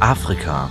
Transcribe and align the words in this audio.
Afrika. 0.00 0.68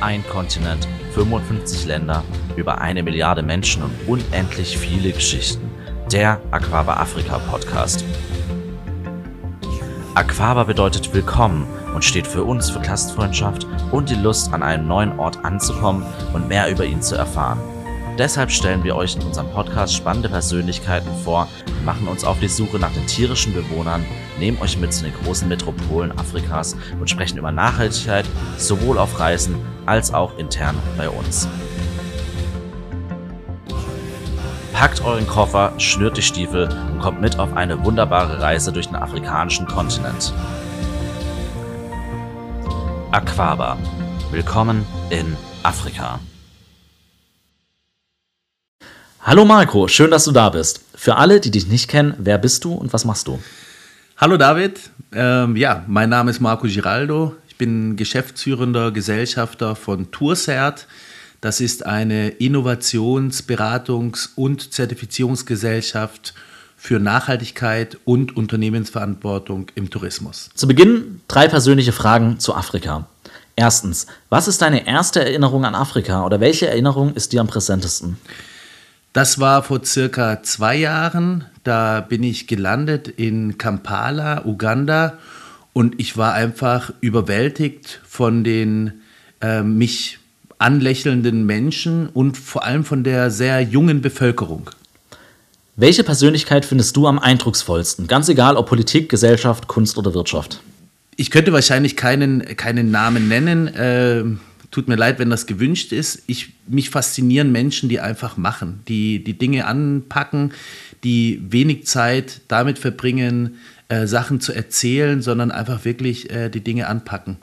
Ein 0.00 0.24
Kontinent, 0.28 0.88
55 1.12 1.86
Länder, 1.86 2.24
über 2.56 2.80
eine 2.80 3.04
Milliarde 3.04 3.42
Menschen 3.42 3.84
und 3.84 3.92
unendlich 4.08 4.76
viele 4.76 5.12
Geschichten. 5.12 5.70
Der 6.10 6.40
Aquaba 6.50 6.94
Afrika 6.94 7.38
Podcast. 7.38 8.04
Aquaba 10.16 10.64
bedeutet 10.64 11.14
willkommen 11.14 11.68
und 11.94 12.04
steht 12.04 12.26
für 12.26 12.42
uns 12.42 12.70
für 12.70 12.80
Gastfreundschaft 12.80 13.68
und 13.92 14.10
die 14.10 14.16
Lust, 14.16 14.52
an 14.52 14.64
einem 14.64 14.88
neuen 14.88 15.16
Ort 15.20 15.44
anzukommen 15.44 16.04
und 16.32 16.48
mehr 16.48 16.68
über 16.72 16.84
ihn 16.84 17.02
zu 17.02 17.14
erfahren. 17.14 17.60
Deshalb 18.20 18.50
stellen 18.50 18.84
wir 18.84 18.96
euch 18.96 19.16
in 19.16 19.22
unserem 19.22 19.50
Podcast 19.50 19.94
spannende 19.94 20.28
Persönlichkeiten 20.28 21.08
vor, 21.24 21.48
machen 21.86 22.06
uns 22.06 22.22
auf 22.22 22.38
die 22.38 22.48
Suche 22.48 22.78
nach 22.78 22.92
den 22.92 23.06
tierischen 23.06 23.54
Bewohnern, 23.54 24.04
nehmen 24.38 24.60
euch 24.60 24.76
mit 24.76 24.92
zu 24.92 25.04
den 25.04 25.14
großen 25.24 25.48
Metropolen 25.48 26.12
Afrikas 26.18 26.76
und 27.00 27.08
sprechen 27.08 27.38
über 27.38 27.50
Nachhaltigkeit 27.50 28.26
sowohl 28.58 28.98
auf 28.98 29.18
Reisen 29.18 29.56
als 29.86 30.12
auch 30.12 30.36
intern 30.36 30.76
bei 30.98 31.08
uns. 31.08 31.48
Packt 34.74 35.02
euren 35.02 35.26
Koffer, 35.26 35.72
schnürt 35.78 36.18
die 36.18 36.22
Stiefel 36.22 36.68
und 36.92 36.98
kommt 36.98 37.22
mit 37.22 37.38
auf 37.38 37.54
eine 37.54 37.82
wunderbare 37.86 38.42
Reise 38.42 38.70
durch 38.70 38.88
den 38.88 38.96
afrikanischen 38.96 39.64
Kontinent. 39.64 40.34
Aquaba. 43.12 43.78
Willkommen 44.30 44.84
in 45.08 45.38
Afrika. 45.62 46.20
Hallo 49.22 49.44
Marco, 49.44 49.86
schön, 49.86 50.10
dass 50.10 50.24
du 50.24 50.32
da 50.32 50.48
bist. 50.48 50.80
Für 50.94 51.16
alle, 51.16 51.40
die 51.40 51.50
dich 51.50 51.66
nicht 51.66 51.88
kennen, 51.88 52.14
wer 52.16 52.38
bist 52.38 52.64
du 52.64 52.72
und 52.72 52.94
was 52.94 53.04
machst 53.04 53.26
du? 53.26 53.38
Hallo 54.16 54.38
David, 54.38 54.80
ähm, 55.12 55.56
ja, 55.56 55.84
mein 55.86 56.08
Name 56.08 56.30
ist 56.30 56.40
Marco 56.40 56.66
Giraldo. 56.66 57.36
Ich 57.46 57.58
bin 57.58 57.96
geschäftsführender 57.96 58.92
Gesellschafter 58.92 59.76
von 59.76 60.10
Toursert. 60.10 60.86
Das 61.42 61.60
ist 61.60 61.84
eine 61.84 62.30
Innovations-, 62.30 63.46
Beratungs- 63.46 64.30
und 64.36 64.72
Zertifizierungsgesellschaft 64.72 66.32
für 66.78 66.98
Nachhaltigkeit 66.98 67.98
und 68.06 68.34
Unternehmensverantwortung 68.38 69.66
im 69.74 69.90
Tourismus. 69.90 70.48
Zu 70.54 70.66
Beginn 70.66 71.20
drei 71.28 71.46
persönliche 71.46 71.92
Fragen 71.92 72.40
zu 72.40 72.54
Afrika. 72.54 73.06
Erstens, 73.54 74.06
was 74.30 74.48
ist 74.48 74.62
deine 74.62 74.86
erste 74.86 75.20
Erinnerung 75.20 75.66
an 75.66 75.74
Afrika 75.74 76.24
oder 76.24 76.40
welche 76.40 76.68
Erinnerung 76.68 77.12
ist 77.12 77.34
dir 77.34 77.42
am 77.42 77.48
präsentesten? 77.48 78.16
Das 79.12 79.40
war 79.40 79.62
vor 79.62 79.84
circa 79.84 80.42
zwei 80.42 80.76
Jahren. 80.76 81.44
Da 81.64 82.00
bin 82.00 82.22
ich 82.22 82.46
gelandet 82.46 83.08
in 83.08 83.58
Kampala, 83.58 84.44
Uganda. 84.44 85.18
Und 85.72 85.98
ich 85.98 86.16
war 86.16 86.34
einfach 86.34 86.92
überwältigt 87.00 88.00
von 88.06 88.44
den 88.44 89.02
äh, 89.40 89.62
mich 89.62 90.18
anlächelnden 90.58 91.46
Menschen 91.46 92.08
und 92.08 92.36
vor 92.36 92.64
allem 92.64 92.84
von 92.84 93.02
der 93.02 93.30
sehr 93.30 93.60
jungen 93.62 94.00
Bevölkerung. 94.00 94.70
Welche 95.76 96.04
Persönlichkeit 96.04 96.64
findest 96.64 96.96
du 96.96 97.06
am 97.06 97.18
eindrucksvollsten? 97.18 98.06
Ganz 98.06 98.28
egal, 98.28 98.56
ob 98.56 98.68
Politik, 98.68 99.08
Gesellschaft, 99.08 99.66
Kunst 99.66 99.96
oder 99.96 100.12
Wirtschaft. 100.12 100.60
Ich 101.16 101.30
könnte 101.30 101.52
wahrscheinlich 101.52 101.96
keinen, 101.96 102.56
keinen 102.56 102.90
Namen 102.90 103.28
nennen. 103.28 103.68
Äh, 103.68 104.24
tut 104.70 104.88
mir 104.88 104.96
leid, 104.96 105.18
wenn 105.18 105.30
das 105.30 105.46
gewünscht 105.46 105.92
ist. 105.92 106.22
Ich, 106.26 106.52
mich 106.66 106.90
faszinieren 106.90 107.52
Menschen, 107.52 107.88
die 107.88 108.00
einfach 108.00 108.36
machen, 108.36 108.80
die 108.88 109.22
die 109.24 109.36
Dinge 109.36 109.66
anpacken, 109.66 110.52
die 111.02 111.42
wenig 111.48 111.86
Zeit 111.86 112.42
damit 112.48 112.78
verbringen, 112.78 113.56
äh, 113.88 114.06
Sachen 114.06 114.40
zu 114.40 114.52
erzählen, 114.52 115.22
sondern 115.22 115.50
einfach 115.50 115.84
wirklich 115.84 116.30
äh, 116.30 116.48
die 116.48 116.62
Dinge 116.62 116.86
anpacken. 116.86 117.38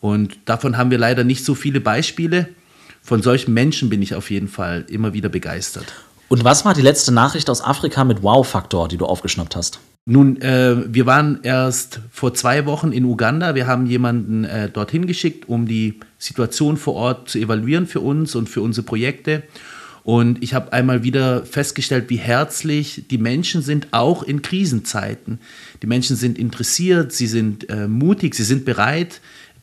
Und 0.00 0.38
davon 0.46 0.78
haben 0.78 0.90
wir 0.90 0.98
leider 0.98 1.24
nicht 1.24 1.44
so 1.44 1.54
viele 1.54 1.80
Beispiele. 1.80 2.48
Von 3.02 3.22
solchen 3.22 3.52
Menschen 3.52 3.90
bin 3.90 4.00
ich 4.02 4.14
auf 4.14 4.30
jeden 4.30 4.48
Fall 4.48 4.86
immer 4.88 5.12
wieder 5.12 5.28
begeistert. 5.28 5.92
Und 6.28 6.44
was 6.44 6.64
war 6.64 6.74
die 6.74 6.82
letzte 6.82 7.12
Nachricht 7.12 7.50
aus 7.50 7.60
Afrika 7.60 8.04
mit 8.04 8.22
Wow-Faktor, 8.22 8.88
die 8.88 8.96
du 8.96 9.04
aufgeschnappt 9.04 9.56
hast? 9.56 9.80
Nun, 10.06 10.40
äh, 10.40 10.92
wir 10.92 11.06
waren 11.06 11.40
erst 11.42 12.00
vor 12.10 12.34
zwei 12.34 12.66
Wochen 12.66 12.90
in 12.90 13.04
Uganda. 13.04 13.54
Wir 13.54 13.66
haben 13.66 13.86
jemanden 13.86 14.44
äh, 14.44 14.70
dorthin 14.70 15.06
geschickt, 15.06 15.48
um 15.48 15.68
die 15.68 16.00
Situation 16.18 16.76
vor 16.76 16.94
Ort 16.94 17.28
zu 17.28 17.38
evaluieren 17.38 17.86
für 17.86 18.00
uns 18.00 18.34
und 18.34 18.48
für 18.48 18.62
unsere 18.62 18.84
Projekte. 18.84 19.42
Und 20.02 20.42
ich 20.42 20.54
habe 20.54 20.72
einmal 20.72 21.02
wieder 21.02 21.44
festgestellt, 21.44 22.06
wie 22.08 22.16
herzlich 22.16 23.04
die 23.10 23.18
Menschen 23.18 23.60
sind, 23.62 23.88
auch 23.90 24.22
in 24.22 24.40
Krisenzeiten. 24.40 25.38
Die 25.82 25.86
Menschen 25.86 26.16
sind 26.16 26.38
interessiert, 26.38 27.12
sie 27.12 27.26
sind 27.26 27.68
äh, 27.68 27.86
mutig, 27.86 28.34
sie 28.34 28.44
sind 28.44 28.64
bereit, 28.64 29.20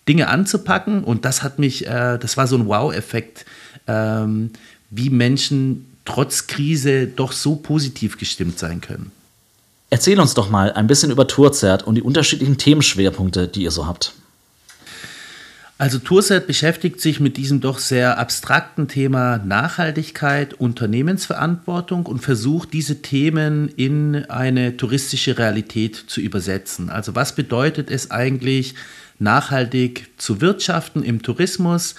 Dinge 0.07 0.27
anzupacken. 0.27 1.03
Und 1.03 1.25
das 1.25 1.41
hat 1.41 1.57
mich, 1.57 1.87
äh, 1.87 2.19
das 2.19 2.37
war 2.37 2.47
so 2.47 2.55
ein 2.57 2.67
Wow-Effekt, 2.67 3.45
ähm, 3.87 4.51
wie 4.91 5.09
Menschen 5.09 5.87
trotz 6.05 6.47
Krise 6.47 7.07
doch 7.07 7.31
so 7.31 7.55
positiv 7.55 8.17
gestimmt 8.17 8.59
sein 8.59 8.79
können. 8.79 9.11
Erzähl 9.89 10.19
uns 10.19 10.33
doch 10.33 10.49
mal 10.49 10.73
ein 10.73 10.87
bisschen 10.87 11.11
über 11.11 11.27
Tourzert 11.27 11.83
und 11.83 11.95
die 11.95 12.01
unterschiedlichen 12.01 12.57
Themenschwerpunkte, 12.57 13.47
die 13.47 13.63
ihr 13.63 13.71
so 13.71 13.87
habt. 13.87 14.13
Also 15.79 15.99
Tourset 15.99 16.47
beschäftigt 16.47 16.99
sich 16.99 17.19
mit 17.19 17.37
diesem 17.37 17.61
doch 17.61 17.77
sehr 17.77 18.17
abstrakten 18.17 18.87
Thema 18.87 19.37
Nachhaltigkeit, 19.37 20.55
Unternehmensverantwortung 20.55 22.07
und 22.07 22.19
versucht 22.19 22.73
diese 22.73 23.03
Themen 23.03 23.69
in 23.69 24.25
eine 24.27 24.75
touristische 24.75 25.37
Realität 25.37 25.95
zu 25.95 26.19
übersetzen. 26.19 26.89
Also 26.89 27.13
was 27.13 27.35
bedeutet 27.35 27.91
es 27.91 28.09
eigentlich, 28.09 28.73
nachhaltig 29.19 30.09
zu 30.17 30.41
wirtschaften 30.41 31.03
im 31.03 31.21
Tourismus? 31.21 31.93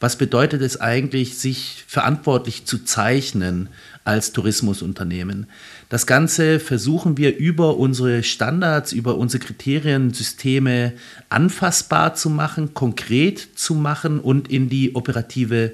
Was 0.00 0.16
bedeutet 0.16 0.60
es 0.62 0.80
eigentlich, 0.80 1.38
sich 1.38 1.84
verantwortlich 1.86 2.64
zu 2.64 2.84
zeichnen 2.84 3.68
als 4.02 4.32
Tourismusunternehmen? 4.32 5.46
Das 5.90 6.06
Ganze 6.06 6.60
versuchen 6.60 7.18
wir 7.18 7.36
über 7.36 7.76
unsere 7.76 8.22
Standards, 8.22 8.92
über 8.92 9.16
unsere 9.16 9.44
Kriteriensysteme 9.44 10.92
anfassbar 11.30 12.14
zu 12.14 12.30
machen, 12.30 12.74
konkret 12.74 13.48
zu 13.56 13.74
machen 13.74 14.20
und 14.20 14.48
in 14.48 14.68
die 14.68 14.94
operative 14.94 15.72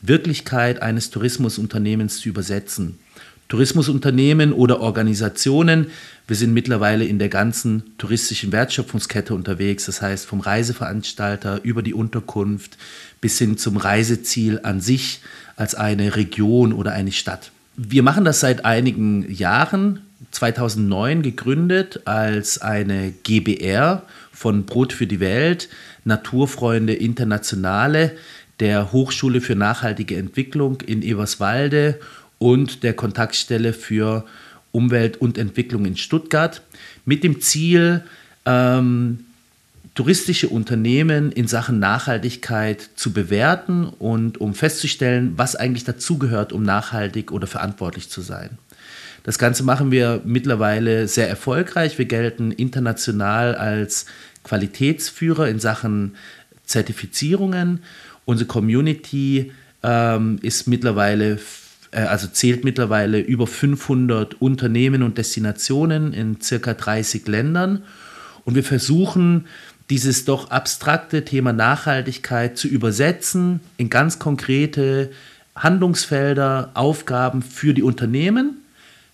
Wirklichkeit 0.00 0.80
eines 0.80 1.10
Tourismusunternehmens 1.10 2.20
zu 2.20 2.28
übersetzen. 2.28 3.00
Tourismusunternehmen 3.48 4.52
oder 4.52 4.80
Organisationen, 4.80 5.88
wir 6.28 6.36
sind 6.36 6.54
mittlerweile 6.54 7.04
in 7.04 7.18
der 7.18 7.28
ganzen 7.28 7.98
touristischen 7.98 8.52
Wertschöpfungskette 8.52 9.34
unterwegs, 9.34 9.86
das 9.86 10.00
heißt 10.00 10.24
vom 10.24 10.38
Reiseveranstalter 10.38 11.64
über 11.64 11.82
die 11.82 11.94
Unterkunft 11.94 12.78
bis 13.20 13.38
hin 13.38 13.58
zum 13.58 13.76
Reiseziel 13.76 14.60
an 14.62 14.80
sich 14.80 15.20
als 15.56 15.74
eine 15.74 16.14
Region 16.14 16.72
oder 16.72 16.92
eine 16.92 17.10
Stadt. 17.10 17.50
Wir 17.80 18.02
machen 18.02 18.24
das 18.24 18.40
seit 18.40 18.64
einigen 18.64 19.32
Jahren, 19.32 20.00
2009 20.32 21.22
gegründet 21.22 22.00
als 22.06 22.60
eine 22.60 23.12
GBR 23.22 24.02
von 24.32 24.66
Brot 24.66 24.92
für 24.92 25.06
die 25.06 25.20
Welt, 25.20 25.68
Naturfreunde 26.04 26.92
Internationale, 26.94 28.16
der 28.58 28.90
Hochschule 28.90 29.40
für 29.40 29.54
nachhaltige 29.54 30.16
Entwicklung 30.16 30.80
in 30.80 31.02
Eberswalde 31.02 32.00
und 32.38 32.82
der 32.82 32.94
Kontaktstelle 32.94 33.72
für 33.72 34.24
Umwelt 34.72 35.18
und 35.18 35.38
Entwicklung 35.38 35.84
in 35.84 35.96
Stuttgart 35.96 36.62
mit 37.04 37.22
dem 37.22 37.40
Ziel, 37.40 38.02
ähm, 38.44 39.20
touristische 39.98 40.48
Unternehmen 40.48 41.32
in 41.32 41.48
Sachen 41.48 41.80
Nachhaltigkeit 41.80 42.88
zu 42.94 43.12
bewerten 43.12 43.84
und 43.84 44.40
um 44.40 44.54
festzustellen, 44.54 45.32
was 45.34 45.56
eigentlich 45.56 45.82
dazugehört, 45.82 46.52
um 46.52 46.62
nachhaltig 46.62 47.32
oder 47.32 47.48
verantwortlich 47.48 48.08
zu 48.08 48.20
sein. 48.20 48.58
Das 49.24 49.40
Ganze 49.40 49.64
machen 49.64 49.90
wir 49.90 50.22
mittlerweile 50.24 51.08
sehr 51.08 51.28
erfolgreich. 51.28 51.98
Wir 51.98 52.04
gelten 52.04 52.52
international 52.52 53.56
als 53.56 54.06
Qualitätsführer 54.44 55.48
in 55.48 55.58
Sachen 55.58 56.14
Zertifizierungen. 56.64 57.80
Unsere 58.24 58.46
Community 58.46 59.50
ähm, 59.82 60.38
ist 60.42 60.68
mittlerweile, 60.68 61.40
äh, 61.90 62.02
also 62.02 62.28
zählt 62.28 62.62
mittlerweile 62.62 63.18
über 63.18 63.48
500 63.48 64.40
Unternehmen 64.40 65.02
und 65.02 65.18
Destinationen 65.18 66.12
in 66.12 66.40
circa 66.40 66.74
30 66.74 67.26
Ländern. 67.26 67.82
Und 68.44 68.54
wir 68.54 68.62
versuchen, 68.64 69.46
dieses 69.90 70.24
doch 70.24 70.50
abstrakte 70.50 71.24
Thema 71.24 71.52
Nachhaltigkeit 71.52 72.58
zu 72.58 72.68
übersetzen 72.68 73.60
in 73.76 73.90
ganz 73.90 74.18
konkrete 74.18 75.10
Handlungsfelder, 75.56 76.70
Aufgaben 76.74 77.42
für 77.42 77.74
die 77.74 77.82
Unternehmen, 77.82 78.58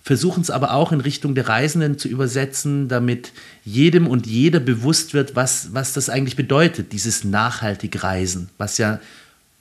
versuchen 0.03 0.41
es 0.41 0.51
aber 0.51 0.73
auch 0.73 0.91
in 0.91 1.01
Richtung 1.01 1.33
der 1.33 1.47
Reisenden 1.47 1.97
zu 1.97 2.07
übersetzen, 2.07 2.87
damit 2.87 3.31
jedem 3.63 4.05
und 4.07 4.27
jeder 4.27 4.59
bewusst 4.59 5.15
wird, 5.15 5.35
was, 5.35 5.73
was 5.73 5.93
das 5.93 6.09
eigentlich 6.09 6.35
bedeutet, 6.35 6.91
dieses 6.91 7.23
nachhaltig 7.23 8.03
Reisen, 8.03 8.49
was 8.59 8.77
ja 8.77 8.99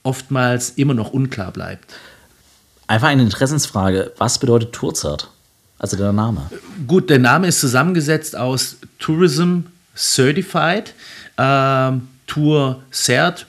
oftmals 0.03 0.71
immer 0.77 0.93
noch 0.93 1.13
unklar 1.13 1.51
bleibt. 1.51 1.95
Einfach 2.87 3.09
eine 3.09 3.23
Interessensfrage, 3.23 4.13
was 4.19 4.39
bedeutet 4.39 4.75
Tourzart? 4.75 5.31
Also 5.79 5.97
der 5.97 6.13
Name. 6.13 6.51
Gut, 6.87 7.09
der 7.09 7.19
Name 7.19 7.47
ist 7.47 7.61
zusammengesetzt 7.61 8.37
aus 8.37 8.77
Tourism, 8.99 9.61
Certified. 9.95 10.95
Ähm, 11.39 12.09
Tour 12.27 12.83
Cert 12.91 13.47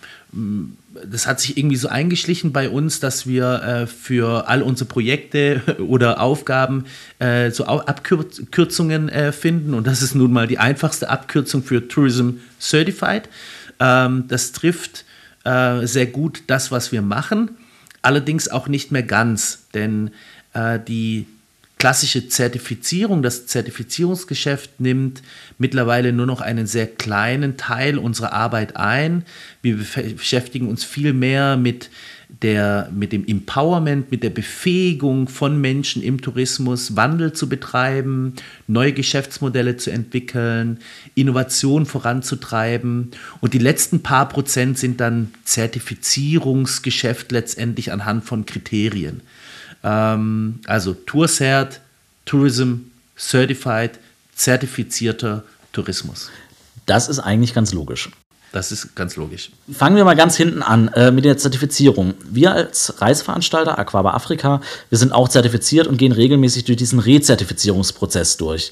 das 1.04 1.28
hat 1.28 1.40
sich 1.40 1.58
irgendwie 1.58 1.76
so 1.76 1.88
eingeschlichen 1.88 2.52
bei 2.52 2.70
uns, 2.70 3.00
dass 3.00 3.28
wir 3.28 3.62
äh, 3.64 3.88
für 3.88 4.48
all 4.48 4.62
unsere 4.62 4.88
Projekte 4.88 5.62
oder 5.80 6.22
Aufgaben 6.22 6.86
äh, 7.20 7.52
so 7.52 7.66
Abkürzungen 7.66 9.10
äh, 9.10 9.32
finden. 9.32 9.74
Und 9.74 9.88
das 9.88 10.02
ist 10.02 10.16
nun 10.16 10.32
mal 10.32 10.48
die 10.48 10.58
einfachste 10.58 11.10
Abkürzung 11.10 11.64
für 11.64 11.88
Tourism 11.88 12.32
Certified. 12.60 13.30
Ähm, 13.80 14.26
das 14.28 14.52
trifft 14.52 15.06
äh, 15.44 15.86
sehr 15.86 16.08
gut 16.08 16.44
das, 16.48 16.72
was 16.72 16.92
wir 16.92 17.02
machen. 17.02 17.52
Allerdings 18.02 18.48
auch 18.48 18.68
nicht 18.68 18.92
mehr 18.92 19.04
ganz, 19.04 19.68
denn 19.74 20.12
äh, 20.54 20.80
die 20.80 21.26
klassische 21.86 22.28
Zertifizierung, 22.28 23.22
das 23.22 23.46
Zertifizierungsgeschäft 23.46 24.80
nimmt 24.80 25.22
mittlerweile 25.60 26.14
nur 26.14 26.26
noch 26.26 26.42
einen 26.42 26.66
sehr 26.66 26.88
kleinen 26.88 27.58
Teil 27.58 28.00
unserer 28.00 28.34
Arbeit 28.34 28.76
ein. 28.76 29.24
Wir 29.62 29.78
beschäftigen 29.78 30.68
uns 30.68 30.84
viel 30.84 31.14
mehr 31.14 31.58
mit, 31.58 31.92
der, 32.42 32.90
mit 32.92 33.12
dem 33.12 33.28
Empowerment, 33.28 34.10
mit 34.10 34.24
der 34.24 34.32
Befähigung 34.32 35.28
von 35.28 35.62
Menschen 35.62 36.02
im 36.02 36.22
Tourismus, 36.22 36.96
Wandel 36.96 37.34
zu 37.34 37.48
betreiben, 37.48 38.34
neue 38.66 38.94
Geschäftsmodelle 38.94 39.78
zu 39.78 39.92
entwickeln, 39.92 40.80
Innovation 41.14 41.86
voranzutreiben. 41.86 43.12
Und 43.42 43.54
die 43.54 43.60
letzten 43.60 44.02
paar 44.02 44.28
Prozent 44.28 44.80
sind 44.80 45.00
dann 45.00 45.36
Zertifizierungsgeschäft 45.44 47.32
letztendlich 47.32 47.92
anhand 47.92 48.26
von 48.26 48.48
Kriterien. 48.48 49.22
Ähm, 49.86 50.60
also 50.66 50.94
Tourcert, 50.94 51.80
Tourism 52.26 52.74
Certified, 53.18 53.92
zertifizierter 54.36 55.44
Tourismus. 55.72 56.30
Das 56.86 57.08
ist 57.08 57.20
eigentlich 57.20 57.54
ganz 57.54 57.72
logisch. 57.72 58.10
Das 58.52 58.72
ist 58.72 58.96
ganz 58.96 59.18
logisch. 59.18 59.52
Fangen 59.70 59.98
wir 59.98 60.06
mal 60.06 60.16
ganz 60.16 60.38
hinten 60.38 60.62
an 60.62 60.88
äh, 60.90 61.12
mit 61.12 61.26
der 61.26 61.38
Zertifizierung. 61.38 62.14
Wir 62.24 62.54
als 62.54 63.02
Reiseveranstalter 63.02 63.78
Aquaba 63.78 64.14
Afrika, 64.14 64.62
wir 64.90 64.98
sind 64.98 65.12
auch 65.12 65.28
zertifiziert 65.28 65.88
und 65.88 65.98
gehen 65.98 66.14
regelmäßig 66.14 66.64
durch 66.64 66.78
diesen 66.78 67.00
Rezertifizierungsprozess 67.00 68.38
durch. 68.38 68.72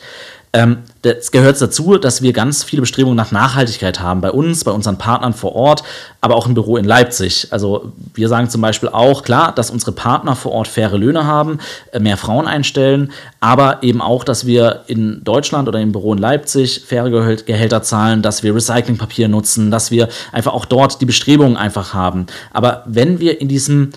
Ähm, 0.56 0.84
das 1.02 1.32
gehört 1.32 1.60
dazu, 1.60 1.98
dass 1.98 2.22
wir 2.22 2.32
ganz 2.32 2.64
viele 2.64 2.82
Bestrebungen 2.84 3.18
nach 3.18 3.32
Nachhaltigkeit 3.32 4.00
haben 4.00 4.22
bei 4.22 4.30
uns, 4.30 4.64
bei 4.64 4.72
unseren 4.72 5.00
Partnern 5.00 5.34
vor 5.34 5.56
Ort, 5.56 5.82
aber 6.22 6.36
auch 6.36 6.46
im 6.46 6.54
Büro 6.54 6.78
in 6.78 6.86
Leipzig. 6.86 7.48
Also 7.50 7.92
wir 8.14 8.30
sagen 8.30 8.50
zum 8.52 8.62
Beispiel 8.62 8.90
auch, 8.90 9.24
klar, 9.24 9.52
dass 9.54 9.72
unsere 9.72 9.94
Partner 9.94 10.36
vor 10.36 10.52
Ort 10.52 10.68
faire 10.68 10.96
Löhne 10.96 11.26
haben, 11.26 11.58
äh, 11.92 12.00
mehr 12.00 12.18
Frauen 12.18 12.46
einstellen, 12.48 13.12
aber 13.40 13.82
eben 13.82 14.00
auch, 14.00 14.24
dass 14.24 14.46
wir 14.46 14.84
in 14.86 15.24
Deutschland 15.24 15.68
oder 15.68 15.82
im 15.82 15.92
Büro 15.92 16.14
in 16.14 16.20
Leipzig 16.20 16.84
faire 16.86 17.10
Gehälter 17.10 17.82
zahlen, 17.82 18.22
dass 18.22 18.44
wir 18.44 18.54
Recyclingpapier 18.54 19.30
nutzen, 19.30 19.72
dass 19.72 19.90
wir 19.90 20.08
einfach 20.32 20.54
auch 20.54 20.66
dort 20.66 21.02
die 21.02 21.06
Bestrebungen 21.06 21.58
einfach 21.58 21.96
haben. 21.96 22.28
Aber 22.52 22.84
wenn 22.86 23.20
wir 23.20 23.42
in 23.42 23.48
diesem 23.48 23.90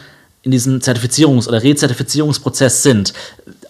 in 0.47 0.53
diesem 0.53 0.79
Zertifizierungs- 0.79 1.49
oder 1.49 1.65
Rezertifizierungsprozess 1.65 2.85
sind, 2.85 3.13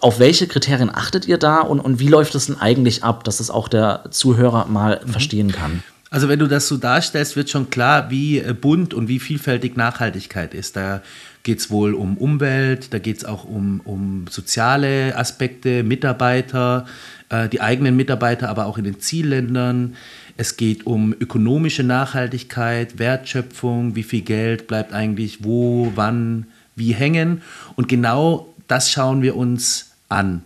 auf 0.06 0.20
welche 0.20 0.46
Kriterien 0.46 0.88
achtet 0.94 1.26
ihr 1.26 1.36
da 1.36 1.58
und, 1.58 1.80
und 1.80 1.98
wie 1.98 2.06
läuft 2.06 2.36
es 2.36 2.46
denn 2.46 2.60
eigentlich 2.60 3.02
ab, 3.02 3.24
dass 3.24 3.40
es 3.40 3.50
auch 3.50 3.66
der 3.66 4.04
Zuhörer 4.12 4.66
mal 4.66 5.00
mhm. 5.04 5.10
verstehen 5.10 5.50
kann? 5.50 5.82
Also 6.10 6.28
wenn 6.28 6.38
du 6.38 6.46
das 6.46 6.68
so 6.68 6.76
darstellst, 6.76 7.34
wird 7.34 7.50
schon 7.50 7.70
klar, 7.70 8.08
wie 8.08 8.38
äh, 8.38 8.54
bunt 8.54 8.94
und 8.94 9.08
wie 9.08 9.18
vielfältig 9.18 9.76
Nachhaltigkeit 9.76 10.54
ist. 10.54 10.76
Da 10.76 11.02
geht 11.42 11.58
es 11.58 11.72
wohl 11.72 11.92
um 11.92 12.18
Umwelt, 12.18 12.94
da 12.94 13.00
geht 13.00 13.16
es 13.16 13.24
auch 13.24 13.42
um, 13.42 13.80
um 13.82 14.26
soziale 14.30 15.18
Aspekte, 15.18 15.82
Mitarbeiter, 15.82 16.86
äh, 17.28 17.48
die 17.48 17.60
eigenen 17.60 17.96
Mitarbeiter, 17.96 18.48
aber 18.48 18.66
auch 18.66 18.78
in 18.78 18.84
den 18.84 19.00
Zielländern. 19.00 19.96
Es 20.36 20.56
geht 20.56 20.86
um 20.86 21.16
ökonomische 21.18 21.82
Nachhaltigkeit, 21.82 23.00
Wertschöpfung, 23.00 23.96
wie 23.96 24.04
viel 24.04 24.22
Geld 24.22 24.68
bleibt 24.68 24.92
eigentlich 24.92 25.42
wo, 25.42 25.90
wann, 25.96 26.46
wie 26.76 26.94
hängen. 26.94 27.42
Und 27.74 27.88
genau 27.88 28.54
das 28.68 28.88
schauen 28.88 29.20
wir 29.22 29.34
uns 29.34 29.85
an. 30.08 30.42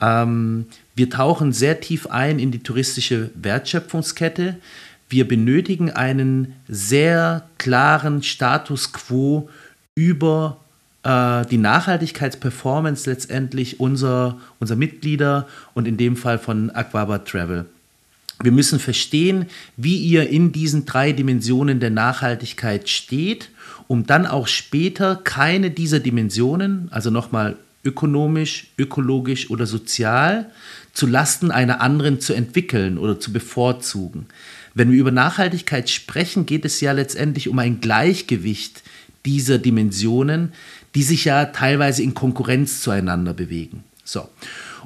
Ähm, 0.00 0.66
wir 0.94 1.10
tauchen 1.10 1.52
sehr 1.52 1.80
tief 1.80 2.06
ein 2.06 2.38
in 2.38 2.50
die 2.50 2.62
touristische 2.62 3.30
Wertschöpfungskette. 3.34 4.56
Wir 5.08 5.26
benötigen 5.26 5.90
einen 5.90 6.54
sehr 6.68 7.48
klaren 7.58 8.22
Status 8.22 8.92
quo 8.92 9.48
über 9.94 10.58
äh, 11.02 11.46
die 11.46 11.58
Nachhaltigkeitsperformance 11.58 13.08
letztendlich 13.08 13.80
unserer, 13.80 14.38
unserer 14.58 14.78
Mitglieder 14.78 15.48
und 15.74 15.88
in 15.88 15.96
dem 15.96 16.16
Fall 16.16 16.38
von 16.38 16.70
Aquaba 16.70 17.18
Travel. 17.18 17.66
Wir 18.42 18.52
müssen 18.52 18.78
verstehen, 18.78 19.46
wie 19.76 19.98
ihr 19.98 20.30
in 20.30 20.52
diesen 20.52 20.86
drei 20.86 21.12
Dimensionen 21.12 21.78
der 21.78 21.90
Nachhaltigkeit 21.90 22.88
steht, 22.88 23.50
um 23.86 24.06
dann 24.06 24.24
auch 24.24 24.46
später 24.46 25.16
keine 25.16 25.70
dieser 25.70 26.00
Dimensionen, 26.00 26.88
also 26.90 27.10
nochmal 27.10 27.56
ökonomisch, 27.84 28.68
ökologisch 28.78 29.50
oder 29.50 29.66
sozial 29.66 30.50
zu 30.92 31.06
Lasten 31.06 31.50
einer 31.50 31.80
anderen 31.80 32.20
zu 32.20 32.34
entwickeln 32.34 32.98
oder 32.98 33.18
zu 33.20 33.32
bevorzugen. 33.32 34.26
Wenn 34.74 34.90
wir 34.90 34.98
über 34.98 35.10
Nachhaltigkeit 35.10 35.90
sprechen, 35.90 36.46
geht 36.46 36.64
es 36.64 36.80
ja 36.80 36.92
letztendlich 36.92 37.48
um 37.48 37.58
ein 37.58 37.80
Gleichgewicht 37.80 38.82
dieser 39.24 39.58
Dimensionen, 39.58 40.52
die 40.94 41.02
sich 41.02 41.24
ja 41.24 41.46
teilweise 41.46 42.02
in 42.02 42.14
Konkurrenz 42.14 42.82
zueinander 42.82 43.34
bewegen. 43.34 43.84
So. 44.04 44.28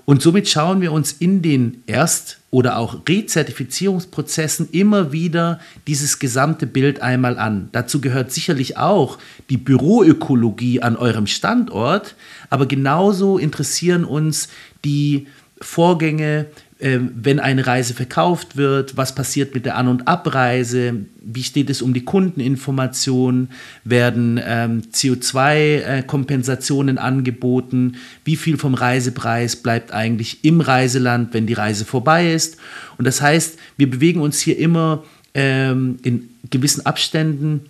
Und 0.07 0.21
somit 0.21 0.49
schauen 0.49 0.81
wir 0.81 0.93
uns 0.93 1.13
in 1.13 1.41
den 1.41 1.83
Erst- 1.87 2.39
oder 2.51 2.77
auch 2.79 3.01
Rezertifizierungsprozessen 3.09 4.69
immer 4.71 5.13
wieder 5.13 5.61
dieses 5.87 6.19
gesamte 6.19 6.67
Bild 6.67 7.01
einmal 7.01 7.39
an. 7.39 7.69
Dazu 7.73 8.01
gehört 8.01 8.31
sicherlich 8.31 8.77
auch 8.77 9.19
die 9.51 9.57
Büroökologie 9.57 10.83
an 10.83 10.97
eurem 10.97 11.27
Standort, 11.27 12.17
aber 12.51 12.67
genauso 12.67 13.39
interessieren 13.39 14.05
uns 14.05 14.49
die 14.85 15.27
Vorgänge 15.61 16.47
wenn 16.85 17.41
eine 17.41 17.67
Reise 17.67 17.95
verkauft 17.95 18.59
wird, 18.59 18.99
was 18.99 19.15
passiert 19.15 19.55
mit 19.55 19.65
der 19.65 19.77
An- 19.77 19.89
und 19.89 20.07
Abreise, 20.07 21.07
wie 21.23 21.43
steht 21.43 21.71
es 21.71 21.81
um 21.81 21.95
die 21.95 22.05
Kundeninformation, 22.05 23.49
werden 23.85 24.39
ähm, 24.45 24.83
CO2-Kompensationen 24.93 26.99
angeboten, 26.99 27.95
wie 28.27 28.37
viel 28.37 28.59
vom 28.59 28.75
Reisepreis 28.75 29.57
bleibt 29.57 29.93
eigentlich 29.93 30.45
im 30.45 30.61
Reiseland, 30.61 31.33
wenn 31.33 31.47
die 31.47 31.55
Reise 31.55 31.87
vorbei 31.87 32.33
ist. 32.33 32.59
Und 32.99 33.07
das 33.07 33.23
heißt, 33.23 33.59
wir 33.79 33.89
bewegen 33.89 34.21
uns 34.21 34.41
hier 34.41 34.59
immer 34.59 35.05
ähm, 35.33 35.97
in 36.03 36.29
gewissen 36.51 36.85
Abständen 36.85 37.63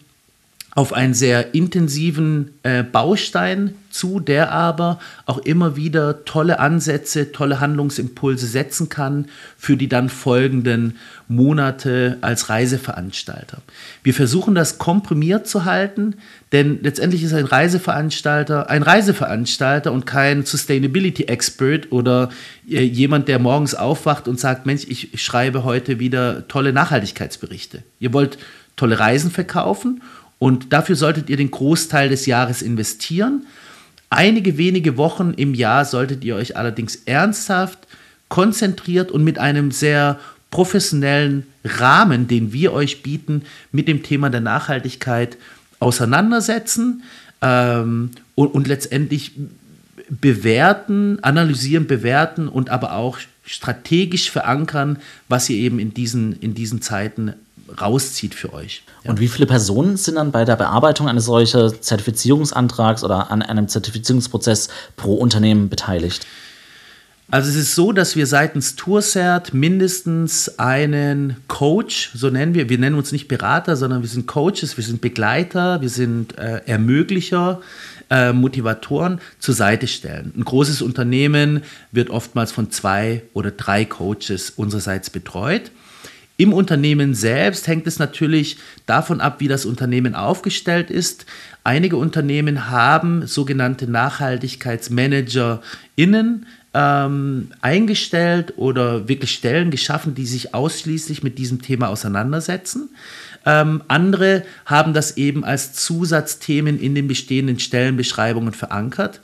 auf 0.75 0.93
einen 0.93 1.15
sehr 1.15 1.55
intensiven 1.55 2.51
äh, 2.65 2.83
Baustein 2.83 3.77
zu, 3.91 4.19
der 4.19 4.51
aber 4.51 4.99
auch 5.25 5.39
immer 5.39 5.77
wieder 5.77 6.25
tolle 6.25 6.59
Ansätze, 6.59 7.31
tolle 7.31 7.61
Handlungsimpulse 7.61 8.47
setzen 8.47 8.89
kann 8.89 9.27
für 9.57 9.77
die 9.77 9.89
dann 9.89 10.09
folgenden 10.09 10.97
Monate 11.29 12.19
als 12.23 12.49
Reiseveranstalter. 12.49 13.59
Wir 14.03 14.15
versuchen 14.15 14.57
das 14.57 14.79
komprimiert 14.79 15.47
zu 15.47 15.65
halten, 15.65 16.17
denn 16.51 16.81
letztendlich 16.83 17.23
ist 17.23 17.35
ein 17.35 17.47
Reiseveranstalter 17.47 18.69
ein 18.69 18.83
Reiseveranstalter 18.83 19.93
und 19.93 20.07
kein 20.07 20.45
Sustainability 20.45 21.25
Expert 21.25 21.93
oder 21.93 22.31
äh, 22.69 22.83
jemand, 22.83 23.29
der 23.29 23.39
morgens 23.39 23.77
aufwacht 23.77 24.27
und 24.27 24.41
sagt, 24.41 24.67
Mensch, 24.67 24.85
ich 24.89 25.23
schreibe 25.23 25.63
heute 25.63 26.01
wieder 26.01 26.49
tolle 26.49 26.73
Nachhaltigkeitsberichte. 26.73 27.85
Ihr 28.01 28.13
wollt 28.13 28.39
tolle 28.77 28.99
Reisen 28.99 29.31
verkaufen 29.31 30.03
und 30.45 30.75
dafür 30.75 30.95
solltet 30.95 31.31
ihr 31.31 31.39
den 31.39 31.51
Großteil 31.51 32.11
des 32.11 32.27
Jahres 32.27 32.61
investieren. 32.61 33.47
Einige 34.11 34.59
wenige 34.59 34.99
Wochen 34.99 35.33
im 35.39 35.55
Jahr 35.55 35.87
solltet 35.87 36.23
ihr 36.23 36.37
euch 36.37 36.59
allerdings 36.59 36.97
ernsthaft, 37.07 37.79
konzentriert 38.29 39.11
und 39.11 39.25
mit 39.25 39.39
einem 39.39 39.71
sehr 39.71 40.21
professionellen 40.51 41.47
Rahmen, 41.65 42.29
den 42.29 42.53
wir 42.53 42.75
euch 42.75 43.03
bieten, 43.03 43.41
mit 43.73 43.89
dem 43.89 44.03
Thema 44.03 44.29
der 44.29 44.43
Nachhaltigkeit 44.43 45.39
auseinandersetzen 45.81 47.05
ähm, 47.41 48.11
und, 48.35 48.49
und 48.49 48.69
letztendlich 48.69 49.33
bewerten, 50.11 51.21
analysieren, 51.23 51.87
bewerten 51.87 52.49
und 52.49 52.69
aber 52.69 52.93
auch 52.93 53.19
strategisch 53.47 54.31
verankern, 54.31 54.99
was 55.27 55.49
ihr 55.49 55.57
eben 55.57 55.79
in 55.79 55.95
diesen, 55.95 56.39
in 56.41 56.53
diesen 56.53 56.83
Zeiten 56.83 57.33
rauszieht 57.81 58.35
für 58.35 58.53
euch. 58.53 58.83
Ja. 59.03 59.11
Und 59.11 59.21
wie 59.21 59.29
viele 59.29 59.47
Personen 59.47 59.97
sind 59.97 60.17
dann 60.17 60.33
bei 60.33 60.45
der 60.45 60.57
Bearbeitung 60.57 61.09
eines 61.09 61.25
solchen 61.27 61.81
Zertifizierungsantrags 61.81 63.05
oder 63.05 63.31
an 63.31 63.43
einem 63.43 63.69
Zertifizierungsprozess 63.69 64.69
pro 64.97 65.15
Unternehmen 65.15 65.69
beteiligt? 65.69 66.27
Also 67.31 67.49
es 67.49 67.57
ist 67.57 67.75
so, 67.75 67.93
dass 67.93 68.17
wir 68.17 68.27
seitens 68.27 68.77
Tourcert 68.77 69.55
mindestens 69.55 70.59
einen 70.59 71.37
Coach, 71.49 72.11
so 72.15 72.29
nennen 72.29 72.55
wir, 72.55 72.69
wir 72.69 72.79
nennen 72.79 72.97
uns 72.97 73.13
nicht 73.13 73.29
Berater, 73.29 73.77
sondern 73.77 74.03
wir 74.03 74.09
sind 74.09 74.27
Coaches, 74.27 74.77
wir 74.77 74.85
sind 74.85 75.01
Begleiter, 75.01 75.81
wir 75.81 75.89
sind 75.89 76.37
äh, 76.39 76.61
Ermöglicher, 76.67 77.61
äh, 78.11 78.33
Motivatoren 78.33 79.21
zur 79.39 79.55
Seite 79.55 79.87
stellen. 79.87 80.33
Ein 80.37 80.45
großes 80.45 80.83
Unternehmen 80.83 81.63
wird 81.93 82.11
oftmals 82.11 82.53
von 82.53 82.71
zwei 82.71 83.23
oder 83.33 83.51
drei 83.51 83.85
Coaches 83.85 84.51
unsererseits 84.51 85.09
betreut. 85.09 85.71
Im 86.37 86.53
Unternehmen 86.53 87.15
selbst 87.15 87.69
hängt 87.69 87.87
es 87.87 88.01
natürlich 88.01 88.57
davon 88.87 89.21
ab, 89.21 89.37
wie 89.39 89.47
das 89.47 89.67
Unternehmen 89.67 90.17
aufgestellt 90.17 90.91
ist. 90.91 91.27
Einige 91.63 91.97
Unternehmen 91.97 92.71
haben 92.71 93.25
sogenannte 93.27 93.89
NachhaltigkeitsmanagerInnen 93.89 96.47
ähm, 96.75 97.53
eingestellt 97.61 98.55
oder 98.57 99.09
wirklich 99.09 99.31
Stellen 99.31 99.71
geschaffen, 99.71 100.17
die 100.17 100.27
sich 100.27 100.55
ausschließlich 100.55 101.23
mit 101.23 101.39
diesem 101.39 101.63
Thema 101.63 101.89
auseinandersetzen. 101.89 102.91
Ähm, 103.47 103.83
andere 103.87 104.43
haben 104.67 104.93
das 104.93 105.17
eben 105.17 105.45
als 105.45 105.75
Zusatzthemen 105.75 106.81
in 106.81 106.97
den 106.97 107.07
bestehenden 107.07 107.61
Stellenbeschreibungen 107.61 108.55
verankert. 108.55 109.21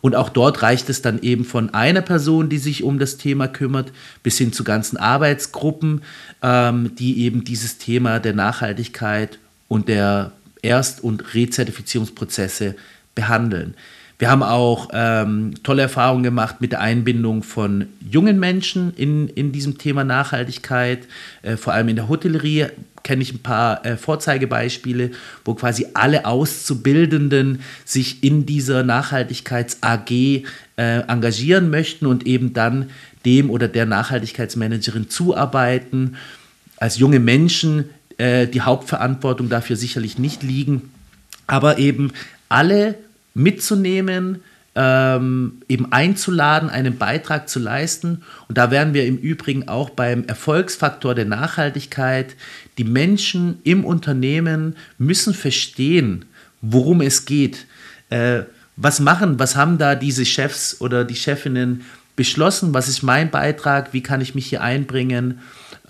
Und 0.00 0.14
auch 0.14 0.28
dort 0.28 0.62
reicht 0.62 0.88
es 0.90 1.02
dann 1.02 1.20
eben 1.22 1.44
von 1.44 1.74
einer 1.74 2.02
Person, 2.02 2.48
die 2.48 2.58
sich 2.58 2.84
um 2.84 2.98
das 2.98 3.16
Thema 3.16 3.48
kümmert, 3.48 3.92
bis 4.22 4.38
hin 4.38 4.52
zu 4.52 4.64
ganzen 4.64 4.96
Arbeitsgruppen, 4.96 6.02
ähm, 6.42 6.94
die 6.96 7.22
eben 7.24 7.44
dieses 7.44 7.78
Thema 7.78 8.20
der 8.20 8.34
Nachhaltigkeit 8.34 9.38
und 9.66 9.88
der 9.88 10.32
Erst- 10.62 11.02
und 11.02 11.34
Rezertifizierungsprozesse 11.34 12.76
behandeln. 13.14 13.74
Wir 14.18 14.30
haben 14.30 14.42
auch 14.42 14.88
ähm, 14.92 15.54
tolle 15.62 15.82
Erfahrungen 15.82 16.24
gemacht 16.24 16.60
mit 16.60 16.72
der 16.72 16.80
Einbindung 16.80 17.44
von 17.44 17.86
jungen 18.00 18.40
Menschen 18.40 18.92
in, 18.96 19.28
in 19.28 19.52
diesem 19.52 19.78
Thema 19.78 20.02
Nachhaltigkeit, 20.02 21.06
äh, 21.42 21.56
vor 21.56 21.72
allem 21.72 21.88
in 21.88 21.94
der 21.94 22.08
Hotellerie 22.08 22.66
kenne 23.04 23.22
ich 23.22 23.32
ein 23.32 23.38
paar 23.38 23.86
äh, 23.86 23.96
Vorzeigebeispiele, 23.96 25.12
wo 25.44 25.54
quasi 25.54 25.86
alle 25.94 26.26
Auszubildenden 26.26 27.60
sich 27.84 28.24
in 28.24 28.44
dieser 28.44 28.82
Nachhaltigkeits-AG 28.82 30.10
äh, 30.10 30.42
engagieren 30.76 31.70
möchten 31.70 32.06
und 32.06 32.26
eben 32.26 32.52
dann 32.52 32.90
dem 33.24 33.50
oder 33.50 33.68
der 33.68 33.86
Nachhaltigkeitsmanagerin 33.86 35.08
zuarbeiten. 35.08 36.16
Als 36.76 36.98
junge 36.98 37.20
Menschen 37.20 37.90
äh, 38.18 38.48
die 38.48 38.62
Hauptverantwortung 38.62 39.48
dafür 39.48 39.76
sicherlich 39.76 40.18
nicht 40.18 40.42
liegen, 40.42 40.92
aber 41.46 41.78
eben 41.78 42.12
alle 42.48 42.96
mitzunehmen, 43.34 44.42
ähm, 44.74 45.62
eben 45.68 45.92
einzuladen, 45.92 46.70
einen 46.70 46.98
Beitrag 46.98 47.48
zu 47.48 47.58
leisten. 47.58 48.22
Und 48.48 48.58
da 48.58 48.70
wären 48.70 48.94
wir 48.94 49.06
im 49.06 49.16
Übrigen 49.18 49.66
auch 49.66 49.90
beim 49.90 50.24
Erfolgsfaktor 50.24 51.16
der 51.16 51.24
Nachhaltigkeit. 51.24 52.36
Die 52.78 52.84
Menschen 52.84 53.58
im 53.64 53.84
Unternehmen 53.84 54.76
müssen 54.96 55.34
verstehen, 55.34 56.26
worum 56.60 57.00
es 57.00 57.24
geht. 57.24 57.66
Äh, 58.10 58.42
was 58.76 59.00
machen, 59.00 59.40
was 59.40 59.56
haben 59.56 59.78
da 59.78 59.96
diese 59.96 60.24
Chefs 60.24 60.80
oder 60.80 61.04
die 61.04 61.16
Chefinnen 61.16 61.82
beschlossen? 62.14 62.72
Was 62.72 62.86
ist 62.86 63.02
mein 63.02 63.32
Beitrag? 63.32 63.92
Wie 63.92 64.02
kann 64.02 64.20
ich 64.20 64.36
mich 64.36 64.46
hier 64.46 64.62
einbringen? 64.62 65.40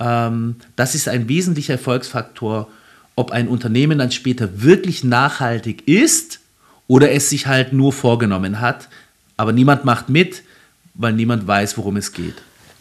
Ähm, 0.01 0.57
das 0.77 0.95
ist 0.95 1.09
ein 1.09 1.29
wesentlicher 1.29 1.75
Erfolgsfaktor, 1.75 2.71
ob 3.17 3.33
ein 3.33 3.49
Unternehmen 3.49 3.99
dann 3.99 4.13
später 4.13 4.63
wirklich 4.63 5.05
nachhaltig 5.05 5.87
ist 5.87 6.41
oder 6.89 7.13
es 7.13 7.31
sich 7.31 7.47
halt 7.47 7.73
nur 7.73 7.93
vorgenommen 7.93 8.61
hat, 8.61 8.89
aber 9.37 9.53
niemand 9.53 9.85
macht 9.85 10.09
mit, 10.09 10.43
weil 10.95 11.13
niemand 11.13 11.47
weiß, 11.47 11.79
worum 11.79 11.97
es 11.97 12.13
geht. 12.13 12.35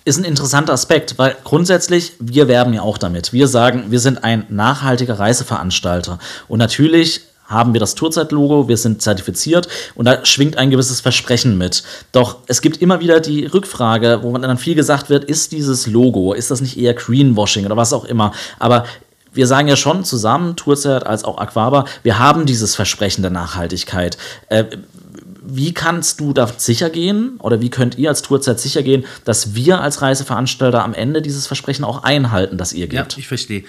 Ist 0.06 0.18
ein 0.18 0.24
interessanter 0.24 0.74
Aspekt, 0.74 1.18
weil 1.18 1.36
grundsätzlich, 1.44 2.14
wir 2.20 2.48
werben 2.48 2.74
ja 2.74 2.82
auch 2.82 2.98
damit. 2.98 3.34
Wir 3.34 3.48
sagen, 3.48 3.92
wir 3.92 4.00
sind 4.00 4.24
ein 4.24 4.46
nachhaltiger 4.50 5.20
Reiseveranstalter. 5.20 6.18
Und 6.48 6.60
natürlich 6.60 7.22
haben 7.46 7.74
wir 7.74 7.80
das 7.80 7.96
Tourzeit-Logo, 7.96 8.68
wir 8.68 8.78
sind 8.78 9.02
zertifiziert 9.02 9.68
und 9.96 10.06
da 10.06 10.26
schwingt 10.26 10.58
ein 10.58 10.70
gewisses 10.70 11.02
Versprechen 11.02 11.58
mit. 11.58 11.84
Doch 12.12 12.38
es 12.48 12.62
gibt 12.62 12.82
immer 12.82 13.00
wieder 13.00 13.20
die 13.20 13.46
Rückfrage, 13.46 14.20
wo 14.22 14.38
dann 14.38 14.58
viel 14.58 14.76
gesagt 14.76 15.10
wird, 15.10 15.24
ist 15.26 15.54
dieses 15.54 15.88
Logo, 15.88 16.34
ist 16.34 16.52
das 16.52 16.62
nicht 16.62 16.78
eher 16.78 16.94
Greenwashing 16.94 17.66
oder 17.66 17.78
was 17.78 17.94
auch 17.94 18.06
immer? 18.06 18.34
Aber 18.60 18.86
wir 19.38 19.48
sagen 19.48 19.68
ja 19.68 19.78
schon 19.78 20.04
zusammen, 20.04 20.56
Tourzeit 20.56 21.06
als 21.06 21.24
auch 21.24 21.38
Aquaba, 21.38 21.86
wir 22.04 22.20
haben 22.20 22.46
dieses 22.46 22.76
Versprechen 22.76 23.22
der 23.22 23.32
Nachhaltigkeit. 23.32 24.18
Äh, 24.50 24.66
wie 25.50 25.74
kannst 25.74 26.20
du 26.20 26.34
da 26.34 26.48
sicher 26.58 26.90
gehen 26.90 27.38
oder 27.40 27.62
wie 27.62 27.70
könnt 27.70 27.98
ihr 27.98 28.10
als 28.10 28.22
Tourzeit 28.22 28.60
sicher 28.60 28.84
gehen, 28.84 29.06
dass 29.24 29.56
wir 29.56 29.80
als 29.80 30.02
Reiseveranstalter 30.02 30.84
am 30.84 30.94
Ende 30.94 31.22
dieses 31.22 31.48
Versprechen 31.48 31.86
auch 31.86 32.04
einhalten, 32.04 32.58
das 32.58 32.74
ihr 32.74 32.88
gebt? 32.88 33.14
Ja, 33.14 33.20
ich 33.20 33.28
verstehe. 33.28 33.64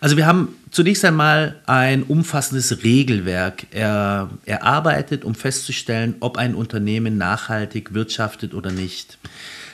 Also 0.00 0.16
wir 0.16 0.26
haben 0.26 0.56
zunächst 0.70 1.04
einmal 1.04 1.60
ein 1.66 2.02
umfassendes 2.02 2.82
Regelwerk 2.82 3.66
er, 3.70 4.30
erarbeitet, 4.46 5.24
um 5.24 5.34
festzustellen, 5.34 6.16
ob 6.20 6.38
ein 6.38 6.54
Unternehmen 6.54 7.18
nachhaltig 7.18 7.92
wirtschaftet 7.92 8.54
oder 8.54 8.72
nicht. 8.72 9.18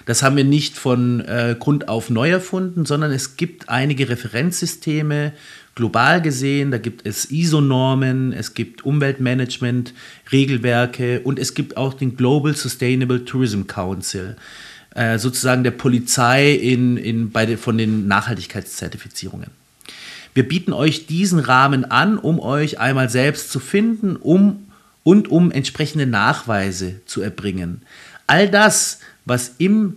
Das 0.06 0.22
haben 0.22 0.36
wir 0.36 0.44
nicht 0.44 0.78
von 0.78 1.20
äh, 1.20 1.56
Grund 1.58 1.88
auf 1.88 2.10
neu 2.10 2.30
erfunden, 2.30 2.86
sondern 2.86 3.10
es 3.10 3.36
gibt 3.36 3.68
einige 3.68 4.08
Referenzsysteme, 4.08 5.32
global 5.74 6.22
gesehen. 6.22 6.70
Da 6.70 6.78
gibt 6.78 7.06
es 7.06 7.30
ISO-Normen, 7.30 8.32
es 8.32 8.54
gibt 8.54 8.84
Umweltmanagement, 8.84 9.92
Regelwerke 10.32 11.20
und 11.20 11.38
es 11.38 11.54
gibt 11.54 11.76
auch 11.76 11.92
den 11.92 12.16
Global 12.16 12.56
Sustainable 12.56 13.24
Tourism 13.24 13.62
Council, 13.66 14.36
äh, 14.94 15.18
sozusagen 15.18 15.64
der 15.64 15.72
Polizei 15.72 16.52
in, 16.52 16.96
in, 16.96 17.30
bei 17.32 17.44
den, 17.44 17.58
von 17.58 17.76
den 17.76 18.06
Nachhaltigkeitszertifizierungen. 18.06 19.50
Wir 20.34 20.46
bieten 20.46 20.72
euch 20.72 21.06
diesen 21.06 21.40
Rahmen 21.40 21.84
an, 21.84 22.16
um 22.16 22.38
euch 22.38 22.78
einmal 22.78 23.10
selbst 23.10 23.50
zu 23.50 23.58
finden 23.58 24.16
um, 24.16 24.68
und 25.02 25.30
um 25.30 25.50
entsprechende 25.50 26.06
Nachweise 26.06 27.00
zu 27.06 27.22
erbringen. 27.22 27.82
All 28.26 28.48
das, 28.48 29.00
was 29.26 29.52
im 29.58 29.96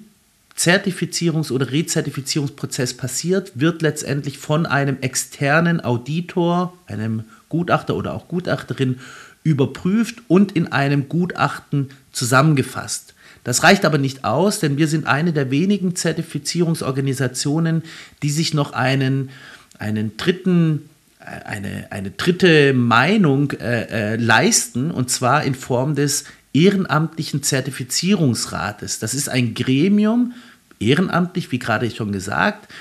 Zertifizierungs- 0.57 1.51
oder 1.51 1.71
Rezertifizierungsprozess 1.71 2.95
passiert, 2.95 3.53
wird 3.55 3.81
letztendlich 3.81 4.38
von 4.38 4.65
einem 4.65 4.98
externen 5.00 5.81
Auditor, 5.81 6.74
einem 6.88 7.24
Gutachter 7.48 7.95
oder 7.95 8.13
auch 8.13 8.27
Gutachterin 8.27 9.00
überprüft 9.43 10.17
und 10.27 10.51
in 10.51 10.71
einem 10.71 11.07
Gutachten 11.07 11.89
zusammengefasst. 12.12 13.13
Das 13.45 13.63
reicht 13.63 13.86
aber 13.86 13.98
nicht 13.98 14.25
aus, 14.25 14.59
denn 14.59 14.77
wir 14.77 14.89
sind 14.89 15.07
eine 15.07 15.31
der 15.31 15.50
wenigen 15.50 15.95
Zertifizierungsorganisationen, 15.95 17.83
die 18.21 18.29
sich 18.29 18.53
noch 18.53 18.74
einen, 18.74 19.29
einen 19.77 20.17
dritten, 20.17 20.89
eine, 21.19 21.88
eine 21.89 22.12
dritte 22.12 22.74
Meinung 22.74 23.51
äh, 23.51 24.13
äh, 24.13 24.15
leisten, 24.17 24.91
und 24.91 25.09
zwar 25.09 25.43
in 25.43 25.55
Form 25.55 25.95
des 25.95 26.25
ehrenamtlichen 26.53 27.44
Zertifizierungsrates. 27.44 29.00
Das 29.00 29.13
ist 29.13 29.29
ein 29.29 29.53
Gremium, 29.53 30.34
ehrenamtlich, 30.79 31.51
wie 31.51 31.60
gerade 31.60 31.89
schon 31.91 32.12
gesagt, 32.12 32.72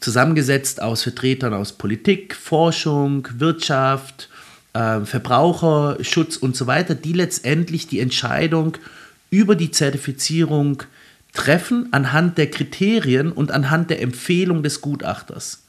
zusammengesetzt 0.00 0.80
aus 0.80 1.02
Vertretern 1.02 1.52
aus 1.52 1.72
Politik, 1.72 2.34
Forschung, 2.34 3.28
Wirtschaft, 3.36 4.28
äh, 4.72 5.00
Verbraucherschutz 5.00 6.36
und 6.36 6.56
so 6.56 6.66
weiter, 6.66 6.94
die 6.94 7.12
letztendlich 7.12 7.86
die 7.86 8.00
Entscheidung 8.00 8.76
über 9.30 9.54
die 9.54 9.70
Zertifizierung 9.70 10.82
treffen 11.32 11.88
anhand 11.92 12.38
der 12.38 12.50
Kriterien 12.50 13.30
und 13.30 13.52
anhand 13.52 13.90
der 13.90 14.02
Empfehlung 14.02 14.62
des 14.62 14.80
Gutachters. 14.80 15.62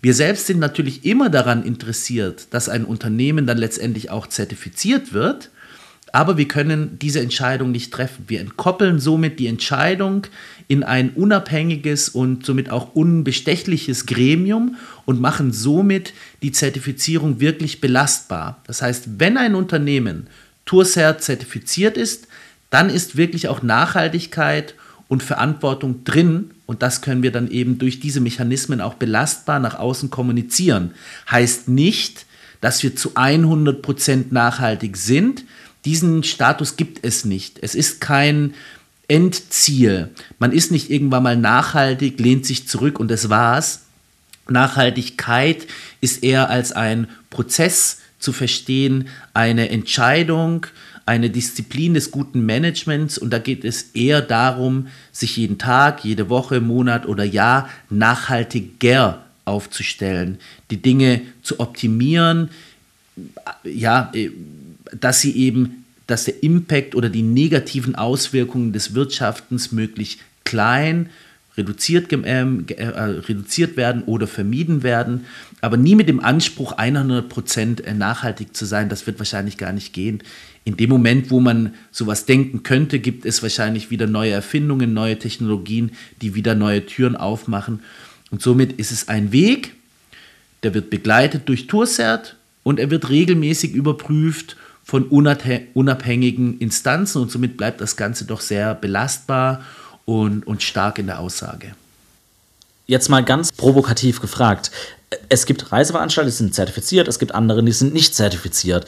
Wir 0.00 0.14
selbst 0.14 0.46
sind 0.46 0.60
natürlich 0.60 1.04
immer 1.04 1.30
daran 1.30 1.64
interessiert, 1.64 2.48
dass 2.50 2.68
ein 2.68 2.84
Unternehmen 2.84 3.46
dann 3.46 3.58
letztendlich 3.58 4.10
auch 4.10 4.26
zertifiziert 4.26 5.12
wird, 5.12 5.50
aber 6.16 6.38
wir 6.38 6.48
können 6.48 6.98
diese 6.98 7.20
Entscheidung 7.20 7.72
nicht 7.72 7.92
treffen. 7.92 8.24
Wir 8.26 8.40
entkoppeln 8.40 9.00
somit 9.00 9.38
die 9.38 9.48
Entscheidung 9.48 10.26
in 10.66 10.82
ein 10.82 11.10
unabhängiges 11.10 12.08
und 12.08 12.46
somit 12.46 12.70
auch 12.70 12.94
unbestechliches 12.94 14.06
Gremium 14.06 14.76
und 15.04 15.20
machen 15.20 15.52
somit 15.52 16.14
die 16.40 16.52
Zertifizierung 16.52 17.38
wirklich 17.38 17.82
belastbar. 17.82 18.62
Das 18.66 18.80
heißt, 18.80 19.18
wenn 19.18 19.36
ein 19.36 19.54
Unternehmen 19.54 20.28
Tourcert 20.64 21.22
zertifiziert 21.22 21.98
ist, 21.98 22.28
dann 22.70 22.88
ist 22.88 23.18
wirklich 23.18 23.48
auch 23.48 23.62
Nachhaltigkeit 23.62 24.74
und 25.08 25.22
Verantwortung 25.22 26.04
drin 26.04 26.52
und 26.64 26.80
das 26.80 27.02
können 27.02 27.22
wir 27.22 27.30
dann 27.30 27.50
eben 27.50 27.76
durch 27.76 28.00
diese 28.00 28.22
Mechanismen 28.22 28.80
auch 28.80 28.94
belastbar 28.94 29.60
nach 29.60 29.78
außen 29.78 30.08
kommunizieren. 30.08 30.92
Heißt 31.30 31.68
nicht, 31.68 32.24
dass 32.62 32.82
wir 32.82 32.96
zu 32.96 33.10
100% 33.10 34.24
nachhaltig 34.30 34.96
sind, 34.96 35.44
diesen 35.86 36.24
Status 36.24 36.76
gibt 36.76 37.06
es 37.06 37.24
nicht. 37.24 37.58
Es 37.62 37.74
ist 37.74 38.00
kein 38.00 38.54
Endziel. 39.08 40.10
Man 40.38 40.52
ist 40.52 40.72
nicht 40.72 40.90
irgendwann 40.90 41.22
mal 41.22 41.36
nachhaltig, 41.36 42.18
lehnt 42.18 42.44
sich 42.44 42.66
zurück 42.66 42.98
und 42.98 43.08
das 43.10 43.30
war's. 43.30 43.82
Nachhaltigkeit 44.48 45.66
ist 46.00 46.22
eher 46.22 46.50
als 46.50 46.72
ein 46.72 47.08
Prozess 47.30 47.98
zu 48.18 48.32
verstehen, 48.32 49.08
eine 49.32 49.70
Entscheidung, 49.70 50.66
eine 51.04 51.30
Disziplin 51.30 51.94
des 51.94 52.10
guten 52.10 52.44
Managements 52.44 53.16
und 53.16 53.30
da 53.30 53.38
geht 53.38 53.64
es 53.64 53.90
eher 53.94 54.20
darum, 54.20 54.88
sich 55.12 55.36
jeden 55.36 55.58
Tag, 55.58 56.04
jede 56.04 56.28
Woche, 56.28 56.60
Monat 56.60 57.06
oder 57.06 57.22
Jahr 57.22 57.68
nachhaltiger 57.90 59.24
aufzustellen, 59.44 60.38
die 60.70 60.82
Dinge 60.82 61.22
zu 61.42 61.60
optimieren, 61.60 62.50
ja, 63.62 64.12
dass 64.92 65.20
sie 65.20 65.36
eben, 65.36 65.84
dass 66.06 66.24
der 66.24 66.42
Impact 66.42 66.94
oder 66.94 67.08
die 67.08 67.22
negativen 67.22 67.94
Auswirkungen 67.94 68.72
des 68.72 68.94
Wirtschaftens 68.94 69.72
möglichst 69.72 70.20
klein, 70.44 71.10
reduziert, 71.56 72.12
ähm, 72.12 72.66
äh, 72.68 72.84
reduziert 72.84 73.76
werden 73.76 74.02
oder 74.04 74.26
vermieden 74.26 74.82
werden, 74.82 75.24
aber 75.60 75.76
nie 75.76 75.94
mit 75.94 76.08
dem 76.08 76.20
Anspruch, 76.20 76.76
100% 76.76 77.82
äh, 77.82 77.94
nachhaltig 77.94 78.54
zu 78.54 78.66
sein. 78.66 78.88
Das 78.88 79.06
wird 79.06 79.18
wahrscheinlich 79.18 79.56
gar 79.56 79.72
nicht 79.72 79.92
gehen. 79.92 80.22
In 80.64 80.76
dem 80.76 80.90
Moment, 80.90 81.30
wo 81.30 81.40
man 81.40 81.74
sowas 81.90 82.26
denken 82.26 82.62
könnte, 82.62 82.98
gibt 82.98 83.24
es 83.24 83.42
wahrscheinlich 83.42 83.90
wieder 83.90 84.06
neue 84.06 84.32
Erfindungen, 84.32 84.92
neue 84.92 85.18
Technologien, 85.18 85.92
die 86.20 86.34
wieder 86.34 86.54
neue 86.54 86.84
Türen 86.84 87.16
aufmachen. 87.16 87.80
Und 88.30 88.42
somit 88.42 88.72
ist 88.72 88.90
es 88.90 89.08
ein 89.08 89.32
Weg, 89.32 89.72
der 90.62 90.74
wird 90.74 90.90
begleitet 90.90 91.48
durch 91.48 91.68
Tourcert 91.68 92.36
und 92.64 92.80
er 92.80 92.90
wird 92.90 93.08
regelmäßig 93.08 93.72
überprüft 93.72 94.56
von 94.86 95.02
unabhängigen 95.02 96.60
Instanzen 96.60 97.20
und 97.20 97.32
somit 97.32 97.56
bleibt 97.56 97.80
das 97.80 97.96
Ganze 97.96 98.24
doch 98.24 98.40
sehr 98.40 98.72
belastbar 98.72 99.64
und, 100.04 100.46
und 100.46 100.62
stark 100.62 101.00
in 101.00 101.08
der 101.08 101.18
Aussage. 101.18 101.74
Jetzt 102.86 103.08
mal 103.08 103.24
ganz 103.24 103.50
provokativ 103.50 104.20
gefragt. 104.20 104.70
Es 105.28 105.44
gibt 105.44 105.72
Reiseveranstalter, 105.72 106.30
die 106.30 106.36
sind 106.36 106.54
zertifiziert, 106.54 107.08
es 107.08 107.18
gibt 107.18 107.34
andere, 107.34 107.64
die 107.64 107.72
sind 107.72 107.94
nicht 107.94 108.14
zertifiziert. 108.14 108.86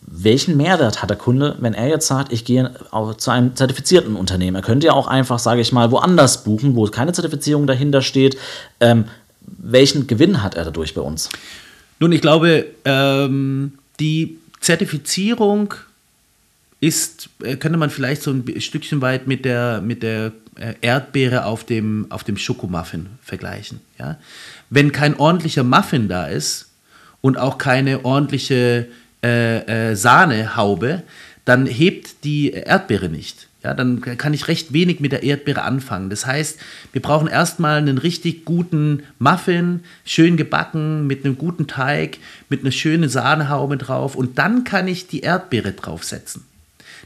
Welchen 0.00 0.56
Mehrwert 0.56 1.02
hat 1.02 1.10
der 1.10 1.16
Kunde, 1.16 1.56
wenn 1.58 1.74
er 1.74 1.88
jetzt 1.88 2.06
sagt, 2.06 2.32
ich 2.32 2.44
gehe 2.44 2.72
zu 3.16 3.30
einem 3.32 3.56
zertifizierten 3.56 4.14
Unternehmen? 4.14 4.54
Er 4.54 4.62
könnte 4.62 4.86
ja 4.86 4.92
auch 4.92 5.08
einfach, 5.08 5.40
sage 5.40 5.60
ich 5.60 5.72
mal, 5.72 5.90
woanders 5.90 6.44
buchen, 6.44 6.76
wo 6.76 6.86
keine 6.86 7.12
Zertifizierung 7.12 7.66
dahinter 7.66 8.00
steht. 8.00 8.38
Ähm, 8.78 9.06
welchen 9.40 10.06
Gewinn 10.06 10.40
hat 10.40 10.54
er 10.54 10.64
dadurch 10.64 10.94
bei 10.94 11.00
uns? 11.00 11.30
Nun, 11.98 12.12
ich 12.12 12.20
glaube, 12.20 12.66
ähm, 12.84 13.72
die 13.98 14.38
Zertifizierung 14.60 15.74
ist, 16.80 17.30
äh, 17.42 17.56
könnte 17.56 17.78
man 17.78 17.90
vielleicht 17.90 18.22
so 18.22 18.30
ein 18.30 18.60
Stückchen 18.60 19.00
weit 19.00 19.26
mit 19.26 19.44
der, 19.44 19.80
mit 19.80 20.02
der 20.02 20.32
äh, 20.56 20.74
Erdbeere 20.80 21.44
auf 21.44 21.64
dem, 21.64 22.06
auf 22.10 22.24
dem 22.24 22.36
Schokomuffin 22.36 23.06
vergleichen. 23.22 23.80
Ja? 23.98 24.18
Wenn 24.70 24.92
kein 24.92 25.18
ordentlicher 25.18 25.64
Muffin 25.64 26.08
da 26.08 26.26
ist 26.26 26.68
und 27.20 27.36
auch 27.38 27.58
keine 27.58 28.04
ordentliche 28.04 28.88
äh, 29.22 29.90
äh, 29.90 29.96
Sahnehaube, 29.96 31.02
dann 31.44 31.66
hebt 31.66 32.24
die 32.24 32.50
Erdbeere 32.50 33.08
nicht. 33.08 33.47
Ja, 33.64 33.74
dann 33.74 34.00
kann 34.00 34.34
ich 34.34 34.46
recht 34.46 34.72
wenig 34.72 35.00
mit 35.00 35.10
der 35.10 35.24
Erdbeere 35.24 35.62
anfangen. 35.62 36.10
Das 36.10 36.26
heißt, 36.26 36.60
wir 36.92 37.02
brauchen 37.02 37.26
erstmal 37.26 37.78
einen 37.78 37.98
richtig 37.98 38.44
guten 38.44 39.02
Muffin, 39.18 39.80
schön 40.04 40.36
gebacken, 40.36 41.08
mit 41.08 41.24
einem 41.24 41.36
guten 41.36 41.66
Teig, 41.66 42.18
mit 42.48 42.60
einer 42.60 42.70
schönen 42.70 43.08
Sahnehaube 43.08 43.76
drauf 43.76 44.14
und 44.14 44.38
dann 44.38 44.62
kann 44.62 44.86
ich 44.86 45.08
die 45.08 45.20
Erdbeere 45.20 45.72
draufsetzen. 45.72 46.44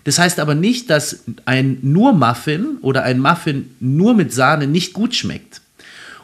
Das 0.04 0.18
heißt 0.18 0.40
aber 0.40 0.54
nicht, 0.54 0.90
dass 0.90 1.25
ein 1.47 1.78
nur 1.80 2.12
Muffin 2.12 2.78
oder 2.82 3.04
ein 3.04 3.18
Muffin 3.18 3.75
nur 3.80 4.14
mit 4.14 4.32
Sahne 4.32 4.66
nicht 4.66 4.92
gut 4.92 5.14
schmeckt. 5.14 5.62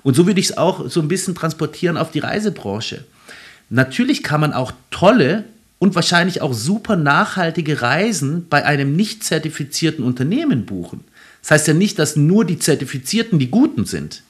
Und 0.02 0.14
so 0.14 0.26
würde 0.26 0.40
ich 0.40 0.50
es 0.50 0.58
auch 0.58 0.90
so 0.90 1.00
ein 1.00 1.08
bisschen 1.08 1.35
transportieren 1.35 1.97
auf 1.97 2.11
die 2.11 2.18
Reisebranche. 2.18 3.04
Natürlich 3.70 4.23
kann 4.23 4.40
man 4.40 4.52
auch 4.52 4.73
tolle 4.90 5.44
und 5.78 5.94
wahrscheinlich 5.94 6.42
auch 6.42 6.52
super 6.52 6.97
nachhaltige 6.97 7.82
Reisen 7.82 8.47
bei 8.49 8.64
einem 8.64 8.97
nicht 8.97 9.25
zertifizierten 9.25 10.04
Unternehmen 10.04 10.66
buchen. 10.66 11.04
Das 11.42 11.52
heißt 11.52 11.68
ja 11.68 11.75
nicht, 11.75 11.99
dass 11.99 12.16
nur 12.16 12.44
die 12.44 12.58
Zertifizierten 12.58 13.38
die 13.38 13.50
Guten 13.50 13.85
sind. 13.85 14.23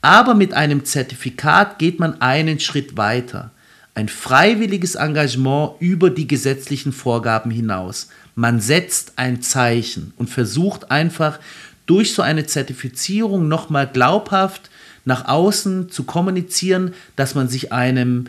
Aber 0.00 0.34
mit 0.34 0.52
einem 0.52 0.84
Zertifikat 0.84 1.78
geht 1.78 2.00
man 2.00 2.20
einen 2.20 2.58
Schritt 2.58 2.96
weiter. 2.96 3.52
Ein 3.94 4.08
freiwilliges 4.08 4.96
Engagement 4.96 5.74
über 5.80 6.10
die 6.10 6.26
gesetzlichen 6.26 6.92
Vorgaben 6.92 7.50
hinaus. 7.50 8.08
Man 8.34 8.60
setzt 8.60 9.12
ein 9.16 9.42
Zeichen 9.42 10.12
und 10.16 10.30
versucht 10.30 10.90
einfach 10.90 11.38
durch 11.86 12.14
so 12.14 12.22
eine 12.22 12.46
Zertifizierung 12.46 13.48
nochmal 13.48 13.86
glaubhaft 13.86 14.70
nach 15.04 15.28
außen 15.28 15.90
zu 15.90 16.04
kommunizieren, 16.04 16.94
dass 17.16 17.34
man 17.34 17.48
sich 17.48 17.72
einem 17.72 18.26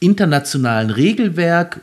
internationalen 0.00 0.90
Regelwerk 0.90 1.80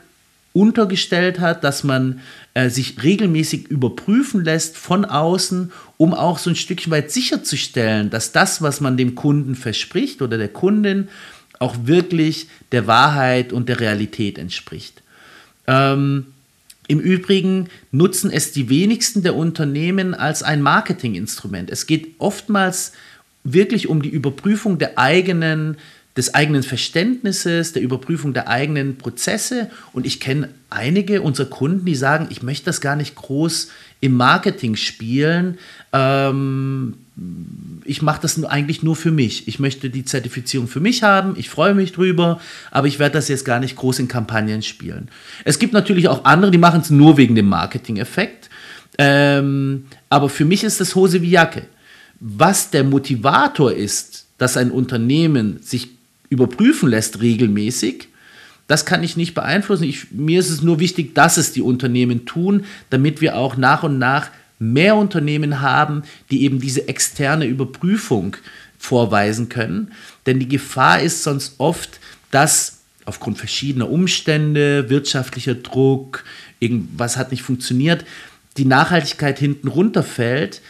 untergestellt 0.52 1.38
hat, 1.38 1.64
dass 1.64 1.84
man 1.84 2.20
äh, 2.54 2.70
sich 2.70 3.02
regelmäßig 3.02 3.68
überprüfen 3.68 4.42
lässt 4.42 4.78
von 4.78 5.04
außen, 5.04 5.70
um 5.98 6.14
auch 6.14 6.38
so 6.38 6.48
ein 6.48 6.56
Stückchen 6.56 6.90
weit 6.90 7.10
sicherzustellen, 7.10 8.08
dass 8.08 8.32
das, 8.32 8.62
was 8.62 8.80
man 8.80 8.96
dem 8.96 9.14
Kunden 9.14 9.54
verspricht 9.54 10.22
oder 10.22 10.38
der 10.38 10.48
Kundin, 10.48 11.08
auch 11.58 11.76
wirklich 11.84 12.48
der 12.72 12.86
Wahrheit 12.86 13.52
und 13.52 13.68
der 13.68 13.80
Realität 13.80 14.38
entspricht. 14.38 15.02
Ähm, 15.66 16.26
Im 16.88 17.00
Übrigen 17.00 17.68
nutzen 17.92 18.30
es 18.30 18.52
die 18.52 18.70
wenigsten 18.70 19.22
der 19.22 19.34
Unternehmen 19.34 20.14
als 20.14 20.42
ein 20.42 20.62
Marketinginstrument. 20.62 21.70
Es 21.70 21.86
geht 21.86 22.14
oftmals 22.18 22.92
wirklich 23.44 23.88
um 23.88 24.00
die 24.00 24.08
Überprüfung 24.08 24.78
der 24.78 24.98
eigenen 24.98 25.76
des 26.16 26.34
eigenen 26.34 26.62
Verständnisses, 26.62 27.72
der 27.72 27.82
Überprüfung 27.82 28.32
der 28.32 28.48
eigenen 28.48 28.96
Prozesse. 28.96 29.70
Und 29.92 30.06
ich 30.06 30.18
kenne 30.18 30.48
einige 30.70 31.22
unserer 31.22 31.48
Kunden, 31.48 31.84
die 31.84 31.94
sagen, 31.94 32.28
ich 32.30 32.42
möchte 32.42 32.66
das 32.66 32.80
gar 32.80 32.96
nicht 32.96 33.14
groß 33.14 33.68
im 34.00 34.14
Marketing 34.14 34.76
spielen. 34.76 35.58
Ähm, 35.92 36.94
ich 37.84 38.02
mache 38.02 38.20
das 38.22 38.42
eigentlich 38.44 38.82
nur 38.82 38.96
für 38.96 39.10
mich. 39.10 39.48
Ich 39.48 39.58
möchte 39.58 39.90
die 39.90 40.04
Zertifizierung 40.04 40.68
für 40.68 40.80
mich 40.80 41.02
haben. 41.02 41.34
Ich 41.36 41.48
freue 41.48 41.74
mich 41.74 41.92
drüber, 41.92 42.40
aber 42.70 42.86
ich 42.86 42.98
werde 42.98 43.14
das 43.14 43.28
jetzt 43.28 43.44
gar 43.44 43.60
nicht 43.60 43.76
groß 43.76 43.98
in 44.00 44.08
Kampagnen 44.08 44.62
spielen. 44.62 45.08
Es 45.44 45.58
gibt 45.58 45.72
natürlich 45.72 46.08
auch 46.08 46.24
andere, 46.24 46.50
die 46.50 46.58
machen 46.58 46.80
es 46.80 46.90
nur 46.90 47.16
wegen 47.16 47.34
dem 47.34 47.48
Marketing-Effekt. 47.48 48.50
Ähm, 48.98 49.86
aber 50.08 50.28
für 50.28 50.44
mich 50.44 50.64
ist 50.64 50.80
das 50.80 50.94
Hose 50.94 51.20
wie 51.22 51.30
Jacke. 51.30 51.64
Was 52.20 52.70
der 52.70 52.84
Motivator 52.84 53.72
ist, 53.72 54.26
dass 54.38 54.56
ein 54.56 54.70
Unternehmen 54.70 55.58
sich 55.62 55.95
überprüfen 56.28 56.88
lässt 56.88 57.20
regelmäßig. 57.20 58.08
Das 58.66 58.84
kann 58.84 59.04
ich 59.04 59.16
nicht 59.16 59.34
beeinflussen. 59.34 59.84
Ich, 59.84 60.10
mir 60.10 60.40
ist 60.40 60.50
es 60.50 60.62
nur 60.62 60.80
wichtig, 60.80 61.14
dass 61.14 61.36
es 61.36 61.52
die 61.52 61.62
Unternehmen 61.62 62.26
tun, 62.26 62.64
damit 62.90 63.20
wir 63.20 63.36
auch 63.36 63.56
nach 63.56 63.84
und 63.84 63.98
nach 63.98 64.30
mehr 64.58 64.96
Unternehmen 64.96 65.60
haben, 65.60 66.02
die 66.30 66.42
eben 66.42 66.60
diese 66.60 66.88
externe 66.88 67.46
Überprüfung 67.46 68.36
vorweisen 68.78 69.48
können. 69.48 69.92
Denn 70.24 70.40
die 70.40 70.48
Gefahr 70.48 71.00
ist 71.00 71.22
sonst 71.22 71.54
oft, 71.58 72.00
dass 72.30 72.78
aufgrund 73.04 73.38
verschiedener 73.38 73.88
Umstände, 73.88 74.90
wirtschaftlicher 74.90 75.54
Druck, 75.54 76.24
irgendwas 76.58 77.16
hat 77.16 77.30
nicht 77.30 77.42
funktioniert, 77.42 78.04
die 78.56 78.64
Nachhaltigkeit 78.64 79.38
hinten 79.38 79.68
runterfällt, 79.68 80.60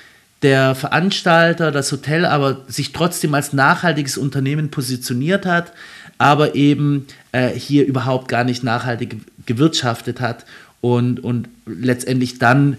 der 0.42 0.74
Veranstalter, 0.74 1.72
das 1.72 1.90
Hotel 1.92 2.24
aber 2.26 2.64
sich 2.68 2.92
trotzdem 2.92 3.34
als 3.34 3.52
nachhaltiges 3.52 4.18
Unternehmen 4.18 4.70
positioniert 4.70 5.46
hat, 5.46 5.72
aber 6.18 6.54
eben 6.54 7.06
äh, 7.32 7.50
hier 7.50 7.86
überhaupt 7.86 8.28
gar 8.28 8.44
nicht 8.44 8.62
nachhaltig 8.62 9.16
gewirtschaftet 9.46 10.20
hat 10.20 10.44
und, 10.80 11.20
und 11.20 11.48
letztendlich 11.66 12.38
dann 12.38 12.76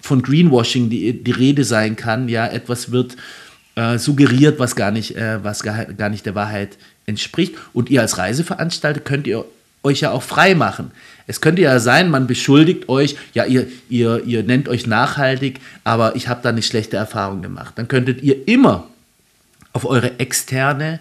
von 0.00 0.22
Greenwashing 0.22 0.90
die, 0.90 1.22
die 1.22 1.30
Rede 1.30 1.64
sein 1.64 1.96
kann. 1.96 2.28
Ja, 2.28 2.46
etwas 2.46 2.92
wird 2.92 3.16
äh, 3.74 3.98
suggeriert, 3.98 4.58
was 4.58 4.76
gar 4.76 4.90
nicht, 4.90 5.16
äh, 5.16 5.42
was 5.42 5.62
gar, 5.62 5.86
gar 5.86 6.08
nicht 6.08 6.26
der 6.26 6.34
Wahrheit 6.34 6.76
entspricht. 7.06 7.54
Und 7.72 7.90
ihr 7.90 8.00
als 8.00 8.18
Reiseveranstalter 8.18 9.00
könnt 9.00 9.26
ihr 9.26 9.44
euch 9.82 10.00
ja 10.00 10.10
auch 10.10 10.22
frei 10.22 10.54
machen. 10.54 10.90
Es 11.26 11.40
könnte 11.40 11.62
ja 11.62 11.78
sein, 11.78 12.10
man 12.10 12.26
beschuldigt 12.26 12.88
euch, 12.88 13.16
ja, 13.34 13.44
ihr, 13.44 13.68
ihr, 13.88 14.24
ihr 14.24 14.42
nennt 14.42 14.68
euch 14.68 14.86
nachhaltig, 14.86 15.60
aber 15.84 16.16
ich 16.16 16.28
habe 16.28 16.40
da 16.42 16.48
eine 16.48 16.62
schlechte 16.62 16.96
Erfahrung 16.96 17.42
gemacht. 17.42 17.74
Dann 17.76 17.88
könntet 17.88 18.22
ihr 18.22 18.48
immer 18.48 18.88
auf 19.72 19.84
eure 19.84 20.18
externe 20.18 21.00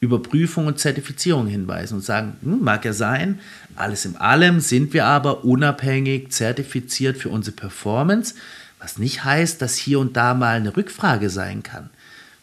Überprüfung 0.00 0.66
und 0.66 0.80
Zertifizierung 0.80 1.46
hinweisen 1.46 1.94
und 1.94 2.04
sagen, 2.04 2.36
hm, 2.42 2.60
mag 2.62 2.84
ja 2.84 2.92
sein, 2.92 3.38
alles 3.76 4.04
in 4.04 4.16
allem 4.16 4.58
sind 4.58 4.92
wir 4.94 5.06
aber 5.06 5.44
unabhängig 5.44 6.32
zertifiziert 6.32 7.16
für 7.16 7.28
unsere 7.28 7.54
Performance, 7.54 8.34
was 8.80 8.98
nicht 8.98 9.24
heißt, 9.24 9.62
dass 9.62 9.76
hier 9.76 10.00
und 10.00 10.16
da 10.16 10.34
mal 10.34 10.56
eine 10.56 10.76
Rückfrage 10.76 11.30
sein 11.30 11.62
kann. 11.62 11.88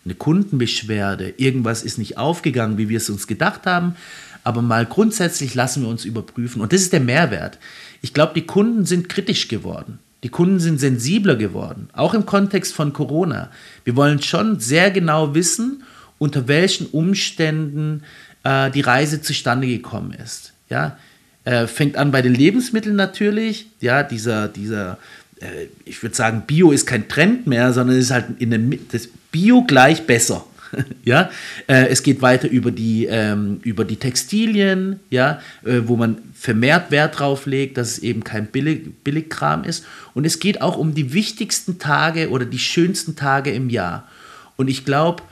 Eine 0.05 0.15
Kundenbeschwerde, 0.15 1.34
irgendwas 1.36 1.84
ist 1.84 1.97
nicht 1.97 2.17
aufgegangen, 2.17 2.77
wie 2.77 2.88
wir 2.88 2.97
es 2.97 3.10
uns 3.10 3.27
gedacht 3.27 3.65
haben, 3.65 3.95
aber 4.43 4.62
mal 4.62 4.86
grundsätzlich 4.86 5.56
lassen 5.56 5.84
wir 5.84 5.89
uns 5.89 6.06
überprüfen. 6.06 6.62
Und 6.62 6.73
das 6.73 6.82
ist 6.82 6.93
der 6.93 6.99
Mehrwert. 6.99 7.58
Ich 8.02 8.13
glaube, 8.13 8.34
die 8.36 8.45
Kunden 8.45 8.86
sind 8.86 9.10
kritisch 9.10 9.47
geworden. 9.47 9.99
Die 10.23 10.30
Kunden 10.30 10.60
sind 10.60 10.80
sensibler 10.80 11.36
geworden, 11.36 11.89
auch 11.93 12.13
im 12.13 12.25
Kontext 12.25 12.73
von 12.73 12.91
Corona. 12.91 13.49
Wir 13.86 13.95
wollen 13.95 14.21
schon 14.21 14.60
sehr 14.60 14.91
genau 14.91 15.34
wissen, 15.34 15.84
unter 16.17 16.49
welchen 16.49 16.88
Umständen 16.88 18.04
äh, 18.43 18.69
die 18.71 18.82
Reise 18.82 19.21
zustande 19.21 19.67
gekommen 19.67 20.12
ist. 20.12 20.52
Ja, 20.69 20.97
äh, 21.45 21.67
fängt 21.67 21.95
an 21.95 22.12
bei 22.12 22.21
den 22.21 22.36
Lebensmitteln 22.36 22.97
natürlich. 22.97 23.67
Ja, 23.80 24.04
dieser, 24.04 24.49
dieser, 24.49 24.97
äh, 25.39 25.67
ich 25.86 26.04
würde 26.04 26.15
sagen, 26.15 26.43
Bio 26.45 26.71
ist 26.71 26.86
kein 26.86 27.08
Trend 27.08 27.47
mehr, 27.47 27.71
sondern 27.71 27.97
es 27.97 28.06
ist 28.06 28.12
halt 28.12 28.25
in 28.39 28.49
der 28.49 28.60
das 28.91 29.08
Bio 29.32 29.63
gleich 29.63 30.06
besser. 30.06 30.45
ja, 31.03 31.29
äh, 31.67 31.88
es 31.88 32.03
geht 32.03 32.21
weiter 32.21 32.49
über 32.49 32.71
die, 32.71 33.05
ähm, 33.05 33.60
über 33.63 33.86
die 33.86 33.95
Textilien, 33.97 34.99
ja, 35.10 35.41
äh, 35.65 35.82
wo 35.86 35.95
man 35.95 36.17
vermehrt 36.34 36.91
Wert 36.91 37.19
drauf 37.19 37.45
legt, 37.45 37.77
dass 37.77 37.93
es 37.93 37.99
eben 37.99 38.23
kein 38.23 38.47
Billig, 38.47 39.03
Billigkram 39.03 39.63
ist. 39.63 39.86
Und 40.13 40.25
es 40.25 40.39
geht 40.39 40.62
auch 40.62 40.77
um 40.77 40.93
die 40.93 41.13
wichtigsten 41.13 41.79
Tage 41.79 42.29
oder 42.29 42.45
die 42.45 42.60
schönsten 42.60 43.15
Tage 43.15 43.51
im 43.51 43.69
Jahr. 43.69 44.08
Und 44.55 44.69
ich 44.69 44.86
glaube, 44.86 45.23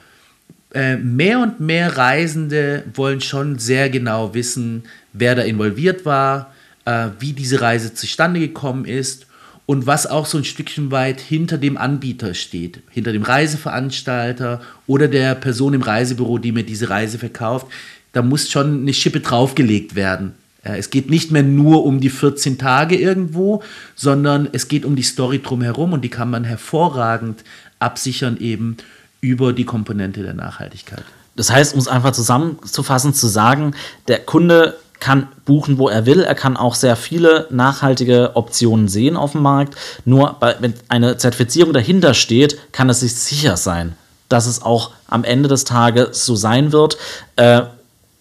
äh, 0.73 0.97
mehr 0.97 1.39
und 1.39 1.59
mehr 1.59 1.97
Reisende 1.97 2.83
wollen 2.93 3.21
schon 3.21 3.59
sehr 3.59 3.89
genau 3.89 4.33
wissen, 4.33 4.83
wer 5.13 5.35
da 5.35 5.43
involviert 5.43 6.05
war, 6.05 6.53
äh, 6.85 7.09
wie 7.19 7.33
diese 7.33 7.61
Reise 7.61 7.93
zustande 7.93 8.39
gekommen 8.39 8.85
ist 8.85 9.26
und 9.67 9.85
was 9.85 10.07
auch 10.07 10.25
so 10.25 10.39
ein 10.39 10.45
Stückchen 10.45 10.89
weit 10.89 11.19
hinter 11.19 11.59
dem 11.59 11.77
Anbieter 11.77 12.33
steht, 12.33 12.79
hinter 12.89 13.11
dem 13.11 13.21
Reiseveranstalter 13.21 14.61
oder 14.87 15.07
der 15.09 15.35
Person 15.35 15.75
im 15.75 15.81
Reisebüro, 15.83 16.39
die 16.39 16.53
mir 16.53 16.63
diese 16.63 16.89
Reise 16.89 17.19
verkauft. 17.19 17.67
Da 18.13 18.21
muss 18.23 18.49
schon 18.49 18.81
eine 18.81 18.93
Schippe 18.93 19.19
draufgelegt 19.19 19.93
werden. 19.93 20.33
Es 20.63 20.89
geht 20.89 21.09
nicht 21.09 21.31
mehr 21.31 21.43
nur 21.43 21.85
um 21.85 21.99
die 21.99 22.09
14 22.09 22.57
Tage 22.57 22.95
irgendwo, 22.95 23.61
sondern 23.95 24.49
es 24.51 24.69
geht 24.69 24.85
um 24.85 24.95
die 24.95 25.03
Story 25.03 25.41
drumherum 25.41 25.93
und 25.93 26.01
die 26.01 26.09
kann 26.09 26.29
man 26.29 26.43
hervorragend 26.45 27.43
absichern 27.79 28.37
eben 28.37 28.77
über 29.21 29.53
die 29.53 29.65
Komponente 29.65 30.23
der 30.23 30.33
Nachhaltigkeit. 30.33 31.03
Das 31.35 31.51
heißt, 31.51 31.73
um 31.73 31.79
es 31.79 31.87
einfach 31.87 32.13
zusammenzufassen, 32.13 33.13
zu 33.13 33.27
sagen, 33.27 33.75
der 34.07 34.19
Kunde 34.19 34.77
kann 34.99 35.27
buchen, 35.45 35.77
wo 35.77 35.89
er 35.89 36.05
will. 36.05 36.21
Er 36.21 36.35
kann 36.35 36.57
auch 36.57 36.75
sehr 36.75 36.95
viele 36.95 37.47
nachhaltige 37.49 38.31
Optionen 38.35 38.87
sehen 38.87 39.15
auf 39.15 39.33
dem 39.33 39.41
Markt. 39.41 39.75
Nur 40.05 40.35
bei, 40.39 40.55
wenn 40.59 40.73
eine 40.89 41.17
Zertifizierung 41.17 41.73
dahinter 41.73 42.13
steht, 42.13 42.57
kann 42.71 42.89
es 42.89 43.01
sich 43.01 43.15
sicher 43.15 43.57
sein, 43.57 43.95
dass 44.29 44.47
es 44.47 44.61
auch 44.61 44.91
am 45.07 45.23
Ende 45.23 45.49
des 45.49 45.63
Tages 45.63 46.25
so 46.25 46.35
sein 46.35 46.71
wird. 46.71 46.97
Äh, 47.35 47.63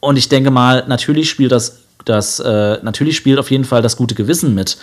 und 0.01 0.17
ich 0.17 0.29
denke 0.29 0.51
mal, 0.51 0.85
natürlich 0.87 1.31
spielt 1.31 1.53
das, 1.53 1.79
das 2.05 2.39
äh, 2.41 2.79
natürlich 2.83 3.17
spielt 3.17 3.39
auf 3.39 3.51
jeden 3.51 3.65
Fall 3.65 3.83
das 3.83 3.97
gute 3.97 4.15
Gewissen 4.15 4.55
mit. 4.55 4.77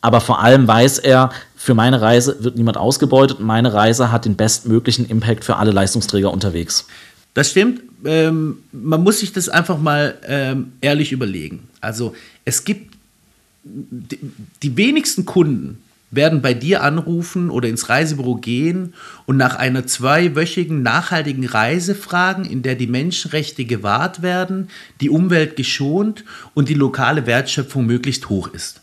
Aber 0.00 0.20
vor 0.20 0.40
allem 0.40 0.66
weiß 0.66 0.98
er, 0.98 1.30
für 1.56 1.74
meine 1.74 2.00
Reise 2.00 2.42
wird 2.42 2.56
niemand 2.56 2.76
ausgebeutet 2.76 3.38
meine 3.38 3.72
Reise 3.72 4.10
hat 4.10 4.24
den 4.24 4.34
bestmöglichen 4.34 5.08
Impact 5.08 5.44
für 5.44 5.56
alle 5.56 5.70
Leistungsträger 5.70 6.32
unterwegs. 6.32 6.86
Das 7.34 7.50
stimmt. 7.50 7.82
Ähm, 8.04 8.58
man 8.72 9.02
muss 9.02 9.20
sich 9.20 9.32
das 9.32 9.48
einfach 9.48 9.78
mal 9.78 10.18
ähm, 10.26 10.72
ehrlich 10.80 11.12
überlegen. 11.12 11.68
Also 11.80 12.14
es 12.44 12.64
gibt 12.64 12.96
die, 13.64 14.18
die 14.62 14.76
wenigsten 14.76 15.24
Kunden 15.24 15.78
werden 16.10 16.42
bei 16.42 16.52
dir 16.52 16.82
anrufen 16.82 17.48
oder 17.48 17.68
ins 17.68 17.88
Reisebüro 17.88 18.36
gehen 18.36 18.92
und 19.24 19.38
nach 19.38 19.56
einer 19.56 19.86
zweiwöchigen 19.86 20.82
nachhaltigen 20.82 21.46
Reise 21.46 21.94
fragen, 21.94 22.44
in 22.44 22.62
der 22.62 22.74
die 22.74 22.86
Menschenrechte 22.86 23.64
gewahrt 23.64 24.20
werden, 24.20 24.68
die 25.00 25.08
Umwelt 25.08 25.56
geschont 25.56 26.24
und 26.52 26.68
die 26.68 26.74
lokale 26.74 27.26
Wertschöpfung 27.26 27.86
möglichst 27.86 28.28
hoch 28.28 28.48
ist. 28.48 28.81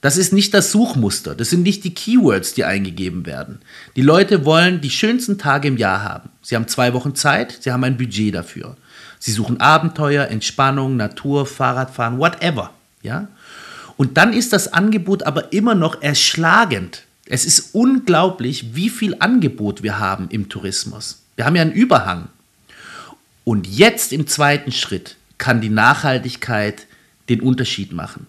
Das 0.00 0.16
ist 0.16 0.32
nicht 0.32 0.54
das 0.54 0.70
Suchmuster, 0.70 1.34
das 1.34 1.50
sind 1.50 1.64
nicht 1.64 1.82
die 1.82 1.92
Keywords, 1.92 2.54
die 2.54 2.64
eingegeben 2.64 3.26
werden. 3.26 3.60
Die 3.96 4.02
Leute 4.02 4.44
wollen 4.44 4.80
die 4.80 4.90
schönsten 4.90 5.38
Tage 5.38 5.66
im 5.66 5.76
Jahr 5.76 6.04
haben. 6.04 6.28
Sie 6.40 6.54
haben 6.54 6.68
zwei 6.68 6.94
Wochen 6.94 7.16
Zeit, 7.16 7.58
sie 7.60 7.72
haben 7.72 7.82
ein 7.82 7.96
Budget 7.96 8.34
dafür. 8.34 8.76
Sie 9.18 9.32
suchen 9.32 9.60
Abenteuer, 9.60 10.28
Entspannung, 10.28 10.96
Natur, 10.96 11.46
Fahrradfahren, 11.46 12.18
whatever. 12.18 12.70
Ja? 13.02 13.26
Und 13.96 14.16
dann 14.16 14.32
ist 14.32 14.52
das 14.52 14.72
Angebot 14.72 15.24
aber 15.24 15.52
immer 15.52 15.74
noch 15.74 16.00
erschlagend. 16.00 17.02
Es 17.26 17.44
ist 17.44 17.74
unglaublich, 17.74 18.76
wie 18.76 18.90
viel 18.90 19.16
Angebot 19.18 19.82
wir 19.82 19.98
haben 19.98 20.28
im 20.30 20.48
Tourismus. 20.48 21.22
Wir 21.34 21.44
haben 21.44 21.56
ja 21.56 21.62
einen 21.62 21.72
Überhang. 21.72 22.28
Und 23.42 23.66
jetzt 23.66 24.12
im 24.12 24.28
zweiten 24.28 24.70
Schritt 24.70 25.16
kann 25.38 25.60
die 25.60 25.70
Nachhaltigkeit 25.70 26.86
den 27.28 27.40
Unterschied 27.40 27.92
machen. 27.92 28.26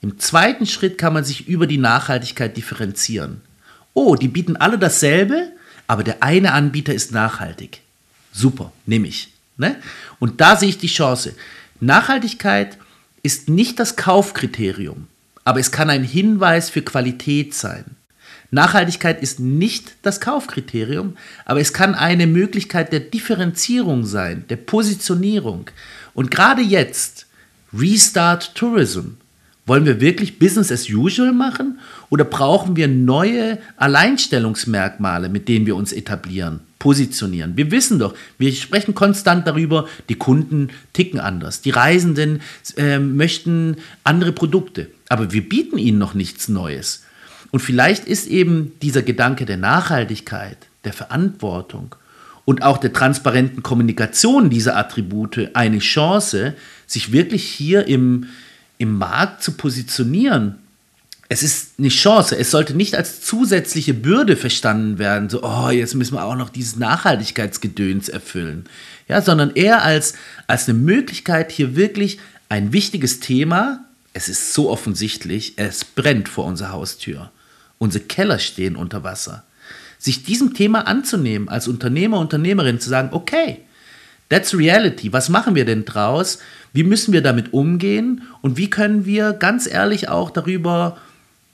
Im 0.00 0.18
zweiten 0.18 0.66
Schritt 0.66 0.96
kann 0.98 1.12
man 1.12 1.24
sich 1.24 1.48
über 1.48 1.66
die 1.66 1.78
Nachhaltigkeit 1.78 2.56
differenzieren. 2.56 3.40
Oh, 3.94 4.14
die 4.14 4.28
bieten 4.28 4.56
alle 4.56 4.78
dasselbe, 4.78 5.52
aber 5.86 6.04
der 6.04 6.22
eine 6.22 6.52
Anbieter 6.52 6.94
ist 6.94 7.12
nachhaltig. 7.12 7.80
Super, 8.32 8.72
nehme 8.86 9.08
ich. 9.08 9.32
Ne? 9.56 9.76
Und 10.20 10.40
da 10.40 10.56
sehe 10.56 10.68
ich 10.68 10.78
die 10.78 10.86
Chance. 10.86 11.34
Nachhaltigkeit 11.80 12.78
ist 13.22 13.48
nicht 13.48 13.80
das 13.80 13.96
Kaufkriterium, 13.96 15.08
aber 15.44 15.58
es 15.58 15.72
kann 15.72 15.90
ein 15.90 16.04
Hinweis 16.04 16.70
für 16.70 16.82
Qualität 16.82 17.54
sein. 17.54 17.84
Nachhaltigkeit 18.50 19.20
ist 19.22 19.40
nicht 19.40 19.96
das 20.02 20.20
Kaufkriterium, 20.20 21.16
aber 21.44 21.60
es 21.60 21.72
kann 21.72 21.94
eine 21.94 22.26
Möglichkeit 22.26 22.92
der 22.92 23.00
Differenzierung 23.00 24.06
sein, 24.06 24.44
der 24.48 24.56
Positionierung. 24.56 25.70
Und 26.14 26.30
gerade 26.30 26.62
jetzt, 26.62 27.26
Restart 27.74 28.54
Tourism, 28.54 29.16
wollen 29.68 29.86
wir 29.86 30.00
wirklich 30.00 30.38
Business 30.38 30.72
as 30.72 30.88
usual 30.88 31.32
machen 31.32 31.78
oder 32.10 32.24
brauchen 32.24 32.76
wir 32.76 32.88
neue 32.88 33.58
Alleinstellungsmerkmale, 33.76 35.28
mit 35.28 35.48
denen 35.48 35.66
wir 35.66 35.76
uns 35.76 35.92
etablieren, 35.92 36.60
positionieren? 36.78 37.56
Wir 37.56 37.70
wissen 37.70 37.98
doch, 37.98 38.14
wir 38.38 38.52
sprechen 38.52 38.94
konstant 38.94 39.46
darüber, 39.46 39.86
die 40.08 40.14
Kunden 40.14 40.70
ticken 40.92 41.20
anders, 41.20 41.60
die 41.60 41.70
Reisenden 41.70 42.40
äh, 42.76 42.98
möchten 42.98 43.76
andere 44.04 44.32
Produkte, 44.32 44.88
aber 45.08 45.32
wir 45.32 45.48
bieten 45.48 45.78
ihnen 45.78 45.98
noch 45.98 46.14
nichts 46.14 46.48
Neues. 46.48 47.04
Und 47.50 47.60
vielleicht 47.60 48.06
ist 48.06 48.26
eben 48.26 48.72
dieser 48.82 49.02
Gedanke 49.02 49.46
der 49.46 49.56
Nachhaltigkeit, 49.56 50.58
der 50.84 50.92
Verantwortung 50.92 51.94
und 52.44 52.62
auch 52.62 52.78
der 52.78 52.94
transparenten 52.94 53.62
Kommunikation 53.62 54.48
dieser 54.48 54.76
Attribute 54.76 55.50
eine 55.54 55.80
Chance, 55.80 56.54
sich 56.86 57.12
wirklich 57.12 57.44
hier 57.44 57.86
im, 57.86 58.26
im 58.78 58.96
Markt 58.96 59.42
zu 59.42 59.52
positionieren, 59.52 60.56
es 61.28 61.42
ist 61.42 61.72
eine 61.78 61.88
Chance. 61.88 62.38
Es 62.38 62.50
sollte 62.50 62.74
nicht 62.74 62.94
als 62.94 63.20
zusätzliche 63.20 63.92
Bürde 63.92 64.36
verstanden 64.36 64.98
werden, 64.98 65.28
so, 65.28 65.42
oh, 65.42 65.68
jetzt 65.68 65.94
müssen 65.94 66.14
wir 66.14 66.24
auch 66.24 66.36
noch 66.36 66.48
dieses 66.48 66.76
Nachhaltigkeitsgedöns 66.76 68.08
erfüllen. 68.08 68.64
Ja, 69.08 69.20
sondern 69.20 69.54
eher 69.54 69.82
als, 69.82 70.14
als 70.46 70.68
eine 70.68 70.78
Möglichkeit, 70.78 71.52
hier 71.52 71.76
wirklich 71.76 72.18
ein 72.48 72.72
wichtiges 72.72 73.20
Thema, 73.20 73.84
es 74.14 74.28
ist 74.28 74.54
so 74.54 74.70
offensichtlich, 74.70 75.54
es 75.56 75.84
brennt 75.84 76.28
vor 76.28 76.46
unserer 76.46 76.72
Haustür. 76.72 77.30
Unsere 77.76 78.04
Keller 78.04 78.38
stehen 78.38 78.74
unter 78.74 79.04
Wasser. 79.04 79.44
Sich 79.98 80.24
diesem 80.24 80.54
Thema 80.54 80.86
anzunehmen, 80.86 81.48
als 81.48 81.68
Unternehmer, 81.68 82.18
Unternehmerin, 82.18 82.80
zu 82.80 82.88
sagen, 82.88 83.10
okay, 83.12 83.60
that's 84.28 84.56
reality, 84.56 85.12
was 85.12 85.28
machen 85.28 85.54
wir 85.54 85.64
denn 85.64 85.84
draus? 85.84 86.38
Wie 86.72 86.82
müssen 86.82 87.12
wir 87.12 87.22
damit 87.22 87.52
umgehen 87.52 88.22
und 88.42 88.56
wie 88.56 88.70
können 88.70 89.06
wir 89.06 89.32
ganz 89.32 89.66
ehrlich 89.66 90.08
auch 90.08 90.30
darüber 90.30 90.98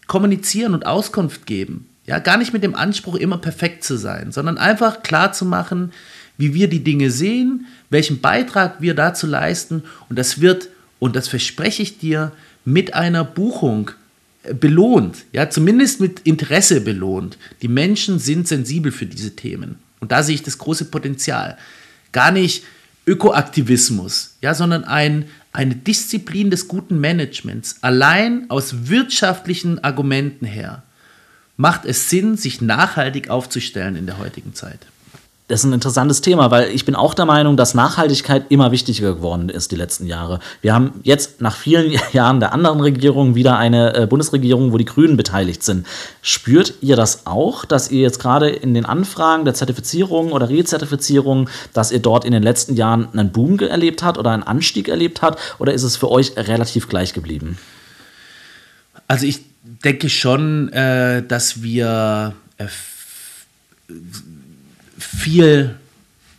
kommunizieren 0.06 0.74
und 0.74 0.86
Auskunft 0.86 1.46
geben? 1.46 1.88
Ja, 2.06 2.18
gar 2.18 2.36
nicht 2.36 2.52
mit 2.52 2.62
dem 2.62 2.74
Anspruch, 2.74 3.14
immer 3.14 3.38
perfekt 3.38 3.84
zu 3.84 3.96
sein, 3.96 4.32
sondern 4.32 4.58
einfach 4.58 5.02
klar 5.02 5.32
zu 5.32 5.44
machen, 5.46 5.92
wie 6.36 6.52
wir 6.52 6.68
die 6.68 6.84
Dinge 6.84 7.10
sehen, 7.10 7.66
welchen 7.90 8.20
Beitrag 8.20 8.80
wir 8.80 8.94
dazu 8.94 9.26
leisten 9.26 9.84
und 10.08 10.18
das 10.18 10.40
wird, 10.40 10.68
und 10.98 11.16
das 11.16 11.28
verspreche 11.28 11.82
ich 11.82 11.98
dir, 11.98 12.32
mit 12.64 12.94
einer 12.94 13.24
Buchung 13.24 13.92
äh, 14.42 14.52
belohnt, 14.52 15.24
ja, 15.32 15.48
zumindest 15.48 16.00
mit 16.00 16.20
Interesse 16.20 16.80
belohnt. 16.80 17.38
Die 17.62 17.68
Menschen 17.68 18.18
sind 18.18 18.48
sensibel 18.48 18.90
für 18.90 19.06
diese 19.06 19.36
Themen. 19.36 19.76
Und 20.00 20.12
da 20.12 20.22
sehe 20.22 20.34
ich 20.34 20.42
das 20.42 20.58
große 20.58 20.86
Potenzial. 20.86 21.56
Gar 22.14 22.30
nicht 22.30 22.64
Ökoaktivismus, 23.06 24.36
ja, 24.40 24.54
sondern 24.54 24.84
ein, 24.84 25.26
eine 25.52 25.74
Disziplin 25.74 26.50
des 26.50 26.68
guten 26.68 26.98
Managements, 26.98 27.76
allein 27.82 28.48
aus 28.48 28.88
wirtschaftlichen 28.88 29.84
Argumenten 29.84 30.46
her, 30.46 30.82
macht 31.58 31.84
es 31.84 32.08
Sinn, 32.08 32.38
sich 32.38 32.62
nachhaltig 32.62 33.28
aufzustellen 33.28 33.96
in 33.96 34.06
der 34.06 34.16
heutigen 34.16 34.54
Zeit 34.54 34.80
das 35.46 35.60
ist 35.60 35.66
ein 35.66 35.74
interessantes 35.74 36.22
Thema, 36.22 36.50
weil 36.50 36.70
ich 36.70 36.86
bin 36.86 36.94
auch 36.94 37.12
der 37.12 37.26
Meinung, 37.26 37.58
dass 37.58 37.74
Nachhaltigkeit 37.74 38.46
immer 38.48 38.72
wichtiger 38.72 39.14
geworden 39.14 39.50
ist 39.50 39.72
die 39.72 39.76
letzten 39.76 40.06
Jahre. 40.06 40.40
Wir 40.62 40.72
haben 40.72 41.00
jetzt 41.02 41.42
nach 41.42 41.54
vielen 41.54 41.92
Jahren 42.12 42.40
der 42.40 42.54
anderen 42.54 42.80
Regierung 42.80 43.34
wieder 43.34 43.58
eine 43.58 43.94
äh, 43.94 44.06
Bundesregierung, 44.06 44.72
wo 44.72 44.78
die 44.78 44.86
Grünen 44.86 45.18
beteiligt 45.18 45.62
sind. 45.62 45.86
Spürt 46.22 46.74
ihr 46.80 46.96
das 46.96 47.26
auch, 47.26 47.66
dass 47.66 47.90
ihr 47.90 48.00
jetzt 48.00 48.20
gerade 48.20 48.48
in 48.48 48.72
den 48.72 48.86
Anfragen 48.86 49.44
der 49.44 49.52
Zertifizierung 49.52 50.32
oder 50.32 50.48
Rezertifizierung, 50.48 51.50
dass 51.74 51.92
ihr 51.92 52.00
dort 52.00 52.24
in 52.24 52.32
den 52.32 52.42
letzten 52.42 52.74
Jahren 52.74 53.08
einen 53.12 53.30
Boom 53.30 53.58
erlebt 53.58 54.02
habt 54.02 54.16
oder 54.16 54.30
einen 54.30 54.44
Anstieg 54.44 54.88
erlebt 54.88 55.20
habt? 55.20 55.38
Oder 55.58 55.74
ist 55.74 55.82
es 55.82 55.96
für 55.96 56.10
euch 56.10 56.38
relativ 56.38 56.88
gleich 56.88 57.12
geblieben? 57.12 57.58
Also 59.08 59.26
ich 59.26 59.40
denke 59.62 60.08
schon, 60.08 60.72
äh, 60.72 61.22
dass 61.22 61.62
wir 61.62 62.32
äh, 62.56 62.66
viel, 64.98 65.76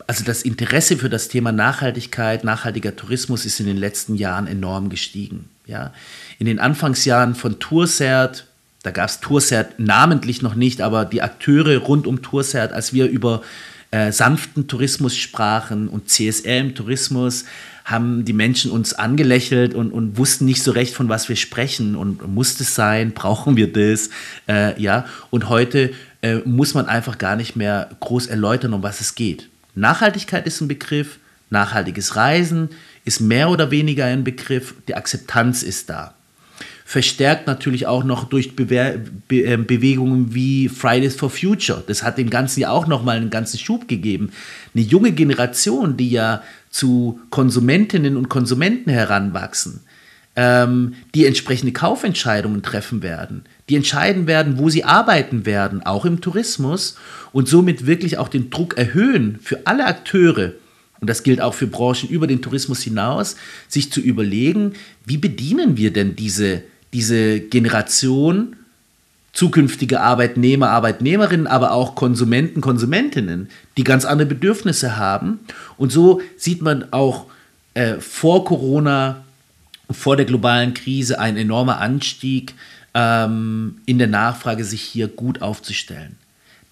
also 0.08 0.24
das 0.24 0.44
Interesse 0.44 0.98
für 0.98 1.10
das 1.10 1.28
Thema 1.28 1.52
Nachhaltigkeit, 1.52 2.44
nachhaltiger 2.44 2.96
Tourismus 2.96 3.46
ist 3.46 3.60
in 3.60 3.66
den 3.66 3.78
letzten 3.78 4.16
Jahren 4.16 4.48
enorm 4.48 4.90
gestiegen. 4.90 5.50
Ja. 5.66 5.94
In 6.40 6.46
den 6.46 6.60
Anfangsjahren 6.60 7.36
von 7.36 7.60
Toursert, 7.60 8.48
da 8.84 8.92
gab 8.92 9.10
es 9.10 9.20
Toursert 9.20 9.80
namentlich 9.80 10.42
noch 10.42 10.56
nicht, 10.56 10.82
aber 10.82 11.06
die 11.06 11.22
Akteure 11.22 11.78
rund 11.78 12.06
um 12.06 12.22
Toursert, 12.22 12.72
als 12.72 12.94
wir 12.94 13.08
über 13.08 13.42
äh, 13.92 14.12
sanften 14.12 14.68
Tourismus 14.68 15.16
sprachen 15.16 15.88
und 15.88 16.10
CSR 16.10 16.60
im 16.60 16.76
Tourismus, 16.76 17.46
haben 17.86 18.26
die 18.26 18.34
Menschen 18.34 18.72
uns 18.72 18.94
angelächelt 18.94 19.76
und, 19.76 19.92
und 19.92 20.18
wussten 20.18 20.46
nicht 20.46 20.64
so 20.64 20.72
recht, 20.72 20.96
von 20.96 21.08
was 21.08 21.30
wir 21.30 21.36
sprechen 21.36 21.96
und 21.96 22.28
muss 22.28 22.58
das 22.58 22.74
sein, 22.74 23.12
brauchen 23.12 23.58
wir 23.58 23.72
das, 23.72 24.10
äh, 24.48 24.80
ja. 24.82 25.06
Und 25.30 25.50
heute 25.50 25.94
äh, 26.26 26.42
muss 26.44 26.74
man 26.74 26.88
einfach 26.88 27.20
gar 27.20 27.36
nicht 27.36 27.56
mehr 27.56 27.90
groß 28.00 28.28
erläutern, 28.28 28.74
um 28.74 28.82
was 28.82 29.00
es 29.00 29.14
geht. 29.14 29.48
Nachhaltigkeit 29.76 30.48
ist 30.48 30.60
ein 30.60 30.68
Begriff, 30.68 31.20
nachhaltiges 31.52 32.16
Reisen 32.16 32.70
ist 33.04 33.20
mehr 33.20 33.50
oder 33.52 33.70
weniger 33.70 34.06
ein 34.06 34.24
Begriff, 34.24 34.74
die 34.88 34.96
Akzeptanz 34.96 35.62
ist 35.62 35.92
da. 35.92 36.16
Verstärkt 36.84 37.46
natürlich 37.46 37.86
auch 37.86 38.04
noch 38.04 38.26
durch 38.26 38.56
Bewe 38.56 39.04
Be 39.28 39.44
äh, 39.44 39.58
Bewegungen 39.58 40.34
wie 40.34 40.68
Fridays 40.68 41.16
for 41.16 41.30
Future. 41.30 41.84
Das 41.86 42.02
hat 42.02 42.18
dem 42.18 42.32
Ganzen 42.32 42.62
ja 42.62 42.72
auch 42.72 42.88
nochmal 42.88 43.18
einen 43.18 43.30
ganzen 43.30 43.60
Schub 43.60 43.88
gegeben. 43.88 44.32
Eine 44.74 44.84
junge 44.84 45.12
Generation, 45.12 45.96
die 45.98 46.10
ja 46.10 46.42
zu 46.72 47.20
Konsumentinnen 47.30 48.18
und 48.18 48.30
Konsumenten 48.30 48.90
heranwachsen, 48.90 49.82
ähm, 50.36 50.96
die 51.14 51.26
entsprechende 51.26 51.74
Kaufentscheidungen 51.74 52.64
treffen 52.64 53.04
werden, 53.04 53.46
die 53.70 53.76
entscheiden 53.76 54.28
werden, 54.28 54.58
wo 54.58 54.70
sie 54.70 54.84
arbeiten 54.84 55.46
werden, 55.46 55.84
auch 55.84 56.06
im 56.06 56.22
Tourismus 56.22 56.98
und 57.32 57.48
somit 57.48 57.88
wirklich 57.88 58.18
auch 58.18 58.28
den 58.28 58.50
Druck 58.50 58.78
erhöhen 58.78 59.40
für 59.42 59.66
alle 59.66 59.86
Akteure, 59.86 60.54
und 61.02 61.10
das 61.10 61.24
gilt 61.24 61.42
auch 61.42 61.54
für 61.54 61.68
Branchen 61.68 62.10
über 62.10 62.26
den 62.26 62.42
Tourismus 62.42 62.82
hinaus, 62.82 63.36
sich 63.68 63.92
zu 63.92 64.00
überlegen, 64.00 64.74
wie 65.06 65.18
bedienen 65.18 65.78
wir 65.78 65.92
denn 65.92 66.16
diese, 66.16 66.64
diese 66.94 67.42
Generation 67.42 68.56
zukünftige 69.34 70.00
Arbeitnehmer, 70.00 70.70
Arbeitnehmerinnen, 70.70 71.46
aber 71.46 71.74
auch 71.74 71.96
Konsumenten, 71.96 72.62
Konsumentinnen, 72.62 73.50
die 73.76 73.84
ganz 73.84 74.06
andere 74.06 74.30
Bedürfnisse 74.30 74.96
haben. 74.96 75.42
Und 75.78 75.92
so 75.92 76.22
sieht 76.38 76.62
man 76.62 76.92
auch 76.94 77.26
äh, 77.74 77.96
vor 78.00 78.46
Corona, 78.46 79.26
vor 79.92 80.16
der 80.16 80.26
globalen 80.26 80.74
Krise 80.74 81.20
ein 81.20 81.36
enormer 81.36 81.80
Anstieg 81.80 82.56
ähm, 82.96 83.82
in 83.86 84.00
der 84.00 84.08
Nachfrage, 84.08 84.64
sich 84.64 84.82
hier 84.82 85.08
gut 85.08 85.42
aufzustellen. 85.42 86.18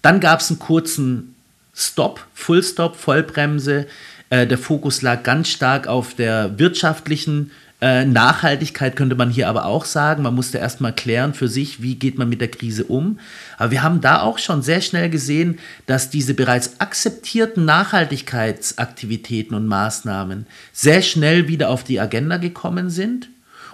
Dann 0.02 0.18
gab 0.18 0.40
es 0.40 0.50
einen 0.50 0.58
kurzen 0.58 1.36
Stop, 1.74 2.24
Full 2.34 2.62
Stop, 2.62 2.96
Vollbremse. 2.96 3.86
Äh, 4.30 4.46
der 4.46 4.58
Fokus 4.58 5.02
lag 5.02 5.22
ganz 5.22 5.48
stark 5.48 5.86
auf 5.86 6.14
der 6.14 6.58
wirtschaftlichen 6.58 7.50
äh, 7.80 8.06
Nachhaltigkeit, 8.06 8.96
könnte 8.96 9.16
man 9.16 9.28
hier 9.28 9.48
aber 9.48 9.66
auch 9.66 9.84
sagen. 9.84 10.22
Man 10.22 10.34
musste 10.34 10.58
erstmal 10.58 10.94
klären 10.94 11.34
für 11.34 11.48
sich, 11.48 11.82
wie 11.82 11.96
geht 11.96 12.16
man 12.16 12.30
mit 12.30 12.40
der 12.40 12.50
Krise 12.50 12.84
um. 12.84 13.18
Aber 13.58 13.72
wir 13.72 13.82
haben 13.82 14.00
da 14.00 14.22
auch 14.22 14.38
schon 14.38 14.62
sehr 14.62 14.80
schnell 14.80 15.10
gesehen, 15.10 15.58
dass 15.84 16.08
diese 16.08 16.32
bereits 16.32 16.80
akzeptierten 16.80 17.66
Nachhaltigkeitsaktivitäten 17.66 19.54
und 19.54 19.66
Maßnahmen 19.66 20.46
sehr 20.72 21.02
schnell 21.02 21.48
wieder 21.48 21.68
auf 21.68 21.84
die 21.84 22.00
Agenda 22.00 22.38
gekommen 22.38 22.88
sind 22.88 23.28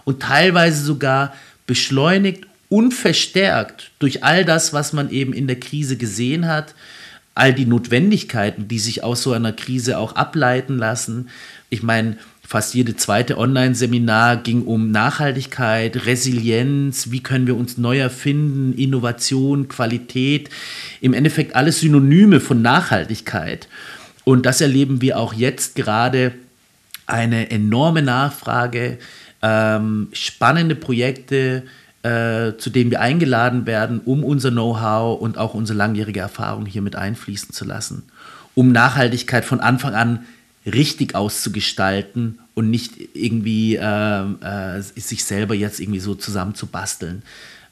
und 0.04 0.20
teilweise 0.20 0.82
sogar 0.82 1.32
beschleunigt 1.70 2.48
und 2.68 2.92
verstärkt 2.92 3.92
durch 4.00 4.24
all 4.24 4.44
das, 4.44 4.72
was 4.72 4.92
man 4.92 5.08
eben 5.08 5.32
in 5.32 5.46
der 5.46 5.60
Krise 5.60 5.96
gesehen 5.96 6.48
hat, 6.48 6.74
all 7.36 7.54
die 7.54 7.64
Notwendigkeiten, 7.64 8.66
die 8.66 8.80
sich 8.80 9.04
aus 9.04 9.22
so 9.22 9.32
einer 9.32 9.52
Krise 9.52 9.96
auch 9.96 10.16
ableiten 10.16 10.78
lassen. 10.78 11.28
Ich 11.68 11.84
meine, 11.84 12.16
fast 12.44 12.74
jede 12.74 12.96
zweite 12.96 13.38
Online-Seminar 13.38 14.38
ging 14.38 14.64
um 14.64 14.90
Nachhaltigkeit, 14.90 16.06
Resilienz, 16.06 17.12
wie 17.12 17.22
können 17.22 17.46
wir 17.46 17.56
uns 17.56 17.78
neu 17.78 18.00
erfinden, 18.00 18.76
Innovation, 18.76 19.68
Qualität, 19.68 20.50
im 21.00 21.14
Endeffekt 21.14 21.54
alles 21.54 21.78
Synonyme 21.78 22.40
von 22.40 22.62
Nachhaltigkeit. 22.62 23.68
Und 24.24 24.44
das 24.44 24.60
erleben 24.60 25.00
wir 25.02 25.20
auch 25.20 25.34
jetzt 25.34 25.76
gerade 25.76 26.32
eine 27.06 27.52
enorme 27.52 28.02
Nachfrage, 28.02 28.98
ähm, 29.42 30.08
spannende 30.12 30.74
Projekte, 30.74 31.64
äh, 32.02 32.56
zu 32.56 32.70
denen 32.70 32.90
wir 32.90 33.00
eingeladen 33.00 33.66
werden, 33.66 34.00
um 34.04 34.24
unser 34.24 34.50
Know-how 34.50 35.20
und 35.20 35.38
auch 35.38 35.54
unsere 35.54 35.76
langjährige 35.76 36.20
Erfahrung 36.20 36.66
hier 36.66 36.82
mit 36.82 36.96
einfließen 36.96 37.52
zu 37.52 37.64
lassen, 37.64 38.04
um 38.54 38.72
Nachhaltigkeit 38.72 39.44
von 39.44 39.60
Anfang 39.60 39.94
an 39.94 40.24
richtig 40.66 41.14
auszugestalten 41.14 42.38
und 42.54 42.70
nicht 42.70 42.92
irgendwie 43.14 43.76
äh, 43.76 44.22
äh, 44.22 44.80
sich 44.80 45.24
selber 45.24 45.54
jetzt 45.54 45.80
irgendwie 45.80 46.00
so 46.00 46.14
zusammenzubasteln. 46.14 47.22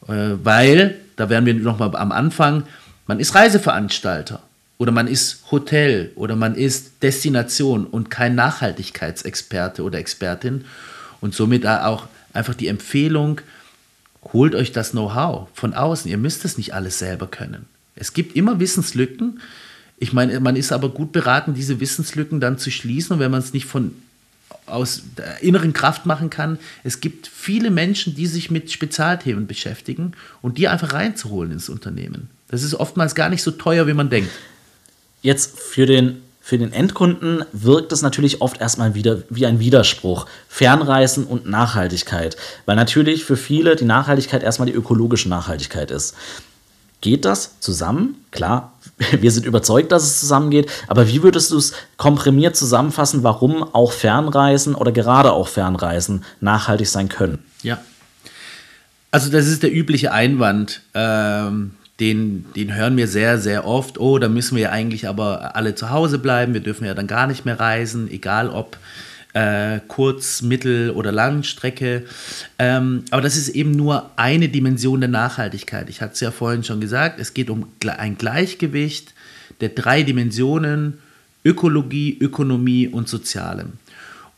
Äh, 0.07 0.37
weil, 0.43 0.97
da 1.17 1.29
wären 1.29 1.47
wir 1.47 1.55
nochmal 1.55 1.95
am 1.97 2.13
Anfang, 2.13 2.65
man 3.07 3.21
ist 3.21 3.35
Reiseveranstalter 3.35 4.43
oder 4.79 4.93
man 4.93 5.07
ist 5.07 5.51
Hotel 5.51 6.13
oder 6.15 6.37
man 6.37 6.55
ist 6.55 7.03
Destination 7.03 7.87
und 7.87 8.11
kein 8.11 8.35
Nachhaltigkeitsexperte 8.35 9.83
oder 9.83 9.99
Expertin. 9.99 10.65
Und 11.21 11.35
somit 11.35 11.67
auch 11.67 12.07
einfach 12.33 12.55
die 12.55 12.69
Empfehlung, 12.69 13.41
holt 14.33 14.55
euch 14.55 14.73
das 14.73 14.93
Know-how 14.93 15.49
von 15.55 15.75
außen. 15.75 16.11
Ihr 16.11 16.19
müsst 16.19 16.45
es 16.45 16.59
nicht 16.59 16.75
alles 16.75 16.99
selber 16.99 17.27
können. 17.27 17.67
Es 17.97 18.13
gibt 18.13 18.37
immer 18.37 18.61
Wissenslücken. 18.61 19.41
Ich 19.99 20.13
meine, 20.13 20.39
man 20.41 20.57
ist 20.57 20.73
aber 20.73 20.91
gut 20.91 21.13
beraten, 21.13 21.55
diese 21.55 21.81
Wissenslücken 21.81 22.41
dann 22.41 22.59
zu 22.59 22.71
schließen. 22.71 23.15
Und 23.15 23.21
wenn 23.21 23.31
man 23.31 23.41
es 23.41 23.53
nicht 23.53 23.67
von 23.67 23.95
aus 24.67 25.03
der 25.17 25.43
inneren 25.43 25.73
Kraft 25.73 26.07
machen 26.07 26.31
kann, 26.31 26.59
es 26.85 27.01
gibt 27.01 27.27
viele 27.27 27.71
Menschen, 27.71 28.15
die 28.15 28.27
sich 28.27 28.51
mit 28.51 28.71
Spezialthemen 28.71 29.47
beschäftigen 29.47 30.13
und 30.43 30.59
die 30.59 30.69
einfach 30.69 30.93
reinzuholen 30.93 31.53
ins 31.53 31.69
Unternehmen. 31.69 32.29
Das 32.49 32.63
ist 32.63 32.75
oftmals 32.75 33.15
gar 33.15 33.31
nicht 33.31 33.43
so 33.43 33.51
teuer, 33.51 33.87
wie 33.87 33.95
man 33.95 34.11
denkt. 34.11 34.31
Jetzt 35.23 35.59
für 35.59 35.87
den 35.87 36.23
für 36.49 36.57
den 36.57 36.73
Endkunden 36.73 37.45
wirkt 37.53 37.93
es 37.93 38.01
natürlich 38.01 38.41
oft 38.41 38.59
erstmal 38.59 38.95
wieder 38.95 39.19
wie 39.29 39.45
ein 39.45 39.61
Widerspruch. 39.61 40.25
Fernreisen 40.49 41.25
und 41.25 41.45
Nachhaltigkeit. 41.45 42.39
Weil 42.65 42.75
natürlich 42.75 43.27
für 43.27 43.37
viele 43.37 43.77
die 43.77 43.85
Nachhaltigkeit 43.85 44.43
erstmal 44.43 44.65
die 44.65 44.73
ökologische 44.73 45.29
Nachhaltigkeit 45.29 45.91
ist. 45.91 46.15
Geht 47.03 47.27
das 47.27 47.61
zusammen? 47.61 48.25
Klar, 48.31 48.73
wir 49.21 49.31
sind 49.31 49.45
überzeugt, 49.45 49.93
dass 49.93 50.05
es 50.05 50.21
zusammengeht, 50.21 50.71
aber 50.87 51.07
wie 51.07 51.23
würdest 51.23 51.51
du 51.51 51.59
es 51.59 51.75
komprimiert 51.99 52.57
zusammenfassen, 52.57 53.23
warum 53.23 53.63
auch 53.63 53.93
Fernreisen 53.93 54.75
oder 54.75 54.91
gerade 54.91 55.33
auch 55.33 55.49
Fernreisen 55.49 56.25
nachhaltig 56.41 56.89
sein 56.89 57.11
können? 57.11 57.45
Ja. 57.63 57.79
Also 59.11 59.31
das 59.31 59.47
ist 59.49 59.63
der 59.63 59.71
übliche 59.75 60.13
Einwand. 60.13 60.81
Ähm, 60.95 61.73
den, 62.01 62.45
den 62.55 62.75
hören 62.75 62.97
wir 62.97 63.09
sehr, 63.09 63.39
sehr 63.39 63.67
oft. 63.67 63.99
Oh, 63.99 64.19
da 64.19 64.29
müssen 64.29 64.57
wir 64.57 64.65
ja 64.65 64.71
eigentlich 64.71 65.09
aber 65.09 65.57
alle 65.57 65.75
zu 65.75 65.91
Hause 65.91 66.19
bleiben. 66.19 66.55
Wir 66.55 66.61
dürfen 66.61 66.85
ja 66.85 66.95
dann 66.95 67.07
gar 67.07 67.27
nicht 67.27 67.45
mehr 67.45 67.59
reisen, 67.59 68.11
egal 68.11 68.51
ob 68.51 68.77
äh, 69.33 69.81
Kurz-, 69.89 70.43
Mittel- 70.43 70.91
oder 70.91 71.11
Langstrecke. 71.13 72.05
Ähm, 72.59 73.05
aber 73.11 73.23
das 73.23 73.37
ist 73.37 73.49
eben 73.51 73.73
nur 73.73 74.11
eine 74.17 74.49
Dimension 74.49 75.01
der 75.01 75.11
Nachhaltigkeit. 75.11 75.89
Ich 75.91 76.01
hatte 76.01 76.15
es 76.15 76.21
ja 76.21 76.31
vorhin 76.31 76.65
schon 76.65 76.81
gesagt, 76.81 77.19
es 77.19 77.35
geht 77.35 77.51
um 77.51 77.67
ein 77.87 78.17
Gleichgewicht 78.17 79.15
der 79.61 79.71
drei 79.71 80.03
Dimensionen 80.03 80.99
Ökologie, 81.45 82.17
Ökonomie 82.21 82.89
und 82.89 83.09
Sozialem. 83.09 83.73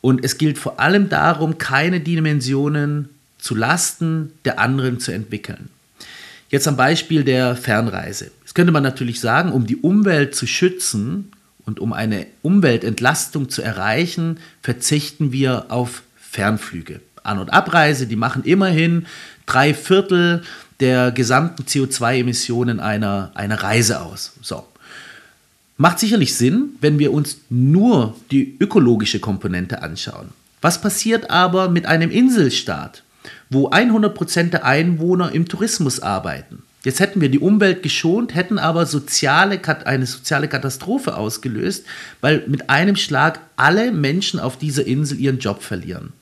Und 0.01 0.25
es 0.25 0.39
gilt 0.39 0.59
vor 0.59 0.81
allem 0.81 1.09
darum, 1.09 1.59
keine 1.59 2.01
Dimensionen 2.01 3.09
zu 3.39 3.55
Lasten 3.55 4.33
der 4.45 4.59
anderen 4.59 5.01
zu 5.01 5.13
entwickeln. 5.13 5.69
Jetzt 6.51 6.67
am 6.67 6.77
Beispiel 6.77 7.23
der 7.23 7.55
Fernreise. 7.55 8.33
Jetzt 8.41 8.55
könnte 8.55 8.73
man 8.73 8.83
natürlich 8.83 9.21
sagen, 9.21 9.53
um 9.53 9.67
die 9.67 9.77
Umwelt 9.77 10.35
zu 10.35 10.49
schützen 10.49 11.31
und 11.65 11.79
um 11.79 11.93
eine 11.93 12.27
Umweltentlastung 12.43 13.49
zu 13.49 13.63
erreichen, 13.63 14.41
verzichten 14.61 15.31
wir 15.31 15.67
auf 15.69 16.03
Fernflüge. 16.17 17.01
An- 17.23 17.39
und 17.39 17.53
Abreise, 17.53 18.09
die 18.09 18.17
machen 18.17 18.43
immerhin 18.43 19.07
drei 19.47 19.75
Viertel 19.75 20.43
der 20.81 21.13
gesamten 21.13 21.63
CO2-Emissionen 21.65 22.81
einer, 22.81 23.31
einer 23.35 23.63
Reise 23.63 24.01
aus. 24.01 24.33
So. 24.43 24.67
Macht 25.77 26.01
sicherlich 26.01 26.35
Sinn, 26.35 26.71
wenn 26.81 26.99
wir 26.99 27.13
uns 27.13 27.39
nur 27.49 28.17
die 28.33 28.57
ökologische 28.59 29.21
Komponente 29.21 29.83
anschauen. 29.83 30.31
Was 30.61 30.81
passiert 30.81 31.31
aber 31.31 31.69
mit 31.69 31.87
einem 31.87 32.11
Inselstaat? 32.11 33.03
Wo 33.51 33.69
100% 33.71 34.51
der 34.51 34.65
Einwohner 34.65 35.33
im 35.33 35.49
Tourismus 35.49 36.01
arbeiten. 36.01 36.63
Jetzt 36.83 37.01
hätten 37.01 37.21
wir 37.21 37.29
die 37.29 37.41
Umwelt 37.41 37.83
geschont, 37.83 38.35
hätten 38.35 38.59
aber 38.59 38.87
soziale, 38.87 39.61
eine 39.85 40.07
soziale 40.07 40.49
Katastrophe 40.49 41.15
ausgelöst, 41.15 41.85
weil 42.23 42.45
mit 42.47 42.71
einem 42.71 42.97
Schlag 42.97 43.41
alle 43.57 43.93
Menschen 43.93 44.41
auf 44.41 44.57
dieser 44.57 44.87
Insel 44.87 45.21
ihren 45.21 45.41
Job 45.41 45.63
verlieren. 45.63 46.15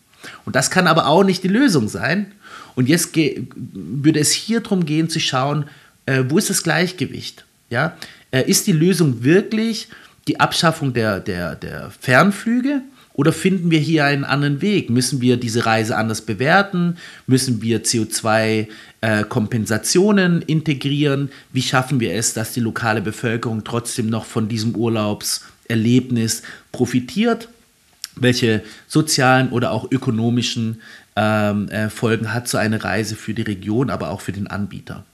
Und 0.45 0.57
das 0.57 0.71
kann 0.71 0.89
aber 0.89 1.07
auch 1.07 1.23
nicht 1.23 1.45
die 1.45 1.49
Lösung 1.49 1.89
sein. 1.89 2.33
Und 2.75 2.89
jetzt 2.89 3.15
würde 3.15 4.19
es 4.19 4.33
hier 4.33 4.61
darum 4.61 4.85
gehen 4.85 5.09
zu 5.09 5.21
schauen, 5.21 5.67
äh, 6.07 6.25
wo 6.29 6.39
ist 6.39 6.51
das 6.51 6.65
Gleichgewicht? 6.65 7.45
Ja? 7.71 7.97
Äh, 8.33 8.51
ist 8.51 8.67
die 8.67 8.73
Lösung 8.73 9.23
wirklich 9.23 9.89
die 10.27 10.41
Abschaffung 10.41 10.93
der, 10.93 11.21
der, 11.21 11.55
der 11.55 11.93
Fernflüge? 12.01 12.83
Oder 13.19 13.33
finden 13.33 13.71
wir 13.73 13.81
hier 13.81 14.05
einen 14.05 14.23
anderen 14.25 14.63
Weg? 14.63 14.91
Müssen 14.91 15.21
wir 15.21 15.39
diese 15.39 15.67
Reise 15.67 15.97
anders 15.97 16.23
bewerten? 16.23 16.99
Müssen 17.27 17.61
wir 17.61 17.83
CO2-Kompensationen 17.83 20.43
äh, 20.43 20.45
integrieren? 20.45 21.33
Wie 21.53 21.63
schaffen 21.63 21.99
wir 21.99 22.15
es, 22.15 22.35
dass 22.35 22.53
die 22.53 22.61
lokale 22.61 23.01
Bevölkerung 23.01 23.65
trotzdem 23.65 24.09
noch 24.09 24.25
von 24.25 24.49
diesem 24.49 24.77
Urlaubserlebnis 24.77 26.43
profitiert? 26.71 27.49
Welche 28.15 28.63
sozialen 28.87 29.49
oder 29.49 29.73
auch 29.73 29.91
ökonomischen 29.91 30.81
ähm, 31.17 31.69
äh, 31.71 31.91
Folgen 31.91 32.33
hat 32.33 32.47
so 32.47 32.57
eine 32.57 32.85
Reise 32.85 33.17
für 33.17 33.35
die 33.35 33.43
Region, 33.43 33.91
aber 33.91 34.11
auch 34.11 34.21
für 34.21 34.31
den 34.31 34.47
Anbieter? 34.47 35.05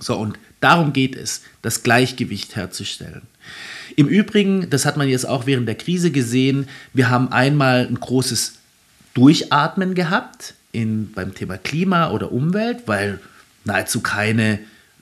So, 0.00 0.16
und 0.16 0.38
darum 0.60 0.92
geht 0.92 1.16
es, 1.16 1.42
das 1.62 1.82
Gleichgewicht 1.82 2.56
herzustellen. 2.56 3.22
Im 3.96 4.08
Übrigen, 4.08 4.68
das 4.70 4.84
hat 4.84 4.96
man 4.96 5.08
jetzt 5.08 5.26
auch 5.26 5.46
während 5.46 5.66
der 5.68 5.76
Krise 5.76 6.10
gesehen, 6.10 6.68
wir 6.92 7.08
haben 7.08 7.32
einmal 7.32 7.86
ein 7.86 7.98
großes 7.98 8.54
Durchatmen 9.14 9.94
gehabt 9.94 10.54
in, 10.72 11.12
beim 11.12 11.34
Thema 11.34 11.56
Klima 11.56 12.10
oder 12.10 12.32
Umwelt, 12.32 12.82
weil 12.86 13.20
nahezu 13.64 14.00
keine 14.00 14.58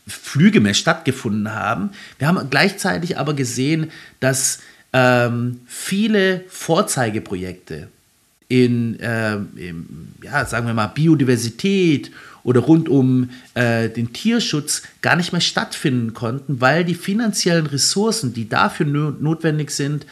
Flüge 0.06 0.60
mehr 0.60 0.74
stattgefunden 0.74 1.52
haben. 1.52 1.90
Wir 2.18 2.28
haben 2.28 2.50
gleichzeitig 2.50 3.18
aber 3.18 3.34
gesehen, 3.34 3.90
dass 4.20 4.60
ähm, 4.92 5.60
viele 5.66 6.44
Vorzeigeprojekte 6.48 7.88
in, 8.48 9.00
äh, 9.00 9.36
in, 9.56 10.12
ja, 10.22 10.44
sagen 10.44 10.66
wir 10.66 10.74
mal, 10.74 10.88
Biodiversität 10.88 12.12
oder 12.44 12.60
rund 12.60 12.88
um 12.88 13.30
äh, 13.54 13.88
den 13.88 14.12
Tierschutz 14.12 14.82
gar 15.02 15.16
nicht 15.16 15.32
mehr 15.32 15.40
stattfinden 15.40 16.14
konnten, 16.14 16.60
weil 16.60 16.84
die 16.84 16.94
finanziellen 16.94 17.66
Ressourcen, 17.66 18.34
die 18.34 18.48
dafür 18.48 18.86
notwendig 18.86 19.70
sind, 19.70 20.06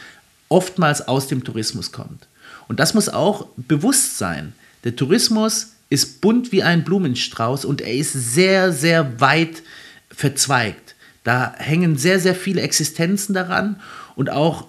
oftmals 0.49 1.07
aus 1.07 1.27
dem 1.27 1.43
Tourismus 1.43 1.91
kommt. 1.91 2.27
Und 2.67 2.79
das 2.79 2.93
muss 2.93 3.07
auch 3.07 3.47
bewusst 3.55 4.17
sein. 4.17 4.53
Der 4.83 4.95
Tourismus 4.95 5.73
ist 5.89 6.21
bunt 6.21 6.51
wie 6.51 6.63
ein 6.63 6.83
Blumenstrauß 6.83 7.65
und 7.65 7.81
er 7.81 7.93
ist 7.93 8.13
sehr, 8.13 8.71
sehr 8.73 9.21
weit 9.21 9.61
verzweigt. 10.09 10.95
Da 11.23 11.53
hängen 11.57 11.97
sehr, 11.97 12.19
sehr 12.19 12.35
viele 12.35 12.61
Existenzen 12.61 13.33
daran 13.33 13.79
und 14.15 14.29
auch 14.29 14.67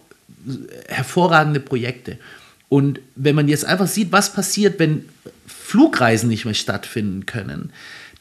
hervorragende 0.89 1.61
Projekte. 1.61 2.19
Und 2.69 3.01
wenn 3.15 3.35
man 3.35 3.49
jetzt 3.49 3.65
einfach 3.65 3.87
sieht, 3.87 4.13
was 4.13 4.33
passiert, 4.33 4.79
wenn 4.79 5.09
Flugreisen 5.47 6.29
nicht 6.29 6.45
mehr 6.45 6.55
stattfinden 6.55 7.27
können, 7.27 7.71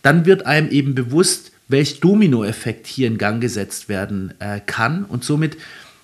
dann 0.01 0.25
wird 0.25 0.45
einem 0.45 0.69
eben 0.69 0.95
bewusst, 0.95 1.51
welch 1.67 1.99
Dominoeffekt 1.99 2.87
hier 2.87 3.07
in 3.07 3.17
Gang 3.17 3.41
gesetzt 3.41 3.89
werden 3.89 4.33
äh, 4.39 4.59
kann. 4.65 5.05
Und 5.05 5.23
somit 5.23 5.57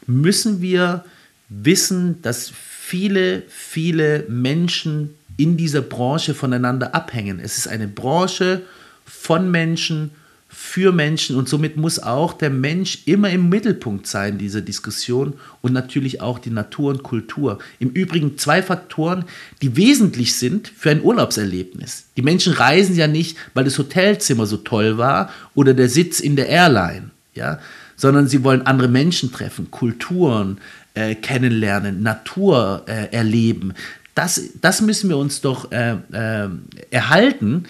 müssen 0.08 0.62
wir 0.62 1.06
wissen, 1.50 2.22
dass 2.22 2.52
viele, 2.56 3.44
viele 3.50 4.26
Menschen 4.30 5.16
in 5.38 5.58
dieser 5.58 5.82
Branche 5.82 6.34
voneinander 6.34 6.96
abhängen. 6.96 7.40
Es 7.40 7.58
ist 7.58 7.68
eine 7.68 7.88
Branche 7.88 8.64
von 9.06 9.52
Menschen, 9.52 10.12
für 10.52 10.92
Menschen 10.92 11.36
und 11.36 11.48
somit 11.48 11.78
muss 11.78 12.00
auch 12.00 12.34
der 12.34 12.50
Mensch 12.50 13.04
immer 13.06 13.30
im 13.30 13.50
Mittelpunkt 13.50 14.08
sein 14.08 14.40
dieser 14.40 14.62
Diskussion 14.62 15.36
und 15.62 15.74
natürlich 15.74 16.22
auch 16.22 16.40
die 16.40 16.50
Natur 16.50 16.90
und 16.90 17.04
Kultur. 17.04 17.60
Im 17.78 17.92
Übrigen 17.92 18.40
zwei 18.40 18.64
Faktoren, 18.64 19.26
die 19.62 19.78
wesentlich 19.78 20.36
sind 20.36 20.68
für 20.76 20.90
ein 20.90 21.04
Urlaubserlebnis. 21.04 22.06
Die 22.18 22.24
Menschen 22.24 22.54
reisen 22.54 22.96
ja 22.96 23.06
nicht, 23.06 23.38
weil 23.54 23.64
das 23.64 23.78
Hotelzimmer 23.78 24.48
so 24.48 24.58
toll 24.58 24.98
war 24.98 25.30
oder 25.54 25.76
der 25.76 25.88
Sitz 25.88 26.20
in 26.20 26.36
der 26.36 26.50
Airline, 26.50 27.12
ja, 27.36 27.60
sondern 27.96 28.28
sie 28.28 28.44
wollen 28.44 28.66
andere 28.66 28.88
Menschen 28.88 29.32
treffen, 29.32 29.70
Kulturen 29.70 30.58
äh, 30.96 31.14
kennenlernen, 31.14 32.02
Natur 32.02 32.86
äh, 32.88 33.16
erleben. 33.16 33.76
Das, 34.16 34.42
das 34.60 34.82
müssen 34.82 35.10
wir 35.10 35.18
uns 35.18 35.42
doch 35.42 35.72
äh, 35.72 35.96
äh 36.12 36.50
erhalten. 36.90 37.66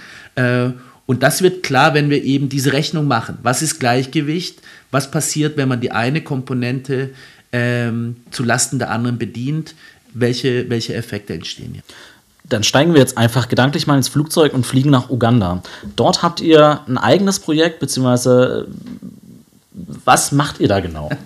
Äh, 1.09 1.11
und 1.11 1.23
das 1.23 1.41
wird 1.41 1.63
klar, 1.63 1.93
wenn 1.93 2.09
wir 2.09 2.23
eben 2.23 2.49
diese 2.49 2.71
Rechnung 2.71 3.07
machen. 3.07 3.39
Was 3.43 3.61
ist 3.61 3.79
Gleichgewicht? 3.79 4.59
Was 4.91 5.11
passiert, 5.11 5.57
wenn 5.57 5.67
man 5.67 5.81
die 5.81 5.91
eine 5.91 6.21
Komponente 6.21 7.09
ähm, 7.51 8.17
zu 8.31 8.43
Lasten 8.43 8.79
der 8.79 8.91
anderen 8.91 9.17
bedient? 9.17 9.75
Welche, 10.13 10.69
welche 10.69 10.93
Effekte 10.93 11.33
entstehen 11.33 11.73
hier? 11.73 11.83
Dann 12.43 12.63
steigen 12.63 12.93
wir 12.93 12.99
jetzt 12.99 13.17
einfach 13.17 13.47
gedanklich 13.47 13.85
mal 13.85 13.97
ins 13.97 14.07
Flugzeug 14.07 14.53
und 14.53 14.65
fliegen 14.65 14.89
nach 14.89 15.09
Uganda. 15.11 15.61
Dort 15.95 16.23
habt 16.23 16.41
ihr 16.41 16.79
ein 16.87 16.97
eigenes 16.97 17.39
Projekt, 17.39 17.79
beziehungsweise 17.79 18.67
was 20.03 20.31
macht 20.31 20.59
ihr 20.59 20.67
da 20.67 20.79
genau? 20.79 21.09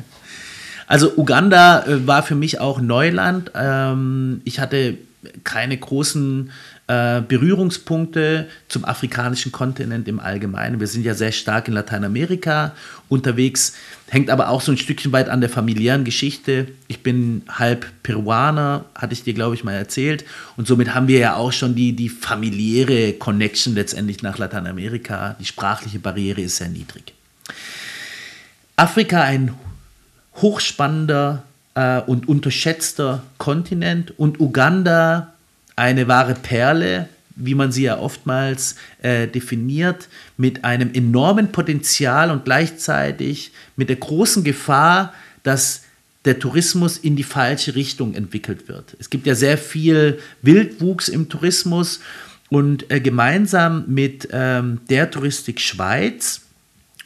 Also 0.86 1.14
Uganda 1.16 1.86
äh, 1.86 2.06
war 2.06 2.24
für 2.24 2.36
mich 2.36 2.60
auch 2.60 2.82
Neuland. 2.82 3.52
Ähm, 3.56 4.42
ich 4.44 4.60
hatte 4.60 4.98
keine 5.44 5.78
großen 5.78 6.52
äh, 6.88 7.22
Berührungspunkte 7.22 8.50
zum 8.68 8.84
afrikanischen 8.84 9.52
Kontinent 9.54 10.08
im 10.08 10.20
Allgemeinen. 10.20 10.80
Wir 10.80 10.88
sind 10.88 11.06
ja 11.06 11.14
sehr 11.14 11.32
stark 11.32 11.70
in 11.70 11.74
Lateinamerika 11.74 12.74
unterwegs, 13.08 13.74
hängt 14.10 14.30
aber 14.30 14.50
auch 14.50 14.60
so 14.60 14.72
ein 14.72 14.78
Stückchen 14.78 15.14
weit 15.14 15.30
an 15.30 15.40
der 15.40 15.50
familiären 15.50 16.04
Geschichte. 16.04 16.68
Ich 16.90 17.02
bin 17.02 17.44
halb 17.48 17.86
Peruaner, 18.04 18.86
hatte 18.96 19.14
ich 19.14 19.24
dir, 19.24 19.34
glaube 19.34 19.56
ich, 19.56 19.64
mal 19.64 19.74
erzählt. 19.74 20.26
Und 20.58 20.68
somit 20.68 20.94
haben 20.94 21.08
wir 21.08 21.20
ja 21.20 21.36
auch 21.36 21.54
schon 21.54 21.74
die, 21.74 21.94
die 21.94 22.10
familiäre 22.10 23.14
Connection 23.14 23.76
letztendlich 23.76 24.22
nach 24.22 24.38
Lateinamerika. 24.38 25.38
Die 25.40 25.46
sprachliche 25.46 26.00
Barriere 26.00 26.42
ist 26.42 26.58
sehr 26.58 26.70
niedrig. 26.70 27.14
Afrika 28.76 29.22
ein 29.22 29.54
hochspannender 30.36 31.44
äh, 31.76 32.02
und 32.02 32.28
unterschätzter 32.28 33.24
Kontinent 33.38 34.18
und 34.20 34.40
Uganda 34.40 35.33
eine 35.76 36.08
wahre 36.08 36.36
Perle, 36.36 37.10
wie 37.36 37.56
man 37.56 37.72
sie 37.72 37.84
ja 37.84 37.98
oftmals 37.98 38.76
äh, 39.02 39.28
definiert, 39.28 40.08
mit 40.38 40.64
einem 40.64 40.94
enormen 40.94 41.52
Potenzial 41.52 42.30
und 42.30 42.46
gleichzeitig 42.46 43.52
mit 43.76 43.90
der 43.90 43.96
großen 43.96 44.44
Gefahr, 44.44 45.14
dass 45.42 45.84
der 46.26 46.40
Tourismus 46.40 46.98
in 46.98 47.16
die 47.16 47.24
falsche 47.24 47.76
Richtung 47.76 48.14
entwickelt 48.14 48.68
wird. 48.68 48.96
Es 49.00 49.10
gibt 49.10 49.28
ja 49.28 49.36
sehr 49.36 49.58
viel 49.58 50.20
Wildwuchs 50.42 51.10
im 51.10 51.28
Tourismus 51.28 52.00
und 52.50 52.90
äh, 52.92 53.02
gemeinsam 53.02 53.86
mit 53.88 54.30
ähm, 54.32 54.80
der 54.90 55.10
Touristik 55.10 55.60
Schweiz 55.60 56.42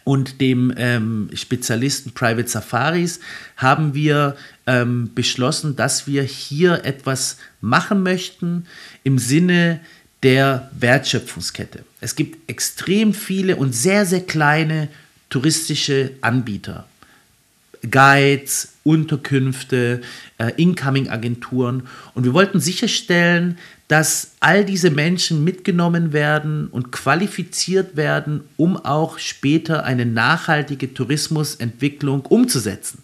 und 0.03 0.39
dem 0.39 0.73
ähm, 0.77 1.29
Spezialisten 1.33 2.11
Private 2.11 2.47
Safaris 2.47 3.19
haben 3.55 3.93
wir 3.93 4.35
ähm, 4.67 5.11
beschlossen, 5.15 5.75
dass 5.75 6.05
wir 6.05 6.23
hier 6.23 6.85
etwas 6.85 7.37
machen 7.61 8.03
möchten 8.03 8.65
im 9.03 9.17
Sinne 9.17 9.79
der 10.23 10.69
Wertschöpfungskette. 10.77 11.83
Es 12.01 12.15
gibt 12.15 12.49
extrem 12.49 13.13
viele 13.13 13.55
und 13.55 13.73
sehr, 13.73 14.05
sehr 14.05 14.21
kleine 14.21 14.89
touristische 15.29 16.11
Anbieter. 16.21 16.85
Guides, 17.89 18.73
Unterkünfte, 18.83 20.01
äh, 20.37 20.51
Incoming-Agenturen. 20.57 21.83
Und 22.13 22.23
wir 22.23 22.33
wollten 22.33 22.59
sicherstellen, 22.59 23.57
dass 23.87 24.31
all 24.39 24.65
diese 24.65 24.89
Menschen 24.89 25.43
mitgenommen 25.43 26.11
werden 26.11 26.67
und 26.67 26.91
qualifiziert 26.91 27.95
werden, 27.95 28.41
um 28.57 28.75
auch 28.77 29.19
später 29.19 29.85
eine 29.85 30.05
nachhaltige 30.05 30.93
Tourismusentwicklung 30.93 32.21
umzusetzen. 32.25 33.03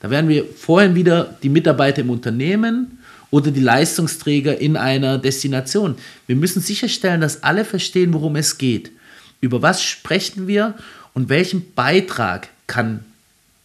Da 0.00 0.10
werden 0.10 0.28
wir 0.28 0.44
vorhin 0.44 0.94
wieder 0.94 1.36
die 1.42 1.48
Mitarbeiter 1.48 2.02
im 2.02 2.10
Unternehmen 2.10 2.98
oder 3.30 3.50
die 3.50 3.60
Leistungsträger 3.60 4.58
in 4.58 4.76
einer 4.76 5.18
Destination. 5.18 5.96
Wir 6.26 6.36
müssen 6.36 6.62
sicherstellen, 6.62 7.20
dass 7.20 7.42
alle 7.42 7.64
verstehen, 7.64 8.14
worum 8.14 8.36
es 8.36 8.58
geht. 8.58 8.90
Über 9.40 9.62
was 9.62 9.82
sprechen 9.82 10.46
wir 10.46 10.74
und 11.14 11.28
welchen 11.28 11.74
Beitrag 11.74 12.48
kann 12.66 13.04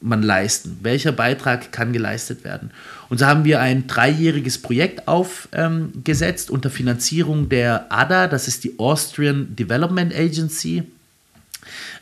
man 0.01 0.21
leisten? 0.21 0.79
Welcher 0.81 1.11
Beitrag 1.11 1.71
kann 1.71 1.93
geleistet 1.93 2.43
werden? 2.43 2.71
Und 3.09 3.19
so 3.19 3.25
haben 3.25 3.45
wir 3.45 3.61
ein 3.61 3.87
dreijähriges 3.87 4.57
Projekt 4.57 5.07
aufgesetzt 5.07 6.49
ähm, 6.49 6.55
unter 6.55 6.69
Finanzierung 6.69 7.47
der 7.47 7.91
ADA, 7.91 8.27
das 8.27 8.47
ist 8.47 8.63
die 8.63 8.77
Austrian 8.79 9.55
Development 9.55 10.13
Agency, 10.13 10.83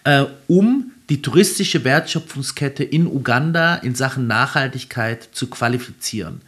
äh, 0.04 0.26
um 0.48 0.91
die 1.12 1.21
touristische 1.21 1.84
Wertschöpfungskette 1.84 2.86
in 2.86 3.06
Uganda 3.06 3.76
in 3.76 3.95
Sachen 3.95 4.28
Nachhaltigkeit 4.28 5.28
zu 5.34 5.47
qualifizieren. 5.47 6.39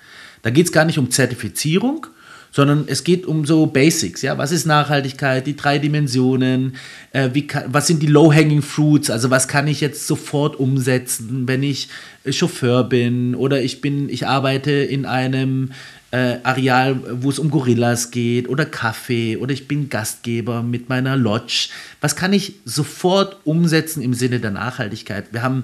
Da 0.42 0.52
geht 0.52 0.68
es 0.68 0.72
gar 0.72 0.86
nicht 0.86 0.98
um 0.98 1.12
Zertifizierung, 1.12 2.08
sondern 2.50 2.86
es 2.88 3.04
geht 3.04 3.26
um 3.26 3.46
so 3.46 3.66
Basics. 3.66 4.22
Ja, 4.22 4.38
was 4.38 4.54
ist 4.54 4.66
Nachhaltigkeit? 4.66 5.46
Die 5.48 5.58
drei 5.58 5.80
Dimensionen. 5.80 6.78
Äh, 7.12 7.42
kann, 7.42 7.66
was 7.74 7.88
sind 7.88 8.02
die 8.02 8.08
Low-hanging 8.08 8.62
Fruits? 8.62 9.10
Also 9.10 9.30
was 9.30 9.50
kann 9.50 9.68
ich 9.68 9.82
jetzt 9.82 10.08
sofort 10.08 10.56
umsetzen, 10.58 11.46
wenn 11.46 11.62
ich 11.62 11.90
äh, 12.24 12.32
Chauffeur 12.32 12.86
bin 12.86 13.36
oder 13.36 13.62
ich 13.62 13.82
bin, 13.82 14.08
ich 14.08 14.28
arbeite 14.28 14.72
in 14.72 15.06
einem 15.06 15.74
äh, 16.14 16.38
Areal, 16.44 17.24
wo 17.24 17.32
es 17.32 17.40
um 17.40 17.50
Gorillas 17.50 18.12
geht 18.12 18.48
oder 18.48 18.66
Kaffee 18.66 19.38
oder 19.38 19.52
ich 19.52 19.68
bin 19.68 19.90
Gastgeber 19.90 20.62
mit 20.62 20.88
meiner 20.88 21.18
Lodge. 21.18 21.70
Was 22.02 22.16
kann 22.16 22.34
ich 22.34 22.54
sofort 22.66 23.38
umsetzen 23.46 24.04
im 24.04 24.14
Sinne 24.14 24.40
der 24.40 24.52
Nachhaltigkeit? 24.52 25.34
Wir 25.34 25.42
haben 25.42 25.64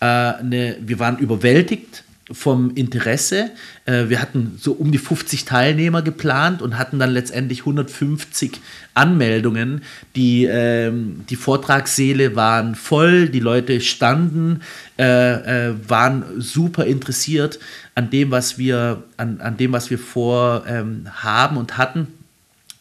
äh, 0.00 0.04
eine, 0.04 0.76
wir 0.80 0.98
waren 0.98 1.16
überwältigt 1.16 2.04
vom 2.32 2.74
Interesse. 2.74 3.50
Äh, 3.84 4.08
wir 4.08 4.20
hatten 4.20 4.58
so 4.60 4.72
um 4.72 4.90
die 4.90 4.98
50 4.98 5.44
Teilnehmer 5.44 6.02
geplant 6.02 6.60
und 6.60 6.76
hatten 6.76 6.98
dann 6.98 7.10
letztendlich 7.10 7.60
150 7.60 8.60
Anmeldungen. 8.94 9.82
Die, 10.16 10.44
ähm, 10.44 11.24
die 11.30 11.36
Vortragssäle 11.36 12.34
waren 12.34 12.74
voll, 12.74 13.28
die 13.28 13.40
Leute 13.40 13.80
standen, 13.80 14.62
äh, 14.98 15.68
äh, 15.68 15.74
waren 15.86 16.24
super 16.40 16.84
interessiert 16.86 17.60
an 17.94 18.10
dem, 18.10 18.30
was 18.32 18.58
wir, 18.58 19.04
an, 19.16 19.40
an 19.40 19.56
dem, 19.56 19.72
was 19.72 19.90
wir 19.90 19.98
vorhaben 19.98 21.06
ähm, 21.54 21.56
und 21.56 21.78
hatten. 21.78 22.08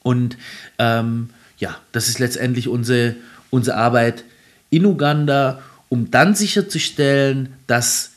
Und 0.01 0.37
ähm, 0.79 1.29
ja, 1.59 1.77
das 1.91 2.09
ist 2.09 2.19
letztendlich 2.19 2.67
unsere, 2.67 3.15
unsere 3.51 3.77
Arbeit 3.77 4.23
in 4.71 4.85
Uganda, 4.85 5.61
um 5.89 6.09
dann 6.09 6.33
sicherzustellen, 6.33 7.53
dass 7.67 8.14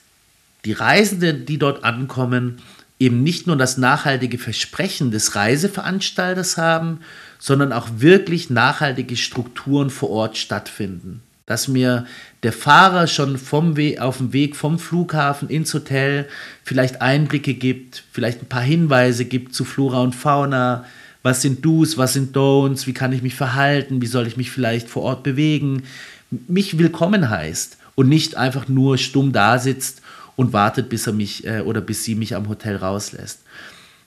die 0.65 0.73
Reisenden, 0.73 1.47
die 1.47 1.59
dort 1.59 1.85
ankommen, 1.85 2.59
eben 2.99 3.23
nicht 3.23 3.47
nur 3.47 3.57
das 3.57 3.77
nachhaltige 3.77 4.39
Versprechen 4.39 5.11
des 5.11 5.35
Reiseveranstalters 5.35 6.57
haben, 6.57 7.01
sondern 7.39 7.73
auch 7.73 7.89
wirklich 7.99 8.51
nachhaltige 8.51 9.17
Strukturen 9.17 9.91
vor 9.91 10.11
Ort 10.11 10.37
stattfinden. 10.37 11.23
Dass 11.47 11.69
mir 11.69 12.07
der 12.43 12.53
Fahrer 12.53 13.07
schon 13.07 13.39
vom 13.39 13.77
We 13.77 14.03
auf 14.03 14.19
dem 14.19 14.33
Weg 14.33 14.57
vom 14.57 14.79
Flughafen 14.79 15.49
ins 15.49 15.73
Hotel 15.73 16.29
vielleicht 16.65 17.01
Einblicke 17.01 17.55
gibt, 17.55 18.05
vielleicht 18.13 18.43
ein 18.43 18.49
paar 18.49 18.63
Hinweise 18.63 19.25
gibt 19.25 19.55
zu 19.55 19.65
Flora 19.65 20.03
und 20.03 20.15
Fauna, 20.15 20.85
was 21.23 21.43
sind 21.43 21.65
Do's, 21.65 21.97
was 21.97 22.13
sind 22.13 22.37
Don'ts, 22.37 22.87
wie 22.87 22.93
kann 22.93 23.13
ich 23.13 23.23
mich 23.23 23.35
verhalten, 23.35 24.03
wie 24.03 24.07
soll 24.07 24.27
ich 24.27 24.37
mich 24.37 24.51
vielleicht 24.51 24.89
vor 24.89 25.03
Ort 25.03 25.23
bewegen, 25.23 25.85
mich 26.31 26.79
willkommen 26.79 27.31
heißt 27.31 27.79
und 27.95 28.09
nicht 28.09 28.37
einfach 28.37 28.69
nur 28.69 28.99
stumm 28.99 29.33
da 29.33 29.59
sitzt 29.59 30.03
und 30.39 30.53
wartet, 30.53 30.89
bis 30.89 31.09
er 31.09 31.13
mich 31.13 31.45
äh, 31.45 31.63
oder 31.63 31.81
bis 31.81 32.05
sie 32.05 32.15
mich 32.15 32.37
am 32.37 32.49
Hotel 32.49 32.77
rauslässt. 32.77 33.41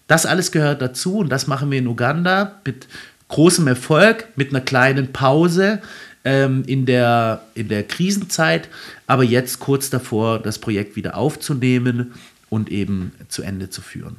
Das 0.07 0.25
alles 0.25 0.53
gehört 0.53 0.81
dazu 0.81 1.17
und 1.17 1.29
das 1.29 1.45
machen 1.45 1.69
wir 1.69 1.77
in 1.77 1.87
Uganda 1.87 2.53
mit 2.65 2.87
großem 3.27 3.67
Erfolg, 3.67 4.29
mit 4.37 4.51
einer 4.51 4.61
kleinen 4.61 5.11
Pause 5.11 5.81
ähm, 6.23 6.63
in, 6.67 6.85
der, 6.85 7.41
in 7.53 7.67
der 7.67 7.83
Krisenzeit, 7.83 8.69
aber 9.07 9.25
jetzt 9.25 9.59
kurz 9.59 9.89
davor, 9.89 10.39
das 10.39 10.57
Projekt 10.57 10.95
wieder 10.95 11.17
aufzunehmen 11.17 12.13
und 12.49 12.71
eben 12.71 13.11
zu 13.27 13.41
Ende 13.43 13.69
zu 13.69 13.81
führen. 13.81 14.15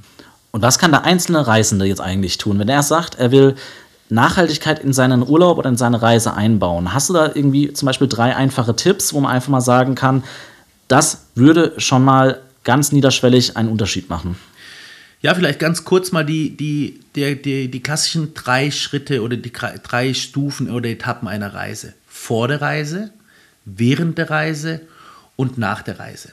Und 0.50 0.60
was 0.60 0.78
kann 0.78 0.90
der 0.90 1.04
einzelne 1.04 1.46
Reisende 1.46 1.86
jetzt 1.86 2.02
eigentlich 2.02 2.36
tun, 2.36 2.58
wenn 2.58 2.68
er 2.68 2.82
sagt, 2.82 3.14
er 3.14 3.32
will 3.32 3.54
Nachhaltigkeit 4.10 4.80
in 4.80 4.92
seinen 4.92 5.26
Urlaub 5.26 5.56
oder 5.56 5.70
in 5.70 5.78
seine 5.78 6.02
Reise 6.02 6.34
einbauen? 6.34 6.92
Hast 6.92 7.08
du 7.08 7.14
da 7.14 7.30
irgendwie 7.34 7.72
zum 7.72 7.86
Beispiel 7.86 8.08
drei 8.08 8.36
einfache 8.36 8.76
Tipps, 8.76 9.14
wo 9.14 9.20
man 9.20 9.32
einfach 9.32 9.48
mal 9.48 9.62
sagen 9.62 9.94
kann, 9.94 10.22
das 10.92 11.24
würde 11.34 11.72
schon 11.78 12.04
mal 12.04 12.42
ganz 12.64 12.92
niederschwellig 12.92 13.56
einen 13.56 13.70
Unterschied 13.70 14.10
machen? 14.10 14.36
Ja, 15.22 15.34
vielleicht 15.34 15.58
ganz 15.58 15.84
kurz 15.84 16.12
mal 16.12 16.24
die, 16.24 16.54
die, 16.54 17.00
die, 17.16 17.40
die, 17.40 17.70
die 17.70 17.80
klassischen 17.80 18.34
drei 18.34 18.70
Schritte 18.70 19.22
oder 19.22 19.36
die 19.36 19.52
drei 19.52 20.12
Stufen 20.12 20.68
oder 20.68 20.90
Etappen 20.90 21.28
einer 21.28 21.54
Reise. 21.54 21.94
Vor 22.06 22.46
der 22.48 22.60
Reise, 22.60 23.10
während 23.64 24.18
der 24.18 24.28
Reise 24.28 24.82
und 25.36 25.56
nach 25.56 25.80
der 25.80 25.98
Reise. 25.98 26.32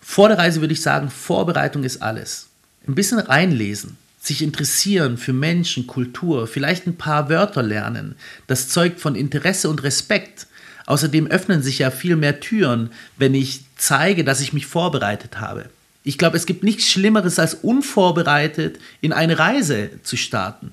Vor 0.00 0.28
der 0.28 0.38
Reise 0.38 0.60
würde 0.60 0.72
ich 0.72 0.82
sagen, 0.82 1.08
Vorbereitung 1.10 1.84
ist 1.84 2.02
alles 2.02 2.48
ein 2.88 2.96
bisschen 2.96 3.20
reinlesen, 3.20 3.96
sich 4.20 4.42
interessieren 4.42 5.18
für 5.18 5.32
Menschen, 5.32 5.86
Kultur, 5.86 6.48
vielleicht 6.48 6.86
ein 6.86 6.96
paar 6.96 7.28
Wörter 7.28 7.62
lernen. 7.62 8.16
Das 8.48 8.68
zeugt 8.68 8.98
von 8.98 9.14
Interesse 9.14 9.68
und 9.68 9.84
Respekt. 9.84 10.47
Außerdem 10.88 11.26
öffnen 11.26 11.60
sich 11.60 11.80
ja 11.80 11.90
viel 11.90 12.16
mehr 12.16 12.40
Türen, 12.40 12.88
wenn 13.18 13.34
ich 13.34 13.60
zeige, 13.76 14.24
dass 14.24 14.40
ich 14.40 14.54
mich 14.54 14.64
vorbereitet 14.64 15.38
habe. 15.38 15.66
Ich 16.02 16.16
glaube, 16.16 16.38
es 16.38 16.46
gibt 16.46 16.64
nichts 16.64 16.88
Schlimmeres, 16.88 17.38
als 17.38 17.52
unvorbereitet 17.52 18.78
in 19.02 19.12
eine 19.12 19.38
Reise 19.38 19.90
zu 20.02 20.16
starten. 20.16 20.72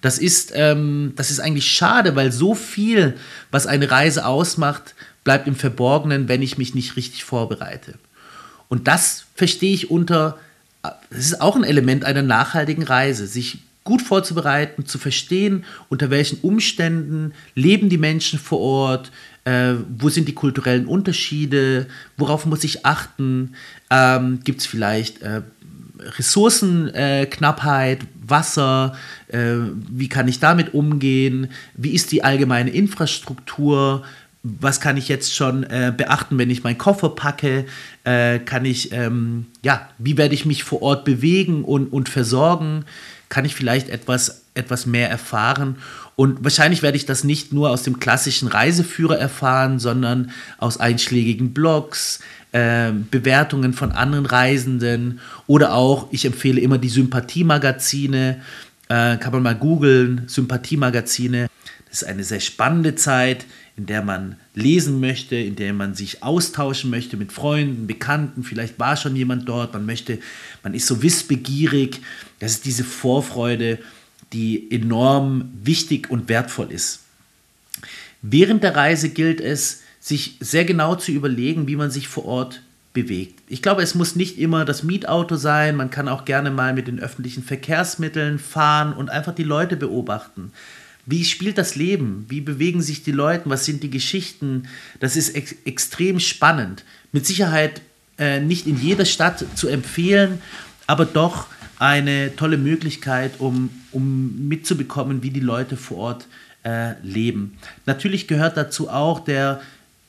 Das 0.00 0.18
ist, 0.18 0.52
ähm, 0.54 1.14
das 1.16 1.32
ist 1.32 1.40
eigentlich 1.40 1.68
schade, 1.68 2.14
weil 2.14 2.30
so 2.30 2.54
viel, 2.54 3.16
was 3.50 3.66
eine 3.66 3.90
Reise 3.90 4.24
ausmacht, 4.24 4.94
bleibt 5.24 5.48
im 5.48 5.56
Verborgenen, 5.56 6.28
wenn 6.28 6.42
ich 6.42 6.58
mich 6.58 6.76
nicht 6.76 6.94
richtig 6.94 7.24
vorbereite. 7.24 7.94
Und 8.68 8.86
das 8.86 9.24
verstehe 9.34 9.74
ich 9.74 9.90
unter 9.90 10.38
es 11.10 11.26
ist 11.26 11.40
auch 11.40 11.56
ein 11.56 11.64
Element 11.64 12.04
einer 12.04 12.22
nachhaltigen 12.22 12.84
Reise, 12.84 13.26
sich 13.26 13.58
gut 13.86 14.02
vorzubereiten, 14.02 14.84
zu 14.84 14.98
verstehen, 14.98 15.64
unter 15.88 16.10
welchen 16.10 16.40
Umständen 16.40 17.32
leben 17.54 17.88
die 17.88 17.96
Menschen 17.96 18.38
vor 18.38 18.60
Ort, 18.60 19.10
äh, 19.44 19.72
wo 19.96 20.10
sind 20.10 20.28
die 20.28 20.34
kulturellen 20.34 20.84
Unterschiede, 20.84 21.86
worauf 22.18 22.44
muss 22.44 22.64
ich 22.64 22.84
achten, 22.84 23.54
ähm, 23.90 24.40
gibt 24.44 24.60
es 24.60 24.66
vielleicht 24.66 25.22
äh, 25.22 25.40
Ressourcenknappheit, 25.98 28.02
äh, 28.02 28.06
Wasser, 28.28 28.96
wie 29.28 30.08
kann 30.08 30.26
ich 30.26 30.40
damit 30.40 30.74
umgehen, 30.74 31.48
wie 31.74 31.94
ist 31.94 32.10
die 32.10 32.24
allgemeine 32.24 32.70
Infrastruktur, 32.70 34.02
was 34.60 34.80
kann 34.80 34.96
ich 34.96 35.08
jetzt 35.08 35.34
schon 35.34 35.64
äh, 35.64 35.92
beachten, 35.96 36.38
wenn 36.38 36.50
ich 36.50 36.62
meinen 36.62 36.78
Koffer 36.78 37.10
packe? 37.10 37.66
Äh, 38.04 38.38
kann 38.40 38.64
ich, 38.64 38.92
ähm, 38.92 39.46
ja, 39.62 39.88
wie 39.98 40.16
werde 40.16 40.34
ich 40.34 40.46
mich 40.46 40.62
vor 40.62 40.82
Ort 40.82 41.04
bewegen 41.04 41.64
und, 41.64 41.92
und 41.92 42.08
versorgen? 42.08 42.84
Kann 43.28 43.44
ich 43.44 43.54
vielleicht 43.54 43.88
etwas, 43.88 44.42
etwas 44.54 44.86
mehr 44.86 45.10
erfahren? 45.10 45.76
Und 46.16 46.42
wahrscheinlich 46.42 46.82
werde 46.82 46.96
ich 46.96 47.04
das 47.04 47.24
nicht 47.24 47.52
nur 47.52 47.70
aus 47.70 47.82
dem 47.82 48.00
klassischen 48.00 48.48
Reiseführer 48.48 49.18
erfahren, 49.18 49.78
sondern 49.78 50.30
aus 50.58 50.78
einschlägigen 50.78 51.52
Blogs, 51.52 52.20
äh, 52.52 52.92
Bewertungen 53.10 53.74
von 53.74 53.92
anderen 53.92 54.24
Reisenden 54.24 55.20
oder 55.46 55.74
auch, 55.74 56.08
ich 56.12 56.24
empfehle 56.24 56.60
immer 56.60 56.78
die 56.78 56.88
Sympathiemagazine, 56.88 58.40
äh, 58.88 59.16
kann 59.16 59.32
man 59.32 59.42
mal 59.42 59.54
googeln, 59.54 60.22
Sympathiemagazine. 60.26 61.48
Ist 61.96 62.04
eine 62.04 62.24
sehr 62.24 62.40
spannende 62.40 62.94
Zeit, 62.94 63.46
in 63.74 63.86
der 63.86 64.02
man 64.02 64.36
lesen 64.54 65.00
möchte, 65.00 65.34
in 65.34 65.56
der 65.56 65.72
man 65.72 65.94
sich 65.94 66.22
austauschen 66.22 66.90
möchte 66.90 67.16
mit 67.16 67.32
Freunden, 67.32 67.86
Bekannten, 67.86 68.42
vielleicht 68.42 68.78
war 68.78 68.98
schon 68.98 69.16
jemand 69.16 69.48
dort, 69.48 69.72
man 69.72 69.86
möchte, 69.86 70.18
man 70.62 70.74
ist 70.74 70.86
so 70.86 71.02
wissbegierig. 71.02 72.02
Das 72.38 72.52
ist 72.52 72.66
diese 72.66 72.84
Vorfreude, 72.84 73.78
die 74.34 74.70
enorm 74.70 75.50
wichtig 75.62 76.10
und 76.10 76.28
wertvoll 76.28 76.70
ist. 76.70 77.00
Während 78.20 78.62
der 78.62 78.76
Reise 78.76 79.08
gilt 79.08 79.40
es, 79.40 79.80
sich 79.98 80.36
sehr 80.40 80.66
genau 80.66 80.96
zu 80.96 81.12
überlegen, 81.12 81.66
wie 81.66 81.76
man 81.76 81.90
sich 81.90 82.08
vor 82.08 82.26
Ort 82.26 82.60
bewegt. 82.92 83.40
Ich 83.48 83.62
glaube, 83.62 83.80
es 83.80 83.94
muss 83.94 84.16
nicht 84.16 84.38
immer 84.38 84.66
das 84.66 84.82
Mietauto 84.82 85.36
sein, 85.36 85.76
man 85.76 85.88
kann 85.88 86.08
auch 86.08 86.26
gerne 86.26 86.50
mal 86.50 86.74
mit 86.74 86.88
den 86.88 87.00
öffentlichen 87.00 87.42
Verkehrsmitteln 87.42 88.38
fahren 88.38 88.92
und 88.92 89.08
einfach 89.08 89.34
die 89.34 89.44
Leute 89.44 89.78
beobachten. 89.78 90.52
Wie 91.06 91.24
spielt 91.24 91.56
das 91.56 91.76
Leben? 91.76 92.26
Wie 92.28 92.40
bewegen 92.40 92.82
sich 92.82 93.04
die 93.04 93.12
Leute? 93.12 93.48
Was 93.48 93.64
sind 93.64 93.82
die 93.82 93.90
Geschichten? 93.90 94.64
Das 94.98 95.16
ist 95.16 95.34
ex 95.36 95.54
extrem 95.64 96.18
spannend. 96.18 96.84
Mit 97.12 97.24
Sicherheit 97.24 97.80
äh, 98.18 98.40
nicht 98.40 98.66
in 98.66 98.80
jeder 98.80 99.04
Stadt 99.04 99.44
zu 99.54 99.68
empfehlen, 99.68 100.42
aber 100.86 101.04
doch 101.04 101.46
eine 101.78 102.34
tolle 102.34 102.58
Möglichkeit, 102.58 103.32
um, 103.38 103.70
um 103.92 104.48
mitzubekommen, 104.48 105.22
wie 105.22 105.30
die 105.30 105.40
Leute 105.40 105.76
vor 105.76 105.98
Ort 105.98 106.26
äh, 106.64 106.94
leben. 107.02 107.56
Natürlich 107.84 108.26
gehört 108.26 108.56
dazu 108.56 108.88
auch 108.88 109.20
der 109.20 109.60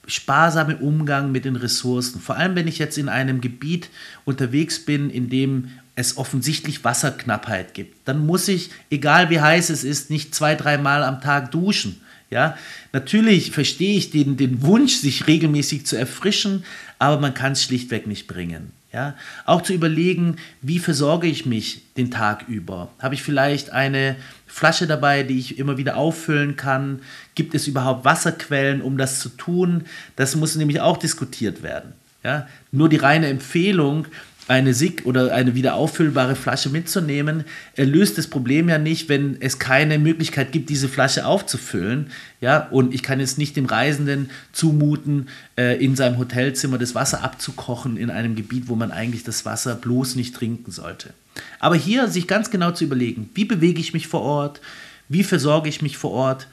sparsame 0.07 0.77
Umgang 0.77 1.31
mit 1.31 1.45
den 1.45 1.57
Ressourcen. 1.57 2.21
Vor 2.21 2.37
allem, 2.37 2.55
wenn 2.55 2.67
ich 2.67 2.79
jetzt 2.79 2.97
in 2.97 3.09
einem 3.09 3.41
Gebiet 3.41 3.89
unterwegs 4.25 4.79
bin, 4.79 5.09
in 5.09 5.29
dem 5.29 5.69
es 5.97 6.15
offensichtlich 6.15 6.83
Wasserknappheit 6.83 7.73
gibt, 7.73 8.07
dann 8.07 8.25
muss 8.25 8.47
ich, 8.47 8.69
egal 8.91 9.29
wie 9.31 9.41
heiß 9.41 9.71
es 9.71 9.83
ist, 9.83 10.09
nicht 10.11 10.33
zwei, 10.33 10.53
dreimal 10.55 11.03
am 11.03 11.21
Tag 11.21 11.51
duschen. 11.51 11.99
Ja, 12.29 12.57
natürlich 12.93 13.51
verstehe 13.51 13.97
ich 13.97 14.11
den, 14.11 14.37
den 14.37 14.61
Wunsch, 14.61 14.97
sich 14.97 15.27
regelmäßig 15.27 15.85
zu 15.85 15.95
erfrischen, 15.95 16.65
aber 16.99 17.19
man 17.19 17.33
kann 17.33 17.53
es 17.53 17.63
schlichtweg 17.63 18.05
nicht 18.05 18.27
bringen. 18.27 18.71
Ja, 18.93 19.15
auch 19.45 19.63
zu 19.63 19.73
überlegen, 19.73 20.37
wie 20.61 20.79
versorge 20.79 21.27
ich 21.27 21.45
mich 21.45 21.81
den 21.97 22.11
Tag 22.11 22.45
über? 22.47 22.91
Habe 22.99 23.15
ich 23.15 23.23
vielleicht 23.23 23.71
eine 23.71 24.15
Flasche 24.45 24.87
dabei, 24.87 25.23
die 25.23 25.39
ich 25.39 25.57
immer 25.57 25.77
wieder 25.77 25.97
auffüllen 25.97 26.55
kann? 26.55 27.01
Gibt 27.33 27.55
es 27.55 27.67
überhaupt 27.67 28.05
Wasserquellen, 28.05 28.81
um 28.81 28.97
das 28.97 29.19
zu 29.19 29.29
tun? 29.29 29.85
Das 30.15 30.35
muss 30.35 30.55
nämlich 30.55 30.79
auch 30.79 30.97
diskutiert 30.97 31.63
werden. 31.63 31.93
Ja, 32.23 32.47
nur 32.71 32.89
die 32.89 32.97
reine 32.97 33.27
Empfehlung, 33.27 34.07
eine 34.47 34.73
SIG 34.73 35.05
oder 35.05 35.33
eine 35.33 35.55
wieder 35.55 35.75
auffüllbare 35.75 36.35
Flasche 36.35 36.69
mitzunehmen, 36.69 37.43
er 37.75 37.85
löst 37.85 38.17
das 38.17 38.27
Problem 38.27 38.69
ja 38.69 38.77
nicht, 38.77 39.09
wenn 39.09 39.37
es 39.41 39.59
keine 39.59 39.99
Möglichkeit 39.99 40.51
gibt, 40.51 40.69
diese 40.69 40.87
Flasche 40.87 41.25
aufzufüllen. 41.25 42.11
Ja, 42.39 42.67
und 42.71 42.93
ich 42.93 43.03
kann 43.03 43.19
jetzt 43.19 43.37
nicht 43.37 43.57
dem 43.57 43.65
Reisenden 43.65 44.29
zumuten, 44.53 45.27
äh, 45.57 45.83
in 45.83 45.95
seinem 45.95 46.17
Hotelzimmer 46.17 46.77
das 46.77 46.95
Wasser 46.95 47.23
abzukochen 47.23 47.97
in 47.97 48.09
einem 48.09 48.35
Gebiet, 48.35 48.67
wo 48.67 48.75
man 48.75 48.91
eigentlich 48.91 49.23
das 49.23 49.45
Wasser 49.45 49.75
bloß 49.75 50.15
nicht 50.15 50.35
trinken 50.35 50.71
sollte. 50.71 51.13
Aber 51.59 51.75
hier 51.75 52.07
sich 52.07 52.27
ganz 52.27 52.49
genau 52.49 52.71
zu 52.71 52.85
überlegen, 52.85 53.29
wie 53.33 53.45
bewege 53.45 53.79
ich 53.79 53.93
mich 53.93 54.07
vor 54.07 54.21
Ort, 54.21 54.61
wie 55.09 55.23
versorge 55.23 55.69
ich 55.69 55.81
mich 55.81 55.97
vor 55.97 56.11
Ort, 56.11 56.47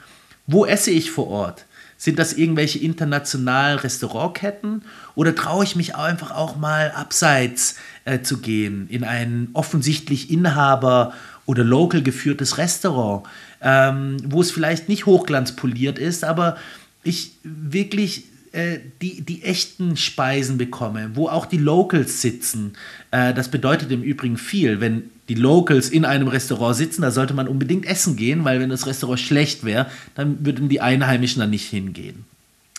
wo 0.47 0.67
esse 0.67 0.91
ich 0.91 1.11
vor 1.11 1.29
Ort, 1.29 1.65
sind 1.97 2.19
das 2.19 2.33
irgendwelche 2.33 2.79
internationalen 2.79 3.79
Restaurantketten? 3.79 4.83
Oder 5.15 5.35
traue 5.35 5.65
ich 5.65 5.77
mich 5.77 5.97
einfach 5.97 6.31
auch 6.33 6.57
mal 6.57 6.91
abseits 6.91 7.77
äh, 8.05 8.21
zu 8.21 8.39
gehen 8.39 8.89
in 8.89 9.05
ein 9.05 9.49
offensichtlich 9.53 10.31
Inhaber 10.31 11.15
oder 11.47 11.65
local 11.65 12.03
geführtes 12.03 12.59
Restaurant, 12.59 13.27
ähm, 13.61 14.17
wo 14.25 14.41
es 14.41 14.51
vielleicht 14.51 14.89
nicht 14.89 15.07
hochglanzpoliert 15.07 15.99
ist, 15.99 16.25
aber 16.25 16.57
ich 17.03 17.33
wirklich 17.43 18.25
äh, 18.55 18.79
die, 19.03 19.23
die 19.23 19.43
echten 19.43 19.97
Speisen 19.97 20.59
bekomme, 20.59 21.11
wo 21.15 21.29
auch 21.29 21.45
die 21.45 21.59
Locals 21.59 22.23
sitzen. 22.23 22.75
Äh, 23.11 23.35
das 23.35 23.49
bedeutet 23.49 23.91
im 23.91 24.03
Übrigen 24.03 24.37
viel, 24.37 24.81
wenn 24.81 25.11
die 25.29 25.35
Locals 25.35 25.89
in 25.89 26.05
einem 26.05 26.29
Restaurant 26.29 26.77
sitzen, 26.77 27.03
da 27.03 27.11
sollte 27.11 27.35
man 27.35 27.49
unbedingt 27.49 27.85
essen 27.85 28.15
gehen, 28.15 28.45
weil 28.45 28.61
wenn 28.61 28.71
das 28.71 28.87
Restaurant 28.87 29.19
schlecht 29.19 29.65
wäre, 29.65 29.87
dann 30.15 30.47
würden 30.47 30.69
die 30.69 30.81
Einheimischen 30.81 31.41
da 31.41 31.47
nicht 31.47 31.69
hingehen. 31.69 32.27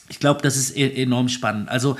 Ich 0.07 0.19
glaube, 0.19 0.41
das 0.41 0.55
ist 0.55 0.77
e 0.77 1.01
enorm 1.01 1.27
spannend. 1.27 1.67
Also 1.67 1.97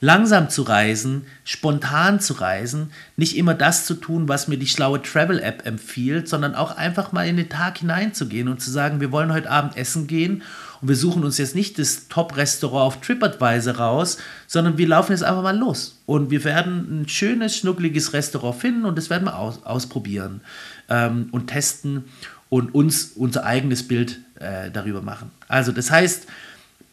langsam 0.00 0.48
zu 0.48 0.62
reisen, 0.62 1.26
spontan 1.44 2.20
zu 2.20 2.34
reisen, 2.34 2.92
nicht 3.16 3.36
immer 3.36 3.54
das 3.54 3.86
zu 3.86 3.94
tun, 3.94 4.28
was 4.28 4.46
mir 4.46 4.58
die 4.58 4.68
schlaue 4.68 5.02
Travel-App 5.02 5.66
empfiehlt, 5.66 6.28
sondern 6.28 6.54
auch 6.54 6.76
einfach 6.76 7.10
mal 7.10 7.26
in 7.26 7.38
den 7.38 7.48
Tag 7.48 7.78
hineinzugehen 7.78 8.46
und 8.46 8.60
zu 8.60 8.70
sagen, 8.70 9.00
wir 9.00 9.10
wollen 9.10 9.32
heute 9.32 9.50
Abend 9.50 9.76
essen 9.76 10.06
gehen 10.06 10.42
und 10.80 10.88
wir 10.88 10.96
suchen 10.96 11.24
uns 11.24 11.38
jetzt 11.38 11.54
nicht 11.54 11.78
das 11.78 12.08
Top-Restaurant 12.08 12.86
auf 12.86 13.00
TripAdvisor 13.00 13.76
raus, 13.76 14.18
sondern 14.46 14.78
wir 14.78 14.88
laufen 14.88 15.12
jetzt 15.12 15.24
einfach 15.24 15.42
mal 15.42 15.56
los 15.56 16.00
und 16.06 16.30
wir 16.30 16.44
werden 16.44 17.02
ein 17.02 17.08
schönes, 17.08 17.56
schnuckliges 17.56 18.12
Restaurant 18.12 18.56
finden 18.56 18.84
und 18.84 18.96
das 18.96 19.10
werden 19.10 19.24
wir 19.24 19.38
aus 19.38 19.64
ausprobieren 19.64 20.40
ähm, 20.88 21.28
und 21.32 21.48
testen 21.48 22.04
und 22.48 22.74
uns 22.74 23.12
unser 23.14 23.44
eigenes 23.44 23.86
Bild 23.86 24.20
äh, 24.38 24.70
darüber 24.70 25.02
machen. 25.02 25.30
Also 25.48 25.72
das 25.72 25.90
heißt, 25.90 26.26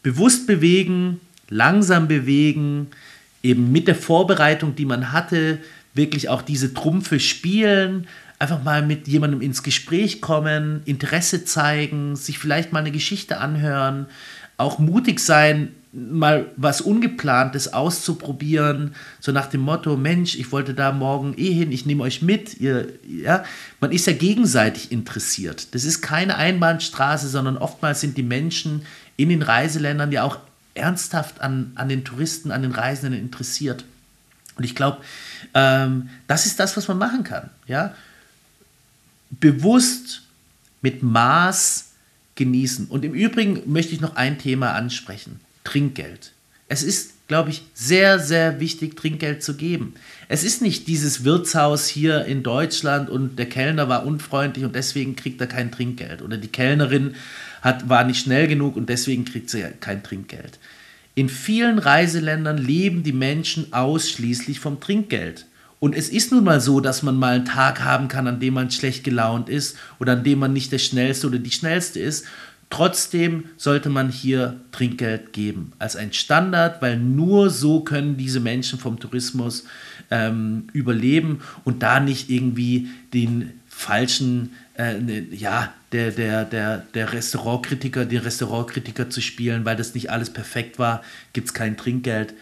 bewusst 0.02 0.46
bewegen, 0.46 1.20
langsam 1.48 2.08
bewegen, 2.08 2.88
eben 3.42 3.70
mit 3.72 3.88
der 3.88 3.94
Vorbereitung, 3.94 4.74
die 4.74 4.86
man 4.86 5.12
hatte, 5.12 5.58
wirklich 5.94 6.28
auch 6.28 6.42
diese 6.42 6.74
Trumpfe 6.74 7.20
spielen, 7.20 8.06
einfach 8.44 8.62
mal 8.62 8.82
mit 8.82 9.08
jemandem 9.08 9.40
ins 9.40 9.62
Gespräch 9.62 10.20
kommen, 10.20 10.82
Interesse 10.84 11.46
zeigen, 11.46 12.14
sich 12.14 12.38
vielleicht 12.38 12.74
mal 12.74 12.80
eine 12.80 12.92
Geschichte 12.92 13.38
anhören, 13.38 14.04
auch 14.58 14.78
mutig 14.78 15.18
sein, 15.18 15.70
mal 15.92 16.46
was 16.58 16.82
Ungeplantes 16.82 17.72
auszuprobieren, 17.72 18.94
so 19.18 19.32
nach 19.32 19.46
dem 19.46 19.62
Motto, 19.62 19.96
Mensch, 19.96 20.34
ich 20.34 20.52
wollte 20.52 20.74
da 20.74 20.92
morgen 20.92 21.32
eh 21.38 21.54
hin, 21.54 21.72
ich 21.72 21.86
nehme 21.86 22.02
euch 22.02 22.20
mit. 22.20 22.60
Ihr, 22.60 22.88
ja, 23.08 23.44
man 23.80 23.92
ist 23.92 24.06
ja 24.06 24.12
gegenseitig 24.12 24.92
interessiert. 24.92 25.74
Das 25.74 25.84
ist 25.84 26.02
keine 26.02 26.36
Einbahnstraße, 26.36 27.28
sondern 27.28 27.56
oftmals 27.56 28.02
sind 28.02 28.18
die 28.18 28.22
Menschen 28.22 28.84
in 29.16 29.30
den 29.30 29.40
Reiseländern 29.40 30.12
ja 30.12 30.22
auch 30.22 30.36
ernsthaft 30.74 31.40
an, 31.40 31.72
an 31.76 31.88
den 31.88 32.04
Touristen, 32.04 32.50
an 32.50 32.60
den 32.60 32.72
Reisenden 32.72 33.18
interessiert. 33.18 33.86
Und 34.56 34.64
ich 34.64 34.74
glaube, 34.74 34.98
ähm, 35.54 36.10
das 36.26 36.44
ist 36.44 36.60
das, 36.60 36.76
was 36.76 36.88
man 36.88 36.98
machen 36.98 37.24
kann. 37.24 37.48
Ja? 37.66 37.94
Bewusst 39.40 40.22
mit 40.82 41.02
Maß 41.02 41.92
genießen. 42.34 42.86
Und 42.88 43.04
im 43.04 43.14
Übrigen 43.14 43.62
möchte 43.66 43.94
ich 43.94 44.00
noch 44.00 44.16
ein 44.16 44.38
Thema 44.38 44.72
ansprechen. 44.72 45.40
Trinkgeld. 45.64 46.32
Es 46.68 46.82
ist, 46.82 47.12
glaube 47.28 47.50
ich, 47.50 47.62
sehr, 47.74 48.18
sehr 48.18 48.60
wichtig, 48.60 48.96
Trinkgeld 48.96 49.42
zu 49.42 49.54
geben. 49.54 49.94
Es 50.28 50.44
ist 50.44 50.62
nicht 50.62 50.88
dieses 50.88 51.24
Wirtshaus 51.24 51.86
hier 51.86 52.24
in 52.24 52.42
Deutschland 52.42 53.10
und 53.10 53.38
der 53.38 53.48
Kellner 53.48 53.88
war 53.88 54.06
unfreundlich 54.06 54.64
und 54.64 54.74
deswegen 54.74 55.16
kriegt 55.16 55.40
er 55.40 55.46
kein 55.46 55.70
Trinkgeld. 55.70 56.22
Oder 56.22 56.36
die 56.36 56.48
Kellnerin 56.48 57.14
hat, 57.62 57.88
war 57.88 58.04
nicht 58.04 58.22
schnell 58.22 58.48
genug 58.48 58.76
und 58.76 58.88
deswegen 58.88 59.24
kriegt 59.24 59.50
sie 59.50 59.64
kein 59.80 60.02
Trinkgeld. 60.02 60.58
In 61.14 61.28
vielen 61.28 61.78
Reiseländern 61.78 62.58
leben 62.58 63.04
die 63.04 63.12
Menschen 63.12 63.72
ausschließlich 63.72 64.58
vom 64.58 64.80
Trinkgeld. 64.80 65.46
Und 65.84 65.94
es 65.94 66.08
ist 66.08 66.32
nun 66.32 66.44
mal 66.44 66.62
so, 66.62 66.80
dass 66.80 67.02
man 67.02 67.14
mal 67.14 67.34
einen 67.34 67.44
Tag 67.44 67.84
haben 67.84 68.08
kann, 68.08 68.26
an 68.26 68.40
dem 68.40 68.54
man 68.54 68.70
schlecht 68.70 69.04
gelaunt 69.04 69.50
ist 69.50 69.76
oder 70.00 70.14
an 70.14 70.24
dem 70.24 70.38
man 70.38 70.54
nicht 70.54 70.72
der 70.72 70.78
Schnellste 70.78 71.26
oder 71.26 71.38
die 71.38 71.50
Schnellste 71.50 72.00
ist. 72.00 72.24
Trotzdem 72.70 73.44
sollte 73.58 73.90
man 73.90 74.08
hier 74.08 74.62
Trinkgeld 74.72 75.34
geben 75.34 75.74
als 75.78 75.94
ein 75.94 76.14
Standard, 76.14 76.80
weil 76.80 76.98
nur 76.98 77.50
so 77.50 77.80
können 77.80 78.16
diese 78.16 78.40
Menschen 78.40 78.78
vom 78.78 78.98
Tourismus 78.98 79.64
ähm, 80.10 80.68
überleben 80.72 81.40
und 81.64 81.82
da 81.82 82.00
nicht 82.00 82.30
irgendwie 82.30 82.88
den 83.12 83.52
falschen 83.68 84.52
äh, 84.78 84.94
ne, 84.94 85.26
ja, 85.32 85.74
der, 85.92 86.12
der, 86.12 86.46
der, 86.46 86.78
der 86.94 87.12
Restaurantkritiker, 87.12 88.06
den 88.06 88.22
Restaurantkritiker 88.22 89.10
zu 89.10 89.20
spielen, 89.20 89.66
weil 89.66 89.76
das 89.76 89.94
nicht 89.94 90.10
alles 90.10 90.30
perfekt 90.30 90.78
war, 90.78 91.02
gibt 91.34 91.48
es 91.48 91.52
kein 91.52 91.76
Trinkgeld. 91.76 92.32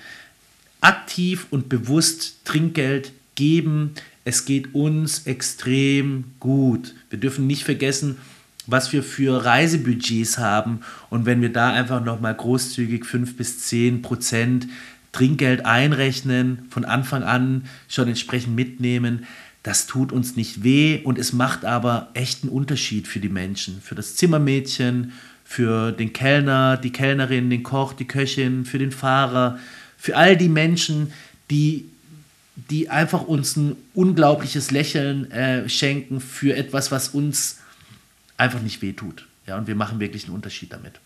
Aktiv 0.80 1.48
und 1.50 1.68
bewusst 1.68 2.44
Trinkgeld 2.44 3.10
geben, 3.34 3.94
es 4.24 4.44
geht 4.44 4.74
uns 4.74 5.26
extrem 5.26 6.24
gut. 6.38 6.94
Wir 7.10 7.18
dürfen 7.18 7.46
nicht 7.46 7.64
vergessen, 7.64 8.18
was 8.66 8.92
wir 8.92 9.02
für 9.02 9.44
Reisebudgets 9.44 10.38
haben. 10.38 10.80
Und 11.10 11.26
wenn 11.26 11.40
wir 11.40 11.52
da 11.52 11.72
einfach 11.72 12.04
nochmal 12.04 12.34
großzügig 12.34 13.04
5 13.04 13.36
bis 13.36 13.60
10 13.66 14.02
Prozent 14.02 14.68
Trinkgeld 15.10 15.66
einrechnen, 15.66 16.66
von 16.70 16.84
Anfang 16.84 17.22
an 17.22 17.64
schon 17.88 18.08
entsprechend 18.08 18.54
mitnehmen, 18.54 19.26
das 19.62 19.86
tut 19.86 20.12
uns 20.12 20.36
nicht 20.36 20.64
weh. 20.64 21.00
Und 21.04 21.18
es 21.18 21.32
macht 21.32 21.64
aber 21.64 22.08
echt 22.14 22.42
einen 22.42 22.52
Unterschied 22.52 23.06
für 23.08 23.20
die 23.20 23.28
Menschen, 23.28 23.80
für 23.82 23.94
das 23.94 24.16
Zimmermädchen, 24.16 25.12
für 25.44 25.92
den 25.92 26.12
Kellner, 26.12 26.76
die 26.76 26.92
Kellnerin, 26.92 27.50
den 27.50 27.62
Koch, 27.62 27.92
die 27.92 28.06
Köchin, 28.06 28.64
für 28.64 28.78
den 28.78 28.92
Fahrer, 28.92 29.58
für 29.98 30.16
all 30.16 30.36
die 30.36 30.48
Menschen, 30.48 31.12
die, 31.50 31.86
die 32.56 32.90
einfach 32.90 33.22
uns 33.22 33.56
ein 33.56 33.76
unglaubliches 33.94 34.70
Lächeln 34.70 35.30
äh, 35.30 35.68
schenken 35.68 36.20
für 36.20 36.54
etwas, 36.54 36.90
was 36.92 37.08
uns 37.08 37.58
einfach 38.36 38.60
nicht 38.60 38.82
weh 38.82 38.92
tut. 38.92 39.26
Ja, 39.46 39.56
und 39.56 39.66
wir 39.66 39.74
machen 39.74 40.00
wirklich 40.00 40.24
einen 40.24 40.34
Unterschied 40.34 40.72
damit. 40.72 41.00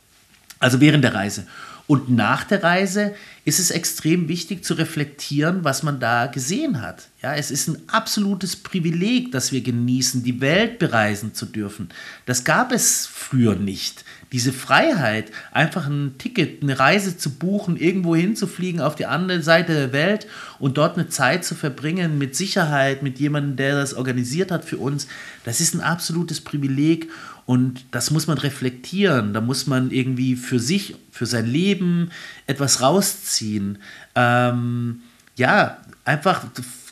Also 0.58 0.80
während 0.80 1.04
der 1.04 1.14
Reise. 1.14 1.46
Und 1.88 2.10
nach 2.10 2.42
der 2.42 2.64
Reise 2.64 3.14
ist 3.44 3.60
es 3.60 3.70
extrem 3.70 4.26
wichtig 4.26 4.64
zu 4.64 4.74
reflektieren, 4.74 5.62
was 5.62 5.84
man 5.84 6.00
da 6.00 6.26
gesehen 6.26 6.82
hat. 6.82 7.06
Ja, 7.22 7.36
es 7.36 7.52
ist 7.52 7.68
ein 7.68 7.78
absolutes 7.86 8.56
Privileg, 8.56 9.30
dass 9.30 9.52
wir 9.52 9.60
genießen, 9.60 10.24
die 10.24 10.40
Welt 10.40 10.80
bereisen 10.80 11.32
zu 11.32 11.46
dürfen. 11.46 11.90
Das 12.24 12.42
gab 12.42 12.72
es 12.72 13.06
früher 13.06 13.54
nicht. 13.54 14.04
Diese 14.32 14.52
Freiheit, 14.52 15.30
einfach 15.52 15.86
ein 15.86 16.16
Ticket, 16.18 16.60
eine 16.60 16.76
Reise 16.76 17.16
zu 17.16 17.30
buchen, 17.30 17.76
irgendwo 17.76 18.16
hinzufliegen 18.16 18.80
auf 18.80 18.96
die 18.96 19.06
andere 19.06 19.40
Seite 19.42 19.72
der 19.72 19.92
Welt 19.92 20.26
und 20.58 20.78
dort 20.78 20.98
eine 20.98 21.08
Zeit 21.08 21.44
zu 21.44 21.54
verbringen 21.54 22.18
mit 22.18 22.34
Sicherheit, 22.34 23.04
mit 23.04 23.20
jemandem, 23.20 23.54
der 23.54 23.76
das 23.76 23.94
organisiert 23.94 24.50
hat 24.50 24.64
für 24.64 24.78
uns, 24.78 25.06
das 25.44 25.60
ist 25.60 25.74
ein 25.74 25.80
absolutes 25.80 26.40
Privileg 26.40 27.08
und 27.46 27.84
das 27.92 28.10
muss 28.10 28.26
man 28.26 28.38
reflektieren. 28.38 29.32
Da 29.32 29.40
muss 29.40 29.68
man 29.68 29.92
irgendwie 29.92 30.34
für 30.34 30.58
sich, 30.58 30.96
für 31.12 31.26
sein 31.26 31.46
Leben 31.46 32.10
etwas 32.46 32.82
rausziehen. 32.82 33.78
Ähm, 34.16 35.00
ja, 35.36 35.78
einfach 36.04 36.44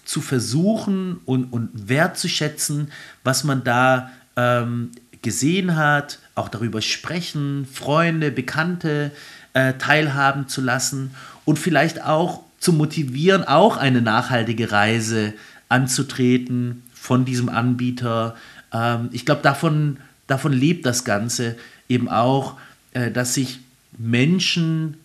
zu 0.05 0.21
versuchen 0.21 1.19
und, 1.25 1.53
und 1.53 1.71
wertzuschätzen, 1.89 2.93
was 3.25 3.43
man 3.43 3.65
da 3.65 4.11
ähm, 4.37 4.93
gesehen 5.23 5.77
hat, 5.77 6.21
auch 6.37 6.49
darüber 6.49 6.83
sprechen, 6.83 7.67
Freunde, 7.71 8.31
Bekannte 8.31 9.11
äh, 9.55 9.75
teilhaben 9.75 10.47
zu 10.47 10.61
lassen 10.61 11.15
und 11.45 11.59
vielleicht 11.59 12.03
auch 12.05 12.43
zu 12.61 12.73
motivieren, 12.73 13.45
auch 13.45 13.77
eine 13.77 14.03
nachhaltige 14.03 14.71
Reise 14.71 15.33
anzutreten 15.69 16.83
von 16.93 17.25
diesem 17.25 17.49
Anbieter. 17.49 18.37
Ähm, 18.73 19.09
ich 19.13 19.25
glaube, 19.25 19.43
davon 19.43 19.99
davon 20.27 20.53
lebt 20.53 20.87
das 20.87 21.05
Ganze 21.05 21.57
eben 21.89 22.09
auch, 22.09 22.57
äh, 22.93 23.11
dass 23.11 23.35
sich 23.35 23.61
Menschen 23.99 24.97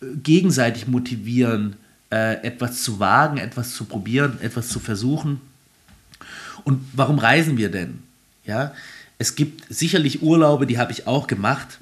äh, 0.00 0.06
gegenseitig 0.22 0.86
motivieren, 0.86 1.76
äh, 2.10 2.42
etwas 2.42 2.82
zu 2.82 3.00
wagen, 3.00 3.38
etwas 3.38 3.74
zu 3.74 3.84
probieren, 3.84 4.38
etwas 4.40 4.68
zu 4.68 4.80
versuchen. 4.80 5.40
Und 6.64 6.84
warum 6.92 7.18
reisen 7.18 7.56
wir 7.56 7.70
denn? 7.70 8.02
Ja, 8.44 8.72
es 9.18 9.34
gibt 9.34 9.64
sicherlich 9.68 10.22
Urlaube, 10.22 10.66
die 10.66 10.78
habe 10.78 10.92
ich 10.92 11.06
auch 11.06 11.26
gemacht, 11.26 11.78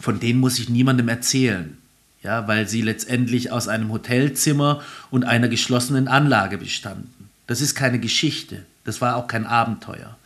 von 0.00 0.20
denen 0.20 0.40
muss 0.40 0.58
ich 0.58 0.68
niemandem 0.68 1.08
erzählen. 1.08 1.76
Ja, 2.22 2.48
weil 2.48 2.66
sie 2.66 2.80
letztendlich 2.80 3.52
aus 3.52 3.68
einem 3.68 3.92
Hotelzimmer 3.92 4.82
und 5.10 5.24
einer 5.24 5.48
geschlossenen 5.48 6.08
Anlage 6.08 6.56
bestanden. 6.56 7.28
Das 7.46 7.60
ist 7.60 7.74
keine 7.74 8.00
Geschichte. 8.00 8.64
Das 8.84 9.02
war 9.02 9.16
auch 9.16 9.26
kein 9.26 9.44
Abenteuer. 9.44 10.16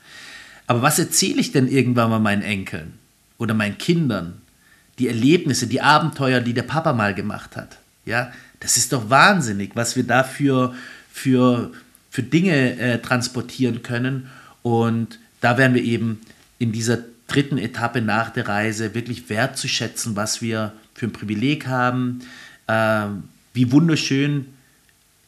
Aber 0.69 0.83
was 0.83 0.99
erzähle 0.99 1.41
ich 1.41 1.51
denn 1.51 1.67
irgendwann 1.67 2.11
mal 2.11 2.21
meinen 2.21 2.43
Enkeln 2.43 2.93
oder 3.39 3.55
meinen 3.55 3.79
Kindern? 3.79 4.35
Die 4.99 5.09
Erlebnisse, 5.09 5.67
die 5.67 5.81
Abenteuer, 5.81 6.41
die 6.41 6.53
der 6.53 6.63
Papa 6.63 6.93
mal 6.93 7.15
gemacht 7.15 7.57
hat. 7.57 7.79
Ja, 8.05 8.31
das 8.61 8.77
ist 8.77 8.93
doch 8.93 9.09
wahnsinnig, 9.09 9.71
was 9.75 9.97
wir 9.97 10.05
dafür 10.05 10.75
für, 11.11 11.73
für 12.11 12.23
Dinge 12.23 12.79
äh, 12.79 12.99
transportieren 12.99 13.83
können. 13.83 14.29
Und 14.63 15.19
da 15.41 15.57
werden 15.57 15.75
wir 15.75 15.83
eben 15.83 16.21
in 16.59 16.71
dieser 16.71 16.99
dritten 17.29 17.57
Etappe 17.57 18.03
nach 18.03 18.31
der 18.31 18.47
Reise 18.47 18.95
wirklich 18.95 19.31
wertzuschätzen, 19.31 20.17
was 20.17 20.43
wir 20.43 20.75
für 20.95 21.07
ein 21.07 21.13
Privileg 21.13 21.67
haben, 21.67 22.21
äh, 22.67 23.07
wie 23.55 23.73
wunderschön 23.73 24.47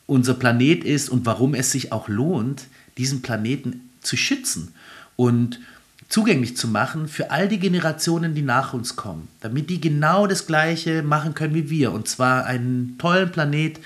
unser 0.06 0.34
Planet 0.34 0.84
ist 0.84 1.08
und 1.08 1.24
warum 1.24 1.54
es 1.54 1.72
sich 1.72 1.92
auch 1.92 2.08
lohnt, 2.08 2.66
diesen 2.98 3.22
Planeten 3.22 3.88
zu 4.02 4.18
schützen 4.18 4.74
und 5.20 5.60
zugänglich 6.08 6.56
zu 6.56 6.66
machen 6.66 7.06
für 7.06 7.30
all 7.30 7.46
die 7.46 7.58
Generationen, 7.58 8.34
die 8.34 8.40
nach 8.40 8.72
uns 8.72 8.96
kommen, 8.96 9.28
damit 9.42 9.68
die 9.68 9.78
genau 9.78 10.26
das 10.26 10.46
Gleiche 10.46 11.02
machen 11.02 11.34
können 11.34 11.54
wie 11.54 11.68
wir. 11.68 11.92
Und 11.92 12.08
zwar 12.08 12.46
einen 12.46 12.96
tollen 12.96 13.30
Planet, 13.30 13.78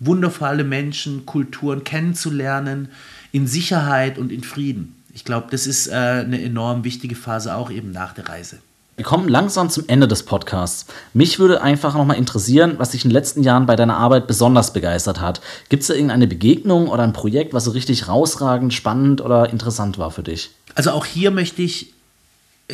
wundervolle 0.00 0.64
Menschen, 0.64 1.24
Kulturen 1.24 1.82
kennenzulernen, 1.82 2.88
in 3.32 3.46
Sicherheit 3.46 4.18
und 4.18 4.30
in 4.30 4.44
Frieden. 4.44 4.96
Ich 5.14 5.24
glaube, 5.24 5.46
das 5.50 5.66
ist 5.66 5.86
äh, 5.86 5.94
eine 5.94 6.42
enorm 6.42 6.84
wichtige 6.84 7.16
Phase 7.16 7.54
auch 7.54 7.70
eben 7.70 7.90
nach 7.90 8.12
der 8.12 8.28
Reise. 8.28 8.58
Wir 8.94 9.06
kommen 9.06 9.26
langsam 9.26 9.70
zum 9.70 9.84
Ende 9.86 10.06
des 10.06 10.22
Podcasts. 10.22 10.84
Mich 11.14 11.38
würde 11.38 11.62
einfach 11.62 11.94
nochmal 11.94 12.18
interessieren, 12.18 12.74
was 12.76 12.90
dich 12.90 13.04
in 13.04 13.08
den 13.08 13.14
letzten 13.14 13.42
Jahren 13.42 13.64
bei 13.64 13.74
deiner 13.74 13.96
Arbeit 13.96 14.26
besonders 14.26 14.74
begeistert 14.74 15.18
hat. 15.18 15.40
Gibt 15.70 15.80
es 15.80 15.86
da 15.86 15.94
irgendeine 15.94 16.26
Begegnung 16.26 16.88
oder 16.88 17.02
ein 17.02 17.14
Projekt, 17.14 17.54
was 17.54 17.64
so 17.64 17.70
richtig 17.70 18.06
rausragend, 18.06 18.74
spannend 18.74 19.22
oder 19.22 19.48
interessant 19.48 19.96
war 19.96 20.10
für 20.10 20.22
dich? 20.22 20.50
Also 20.74 20.92
auch 20.92 21.06
hier 21.06 21.30
möchte 21.30 21.62
ich 21.62 21.92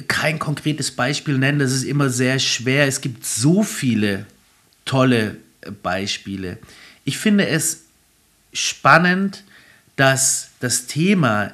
kein 0.06 0.38
konkretes 0.38 0.90
Beispiel 0.90 1.38
nennen. 1.38 1.58
Das 1.58 1.72
ist 1.72 1.84
immer 1.84 2.10
sehr 2.10 2.38
schwer. 2.38 2.86
Es 2.86 3.00
gibt 3.00 3.24
so 3.24 3.62
viele 3.62 4.26
tolle 4.84 5.36
Beispiele. 5.82 6.58
Ich 7.04 7.18
finde 7.18 7.46
es 7.48 7.84
spannend, 8.52 9.44
dass 9.96 10.50
das 10.60 10.86
Thema, 10.86 11.52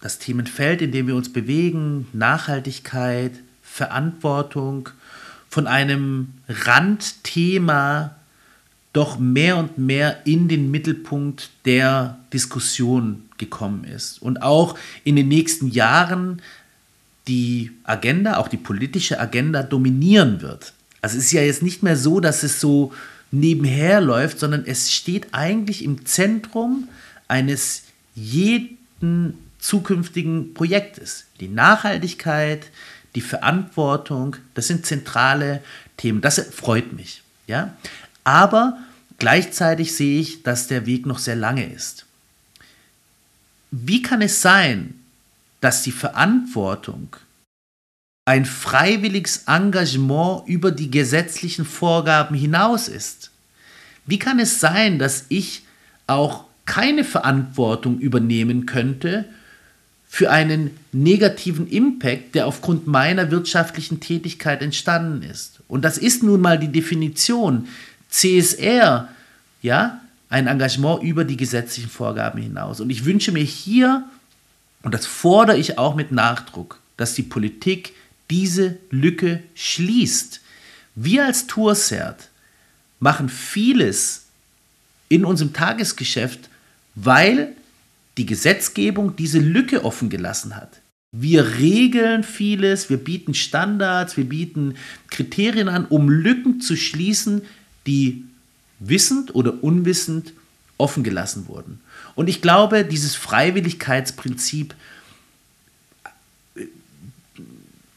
das 0.00 0.18
Themenfeld, 0.18 0.82
in 0.82 0.92
dem 0.92 1.06
wir 1.06 1.16
uns 1.16 1.32
bewegen, 1.32 2.06
Nachhaltigkeit, 2.12 3.32
Verantwortung 3.62 4.90
von 5.48 5.66
einem 5.66 6.34
Randthema 6.48 8.16
doch 8.92 9.18
mehr 9.18 9.56
und 9.56 9.78
mehr 9.78 10.26
in 10.26 10.48
den 10.48 10.70
Mittelpunkt 10.70 11.50
der 11.64 12.18
Diskussion 12.32 13.22
gekommen 13.42 13.84
ist. 13.84 14.20
Und 14.22 14.42
auch 14.42 14.78
in 15.04 15.16
den 15.16 15.28
nächsten 15.28 15.68
Jahren 15.68 16.40
die 17.28 17.70
Agenda, 17.84 18.38
auch 18.38 18.48
die 18.48 18.56
politische 18.56 19.20
Agenda 19.20 19.62
dominieren 19.62 20.42
wird. 20.42 20.72
Also 21.00 21.18
es 21.18 21.24
ist 21.24 21.32
ja 21.32 21.42
jetzt 21.42 21.62
nicht 21.62 21.82
mehr 21.82 21.96
so, 21.96 22.20
dass 22.20 22.42
es 22.42 22.60
so 22.60 22.92
nebenher 23.30 24.00
läuft, 24.00 24.38
sondern 24.38 24.64
es 24.66 24.92
steht 24.92 25.28
eigentlich 25.32 25.84
im 25.84 26.04
Zentrum 26.06 26.88
eines 27.28 27.84
jeden 28.14 29.38
zukünftigen 29.58 30.54
Projektes. 30.54 31.24
Die 31.40 31.48
Nachhaltigkeit, 31.48 32.66
die 33.14 33.20
Verantwortung, 33.20 34.36
das 34.54 34.68
sind 34.68 34.86
zentrale 34.86 35.62
Themen. 35.96 36.20
Das 36.20 36.38
freut 36.38 36.92
mich. 36.92 37.22
Ja? 37.46 37.74
Aber 38.24 38.78
gleichzeitig 39.18 39.94
sehe 39.94 40.20
ich, 40.20 40.42
dass 40.42 40.66
der 40.66 40.86
Weg 40.86 41.06
noch 41.06 41.18
sehr 41.18 41.36
lange 41.36 41.72
ist. 41.72 42.06
Wie 43.72 44.02
kann 44.02 44.22
es 44.22 44.42
sein, 44.42 44.94
dass 45.60 45.82
die 45.82 45.92
Verantwortung 45.92 47.16
ein 48.26 48.44
freiwilliges 48.44 49.44
Engagement 49.46 50.46
über 50.46 50.70
die 50.70 50.90
gesetzlichen 50.90 51.64
Vorgaben 51.64 52.36
hinaus 52.36 52.86
ist? 52.86 53.30
Wie 54.06 54.18
kann 54.18 54.38
es 54.38 54.60
sein, 54.60 54.98
dass 54.98 55.24
ich 55.30 55.64
auch 56.06 56.44
keine 56.66 57.02
Verantwortung 57.02 57.98
übernehmen 57.98 58.66
könnte 58.66 59.24
für 60.12 60.30
einen 60.30 60.76
negativen 60.92 61.66
Impact, 61.66 62.34
der 62.34 62.46
aufgrund 62.46 62.86
meiner 62.86 63.30
wirtschaftlichen 63.30 63.98
Tätigkeit 63.98 64.60
entstanden 64.60 65.22
ist. 65.22 65.60
Und 65.68 65.86
das 65.86 65.96
ist 65.96 66.22
nun 66.22 66.42
mal 66.42 66.58
die 66.58 66.68
Definition. 66.68 67.66
CSR, 68.10 69.08
ja, 69.62 70.01
ein 70.32 70.46
Engagement 70.46 71.02
über 71.02 71.24
die 71.24 71.36
gesetzlichen 71.36 71.90
Vorgaben 71.90 72.40
hinaus. 72.40 72.80
Und 72.80 72.88
ich 72.88 73.04
wünsche 73.04 73.32
mir 73.32 73.44
hier, 73.44 74.08
und 74.82 74.94
das 74.94 75.04
fordere 75.04 75.58
ich 75.58 75.76
auch 75.76 75.94
mit 75.94 76.10
Nachdruck, 76.10 76.80
dass 76.96 77.12
die 77.14 77.22
Politik 77.22 77.92
diese 78.30 78.78
Lücke 78.90 79.42
schließt. 79.54 80.40
Wir 80.94 81.26
als 81.26 81.46
Toursert 81.46 82.30
machen 82.98 83.28
vieles 83.28 84.24
in 85.10 85.26
unserem 85.26 85.52
Tagesgeschäft, 85.52 86.48
weil 86.94 87.54
die 88.16 88.24
Gesetzgebung 88.24 89.16
diese 89.16 89.38
Lücke 89.38 89.84
offen 89.84 90.08
gelassen 90.08 90.56
hat. 90.56 90.80
Wir 91.14 91.58
regeln 91.58 92.24
vieles, 92.24 92.88
wir 92.88 92.96
bieten 92.96 93.34
Standards, 93.34 94.16
wir 94.16 94.24
bieten 94.24 94.76
Kriterien 95.10 95.68
an, 95.68 95.84
um 95.84 96.08
Lücken 96.08 96.62
zu 96.62 96.74
schließen, 96.74 97.42
die 97.86 98.24
wissend 98.88 99.34
oder 99.34 99.62
unwissend 99.62 100.32
offen 100.78 101.02
gelassen 101.02 101.48
wurden. 101.48 101.80
Und 102.14 102.28
ich 102.28 102.42
glaube, 102.42 102.84
dieses 102.84 103.14
Freiwilligkeitsprinzip, 103.14 104.74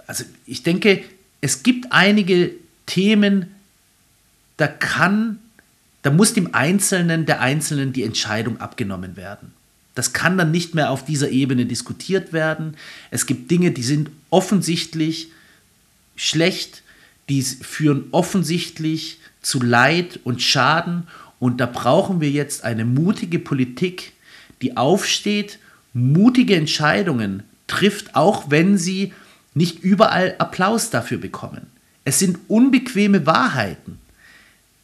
also 0.08 0.24
ich 0.46 0.64
denke, 0.64 1.04
es 1.42 1.64
gibt 1.64 1.92
einige 1.92 2.52
Themen, 2.86 3.48
da 4.58 4.68
kann, 4.68 5.40
da 6.02 6.12
muss 6.12 6.34
dem 6.34 6.54
Einzelnen, 6.54 7.26
der 7.26 7.42
Einzelnen 7.42 7.92
die 7.92 8.04
Entscheidung 8.04 8.60
abgenommen 8.62 9.18
werden. 9.18 9.52
Das 9.96 10.14
kann 10.14 10.38
dann 10.38 10.52
nicht 10.52 10.76
mehr 10.76 10.92
auf 10.92 11.06
dieser 11.06 11.30
Ebene 11.30 11.66
diskutiert 11.66 12.34
werden. 12.34 12.76
Es 13.12 13.26
gibt 13.26 13.50
Dinge, 13.50 13.72
die 13.72 13.84
sind 13.84 14.12
offensichtlich 14.30 15.30
schlecht, 16.16 16.84
die 17.30 17.42
führen 17.42 18.06
offensichtlich 18.12 19.20
zu 19.46 19.62
Leid 19.62 20.20
und 20.24 20.42
Schaden. 20.42 21.08
Und 21.40 21.60
da 21.62 21.66
brauchen 21.66 22.22
wir 22.22 22.30
jetzt 22.30 22.64
eine 22.64 22.86
mutige 22.86 23.40
Politik, 23.40 24.14
die 24.62 24.78
aufsteht, 24.78 25.60
mutige 25.94 26.56
Entscheidungen 26.56 27.44
trifft, 27.68 28.16
auch 28.16 28.50
wenn 28.50 28.78
sie 28.78 29.14
nicht 29.54 29.84
überall 29.84 30.36
Applaus 30.38 30.90
dafür 30.90 31.18
bekommen. 31.18 31.68
Es 32.04 32.20
sind 32.20 32.38
unbequeme 32.48 33.26
Wahrheiten. 33.26 34.00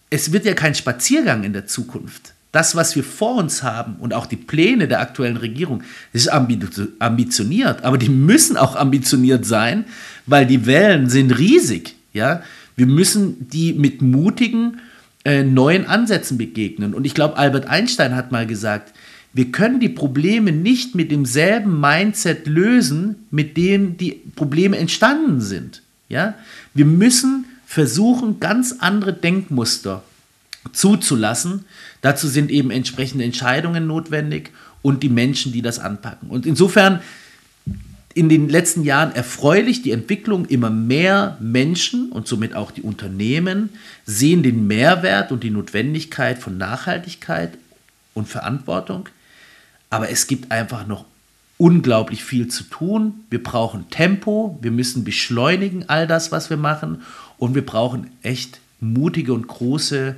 Es 0.10 0.32
wird 0.32 0.46
ja 0.46 0.54
kein 0.54 0.76
Spaziergang 0.76 1.44
in 1.44 1.54
der 1.54 1.68
Zukunft 1.68 2.34
das, 2.52 2.76
was 2.76 2.96
wir 2.96 3.04
vor 3.04 3.36
uns 3.36 3.64
haben 3.64 3.96
und 4.00 4.14
auch 4.14 4.26
die 4.26 4.36
Pläne 4.36 4.88
der 4.88 5.00
aktuellen 5.00 5.38
Regierung, 5.38 5.84
ist 6.12 6.28
ambitioniert, 6.30 7.84
aber 7.84 7.98
die 7.98 8.10
müssen 8.10 8.58
auch 8.58 8.76
ambitioniert 8.76 9.46
sein, 9.46 9.86
weil 10.26 10.46
die 10.46 10.66
Wellen 10.66 11.10
sind 11.10 11.32
riesig. 11.32 11.96
Ja? 12.14 12.44
Wir 12.76 12.88
müssen 12.88 13.50
die 13.50 13.74
mit 13.74 14.02
mutigen 14.02 14.80
äh, 15.24 15.44
neuen 15.44 15.86
Ansätzen 15.86 16.38
begegnen. 16.38 16.94
Und 16.94 17.06
ich 17.06 17.14
glaube, 17.14 17.38
Albert 17.38 17.68
Einstein 17.68 18.16
hat 18.16 18.32
mal 18.32 18.48
gesagt, 18.48 18.94
wir 19.34 19.52
können 19.52 19.80
die 19.80 19.90
Probleme 19.90 20.52
nicht 20.52 20.96
mit 20.96 21.12
demselben 21.12 21.80
Mindset 21.80 22.48
lösen, 22.48 23.28
mit 23.32 23.56
dem 23.56 23.98
die 23.98 24.22
Probleme 24.36 24.78
entstanden 24.78 25.40
sind. 25.40 25.84
Ja? 26.10 26.36
Wir 26.74 26.86
müssen 26.86 27.46
versuchen, 27.66 28.40
ganz 28.40 28.76
andere 28.80 29.14
Denkmuster 29.14 30.04
zuzulassen. 30.74 31.66
Dazu 32.02 32.28
sind 32.28 32.52
eben 32.52 32.72
entsprechende 32.72 33.24
Entscheidungen 33.24 33.88
notwendig 33.88 34.52
und 34.82 35.04
die 35.04 35.10
Menschen, 35.10 35.52
die 35.52 35.62
das 35.62 35.80
anpacken. 35.80 36.30
Und 36.30 36.46
insofern 36.46 37.02
in 38.14 38.30
den 38.30 38.50
letzten 38.50 38.84
Jahren 38.84 39.14
erfreulich 39.14 39.82
die 39.82 39.92
Entwicklung, 39.92 40.46
immer 40.46 40.70
mehr 40.70 41.38
Menschen 41.40 42.12
und 42.12 42.28
somit 42.28 42.56
auch 42.56 42.72
die 42.72 42.82
Unternehmen 42.82 43.70
sehen 44.06 44.44
den 44.44 44.68
Mehrwert 44.68 45.32
und 45.32 45.44
die 45.44 45.50
Notwendigkeit 45.50 46.40
von 46.40 46.58
Nachhaltigkeit 46.58 47.58
und 48.14 48.28
Verantwortung. 48.28 49.10
Aber 49.90 50.10
es 50.10 50.28
gibt 50.28 50.52
einfach 50.52 50.88
noch 50.88 51.06
unglaublich 51.58 52.24
viel 52.24 52.48
zu 52.48 52.64
tun. 52.64 53.26
Wir 53.30 53.42
brauchen 53.42 53.90
Tempo, 53.90 54.58
wir 54.62 54.72
müssen 54.72 55.04
beschleunigen 55.04 55.88
all 55.88 56.08
das, 56.08 56.32
was 56.32 56.50
wir 56.50 56.58
machen 56.58 57.04
und 57.38 57.56
wir 57.56 57.66
brauchen 57.66 58.12
echt 58.24 58.60
mutige 58.80 59.34
und 59.34 59.48
große 59.48 60.16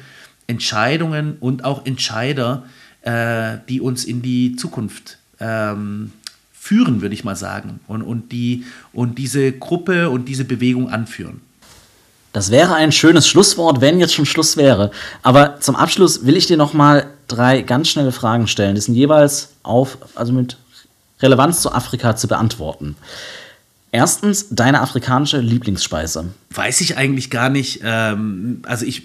Entscheidungen 0.47 1.37
und 1.39 1.65
auch 1.65 1.85
Entscheider, 1.85 2.63
äh, 3.01 3.57
die 3.67 3.81
uns 3.81 4.05
in 4.05 4.21
die 4.21 4.55
Zukunft 4.55 5.17
ähm, 5.39 6.13
führen, 6.63 7.01
würde 7.01 7.13
ich 7.13 7.25
mal 7.25 7.35
sagen, 7.35 7.81
und, 7.87 8.03
und, 8.03 8.31
die, 8.31 8.63
und 8.93 9.17
diese 9.17 9.51
Gruppe 9.51 10.09
und 10.09 10.29
diese 10.29 10.45
Bewegung 10.45 10.89
anführen. 10.89 11.41
Das 12.31 12.51
wäre 12.51 12.73
ein 12.75 12.93
schönes 12.93 13.27
Schlusswort, 13.27 13.81
wenn 13.81 13.99
jetzt 13.99 14.13
schon 14.13 14.25
Schluss 14.25 14.55
wäre. 14.55 14.91
Aber 15.23 15.59
zum 15.59 15.75
Abschluss 15.75 16.25
will 16.25 16.37
ich 16.37 16.47
dir 16.47 16.55
noch 16.55 16.73
mal 16.73 17.07
drei 17.27 17.61
ganz 17.63 17.89
schnelle 17.89 18.13
Fragen 18.13 18.47
stellen. 18.47 18.75
Die 18.75 18.81
sind 18.81 18.95
jeweils 18.95 19.49
auf, 19.61 19.97
also 20.15 20.31
mit 20.31 20.57
Relevanz 21.19 21.61
zu 21.61 21.73
Afrika 21.73 22.15
zu 22.15 22.29
beantworten. 22.29 22.95
Erstens, 23.91 24.47
deine 24.49 24.81
afrikanische 24.81 25.39
Lieblingsspeise. 25.39 26.29
Weiß 26.49 26.79
ich 26.79 26.97
eigentlich 26.97 27.29
gar 27.29 27.49
nicht. 27.49 27.81
Ähm, 27.83 28.61
also 28.65 28.85
ich 28.85 29.03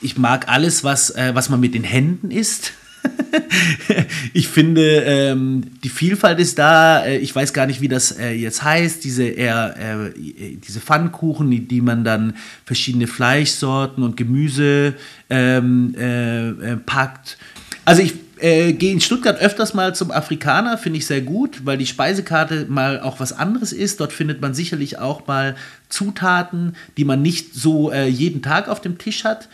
ich 0.00 0.16
mag 0.16 0.48
alles, 0.48 0.84
was, 0.84 1.10
äh, 1.10 1.34
was 1.34 1.48
man 1.48 1.60
mit 1.60 1.74
den 1.74 1.84
Händen 1.84 2.30
isst. 2.30 2.72
ich 4.32 4.48
finde, 4.48 5.02
ähm, 5.02 5.62
die 5.82 5.88
Vielfalt 5.88 6.38
ist 6.38 6.58
da. 6.58 7.04
Äh, 7.04 7.18
ich 7.18 7.34
weiß 7.34 7.52
gar 7.52 7.66
nicht, 7.66 7.80
wie 7.80 7.88
das 7.88 8.18
äh, 8.18 8.32
jetzt 8.32 8.62
heißt. 8.62 9.04
Diese, 9.04 9.24
eher, 9.24 9.76
äh, 9.76 10.56
diese 10.56 10.80
Pfannkuchen, 10.80 11.50
die, 11.50 11.66
die, 11.66 11.80
man 11.80 12.04
dann 12.04 12.34
verschiedene 12.64 13.06
Fleischsorten 13.06 14.02
und 14.02 14.16
Gemüse 14.16 14.94
ähm, 15.30 15.94
äh, 15.98 16.48
äh, 16.48 16.76
packt. 16.76 17.38
Also 17.84 18.02
ich 18.02 18.14
äh, 18.40 18.72
gehe 18.72 18.92
in 18.92 19.00
Stuttgart 19.00 19.40
öfters 19.40 19.74
mal 19.74 19.94
zum 19.94 20.10
Afrikaner, 20.10 20.78
finde 20.78 20.98
ich 20.98 21.06
sehr 21.06 21.22
gut, 21.22 21.64
weil 21.64 21.78
die 21.78 21.86
Speisekarte 21.86 22.66
mal 22.68 23.00
auch 23.00 23.20
was 23.20 23.32
anderes 23.32 23.72
ist. 23.72 24.00
Dort 24.00 24.12
findet 24.12 24.40
man 24.40 24.54
sicherlich 24.54 24.98
auch 24.98 25.26
mal 25.26 25.56
Zutaten, 25.88 26.76
die 26.96 27.04
man 27.04 27.22
nicht 27.22 27.54
so 27.54 27.92
jeden 27.92 28.42
Tag 28.42 28.68
auf 28.68 28.80
dem 28.82 28.98
Tisch 28.98 29.24
hat. 29.24 29.48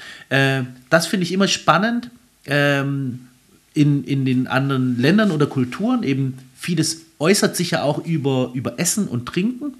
Das 0.90 1.06
finde 1.06 1.22
ich 1.22 1.32
immer 1.32 1.46
spannend. 1.46 2.10
Ähm, 2.46 3.20
in, 3.74 4.04
in 4.04 4.24
den 4.24 4.46
anderen 4.46 4.98
Ländern 4.98 5.30
oder 5.30 5.46
Kulturen 5.46 6.02
eben 6.02 6.38
vieles 6.56 7.02
äußert 7.18 7.56
sich 7.56 7.72
ja 7.72 7.82
auch 7.82 8.04
über, 8.04 8.50
über 8.54 8.78
Essen 8.78 9.08
und 9.08 9.26
Trinken. 9.26 9.74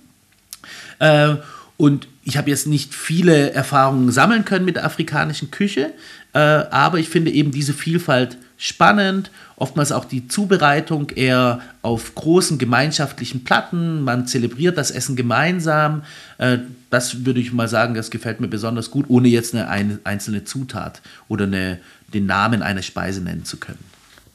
Äh, 0.99 1.37
Und 1.77 2.07
ich 2.23 2.37
habe 2.37 2.51
jetzt 2.51 2.69
nicht 2.69 2.95
viele 2.95 3.51
Erfahrungen 3.53 4.13
sammeln 4.13 4.45
können 4.45 4.65
mit 4.65 4.77
der 4.77 4.85
afrikanischen 4.85 5.51
Küche, 5.51 5.93
äh, 6.33 6.39
aber 6.39 6.99
ich 6.99 7.09
finde 7.09 7.33
eben 7.33 7.51
diese 7.51 7.75
Vielfalt 7.75 8.39
spannend. 8.57 9.31
Oftmals 9.57 9.91
auch 9.91 10.05
die 10.05 10.29
Zubereitung 10.29 11.11
eher 11.11 11.61
auf 11.83 12.15
großen 12.15 12.59
gemeinschaftlichen 12.59 13.43
Platten. 13.43 14.03
Man 14.03 14.27
zelebriert 14.27 14.79
das 14.79 14.93
Essen 14.93 15.17
gemeinsam. 15.17 16.03
Äh, 16.39 16.59
das 16.91 17.25
würde 17.27 17.41
ich 17.41 17.53
mal 17.53 17.69
sagen, 17.69 17.95
das 17.95 18.11
gefällt 18.11 18.41
mir 18.41 18.49
besonders 18.49 18.93
gut, 18.93 19.07
ohne 19.09 19.27
jetzt 19.29 19.53
eine, 19.53 19.69
eine 19.69 19.99
einzelne 20.05 20.45
Zutat 20.45 21.03
oder 21.29 21.45
eine, 21.45 21.81
den 22.15 22.27
Namen 22.27 22.63
einer 22.63 22.83
Speise 22.83 23.21
nennen 23.21 23.45
zu 23.45 23.59
können. 23.59 23.85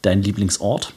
Dein 0.02 0.22
Lieblingsort? 0.22 0.94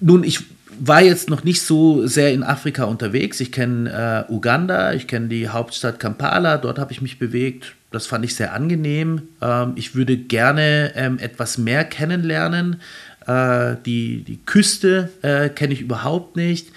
Nun, 0.00 0.24
ich 0.24 0.40
war 0.80 1.02
jetzt 1.02 1.28
noch 1.30 1.44
nicht 1.44 1.62
so 1.62 2.06
sehr 2.06 2.32
in 2.32 2.42
Afrika 2.42 2.84
unterwegs. 2.84 3.40
Ich 3.40 3.52
kenne 3.52 4.26
äh, 4.28 4.32
Uganda, 4.32 4.92
ich 4.92 5.06
kenne 5.06 5.28
die 5.28 5.48
Hauptstadt 5.48 5.98
Kampala, 5.98 6.58
dort 6.58 6.78
habe 6.78 6.92
ich 6.92 7.00
mich 7.00 7.18
bewegt. 7.18 7.74
Das 7.90 8.06
fand 8.06 8.24
ich 8.24 8.34
sehr 8.34 8.52
angenehm. 8.52 9.22
Ähm, 9.40 9.72
ich 9.76 9.94
würde 9.94 10.16
gerne 10.16 10.92
ähm, 10.94 11.18
etwas 11.18 11.58
mehr 11.58 11.84
kennenlernen. 11.84 12.80
Äh, 13.26 13.76
die, 13.86 14.24
die 14.24 14.38
Küste 14.44 15.10
äh, 15.22 15.48
kenne 15.48 15.72
ich 15.72 15.80
überhaupt 15.80 16.36
nicht. 16.36 16.68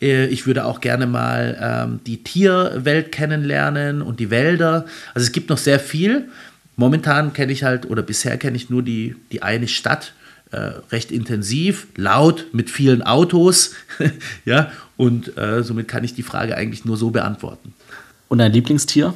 Äh, 0.00 0.26
ich 0.26 0.46
würde 0.46 0.64
auch 0.64 0.80
gerne 0.80 1.06
mal 1.06 1.58
ähm, 1.60 2.00
die 2.06 2.22
Tierwelt 2.22 3.12
kennenlernen 3.12 4.00
und 4.00 4.20
die 4.20 4.30
Wälder. 4.30 4.86
Also 5.14 5.26
es 5.26 5.32
gibt 5.32 5.50
noch 5.50 5.58
sehr 5.58 5.80
viel. 5.80 6.28
Momentan 6.76 7.32
kenne 7.32 7.52
ich 7.52 7.64
halt, 7.64 7.88
oder 7.88 8.02
bisher 8.02 8.38
kenne 8.38 8.56
ich 8.56 8.70
nur 8.70 8.82
die, 8.82 9.16
die 9.32 9.42
eine 9.42 9.68
Stadt, 9.68 10.14
äh, 10.50 10.72
recht 10.90 11.12
intensiv, 11.12 11.86
laut, 11.96 12.46
mit 12.52 12.70
vielen 12.70 13.02
Autos. 13.02 13.74
ja, 14.44 14.72
und 14.96 15.36
äh, 15.36 15.62
somit 15.62 15.88
kann 15.88 16.04
ich 16.04 16.14
die 16.14 16.22
Frage 16.22 16.56
eigentlich 16.56 16.84
nur 16.84 16.96
so 16.96 17.10
beantworten. 17.10 17.74
Und 18.28 18.38
dein 18.38 18.52
Lieblingstier? 18.52 19.14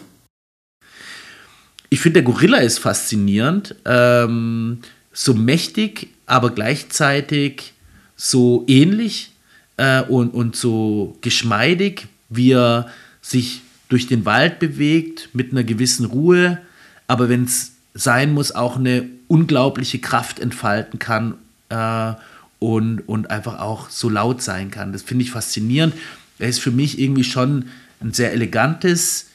Ich 1.91 2.01
finde, 2.01 2.23
der 2.23 2.33
Gorilla 2.33 2.59
ist 2.59 2.79
faszinierend. 2.79 3.77
Ähm, 3.85 4.81
so 5.13 5.35
mächtig, 5.35 6.09
aber 6.27 6.51
gleichzeitig 6.51 7.73
so 8.17 8.65
ähnlich 8.67 9.33
äh, 9.77 10.03
und, 10.03 10.35
und 10.35 10.57
so 10.57 11.17
geschmeidig, 11.21 12.09
wie 12.29 12.53
er 12.53 12.91
sich 13.23 13.63
durch 13.89 14.07
den 14.07 14.25
Wald 14.25 14.59
bewegt, 14.59 15.31
mit 15.33 15.53
einer 15.53 15.65
gewissen 15.65 16.07
Ruhe, 16.07 16.59
aber 17.07 17.29
wenn 17.29 17.45
es 17.45 17.73
sein 17.95 18.33
muss, 18.33 18.53
auch 18.53 18.77
eine 18.77 19.09
unglaubliche 19.29 19.99
Kraft 19.99 20.41
entfalten 20.41 20.99
kann 20.99 21.35
äh, 21.69 22.15
und, 22.59 23.01
und 23.01 23.31
einfach 23.31 23.61
auch 23.61 23.91
so 23.91 24.09
laut 24.09 24.43
sein 24.43 24.71
kann. 24.71 24.93
Das 24.93 25.03
finde 25.03 25.25
ich 25.25 25.31
faszinierend. 25.31 25.95
Er 26.39 26.49
ist 26.49 26.61
für 26.61 26.71
mich 26.71 26.99
irgendwie 26.99 27.25
schon 27.25 27.67
ein 28.01 28.13
sehr 28.13 28.33
elegantes 28.33 29.27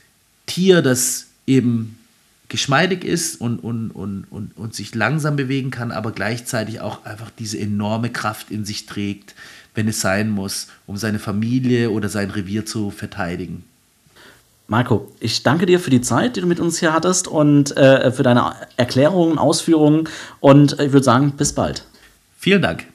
Tier, 0.45 0.81
das 0.81 1.27
eben 1.47 1.97
geschmeidig 2.49 3.03
ist 3.03 3.39
und, 3.39 3.59
und, 3.59 3.91
und, 3.91 4.25
und, 4.29 4.57
und 4.57 4.73
sich 4.73 4.95
langsam 4.95 5.35
bewegen 5.35 5.69
kann, 5.69 5.91
aber 5.91 6.11
gleichzeitig 6.11 6.81
auch 6.81 7.05
einfach 7.05 7.29
diese 7.37 7.59
enorme 7.59 8.09
Kraft 8.09 8.49
in 8.49 8.65
sich 8.65 8.87
trägt, 8.87 9.35
wenn 9.75 9.87
es 9.87 10.01
sein 10.01 10.29
muss, 10.29 10.67
um 10.87 10.97
seine 10.97 11.19
Familie 11.19 11.91
oder 11.91 12.09
sein 12.09 12.31
Revier 12.31 12.65
zu 12.65 12.89
verteidigen. 12.89 13.63
Marco, 14.69 15.11
ich 15.19 15.41
danke 15.41 15.65
dir 15.65 15.79
für 15.79 15.89
die 15.89 16.01
Zeit, 16.01 16.35
die 16.35 16.41
du 16.41 16.47
mit 16.47 16.59
uns 16.59 16.79
hier 16.79 16.93
hattest 16.93 17.27
und 17.27 17.75
äh, 17.75 18.11
für 18.11 18.21
deine 18.21 18.53
Erklärungen, 18.77 19.39
Ausführungen 19.39 20.07
und 20.39 20.73
ich 20.73 20.93
würde 20.93 21.03
sagen, 21.03 21.33
bis 21.35 21.53
bald. 21.53 21.85
Vielen 22.37 22.61
Dank. 22.61 22.85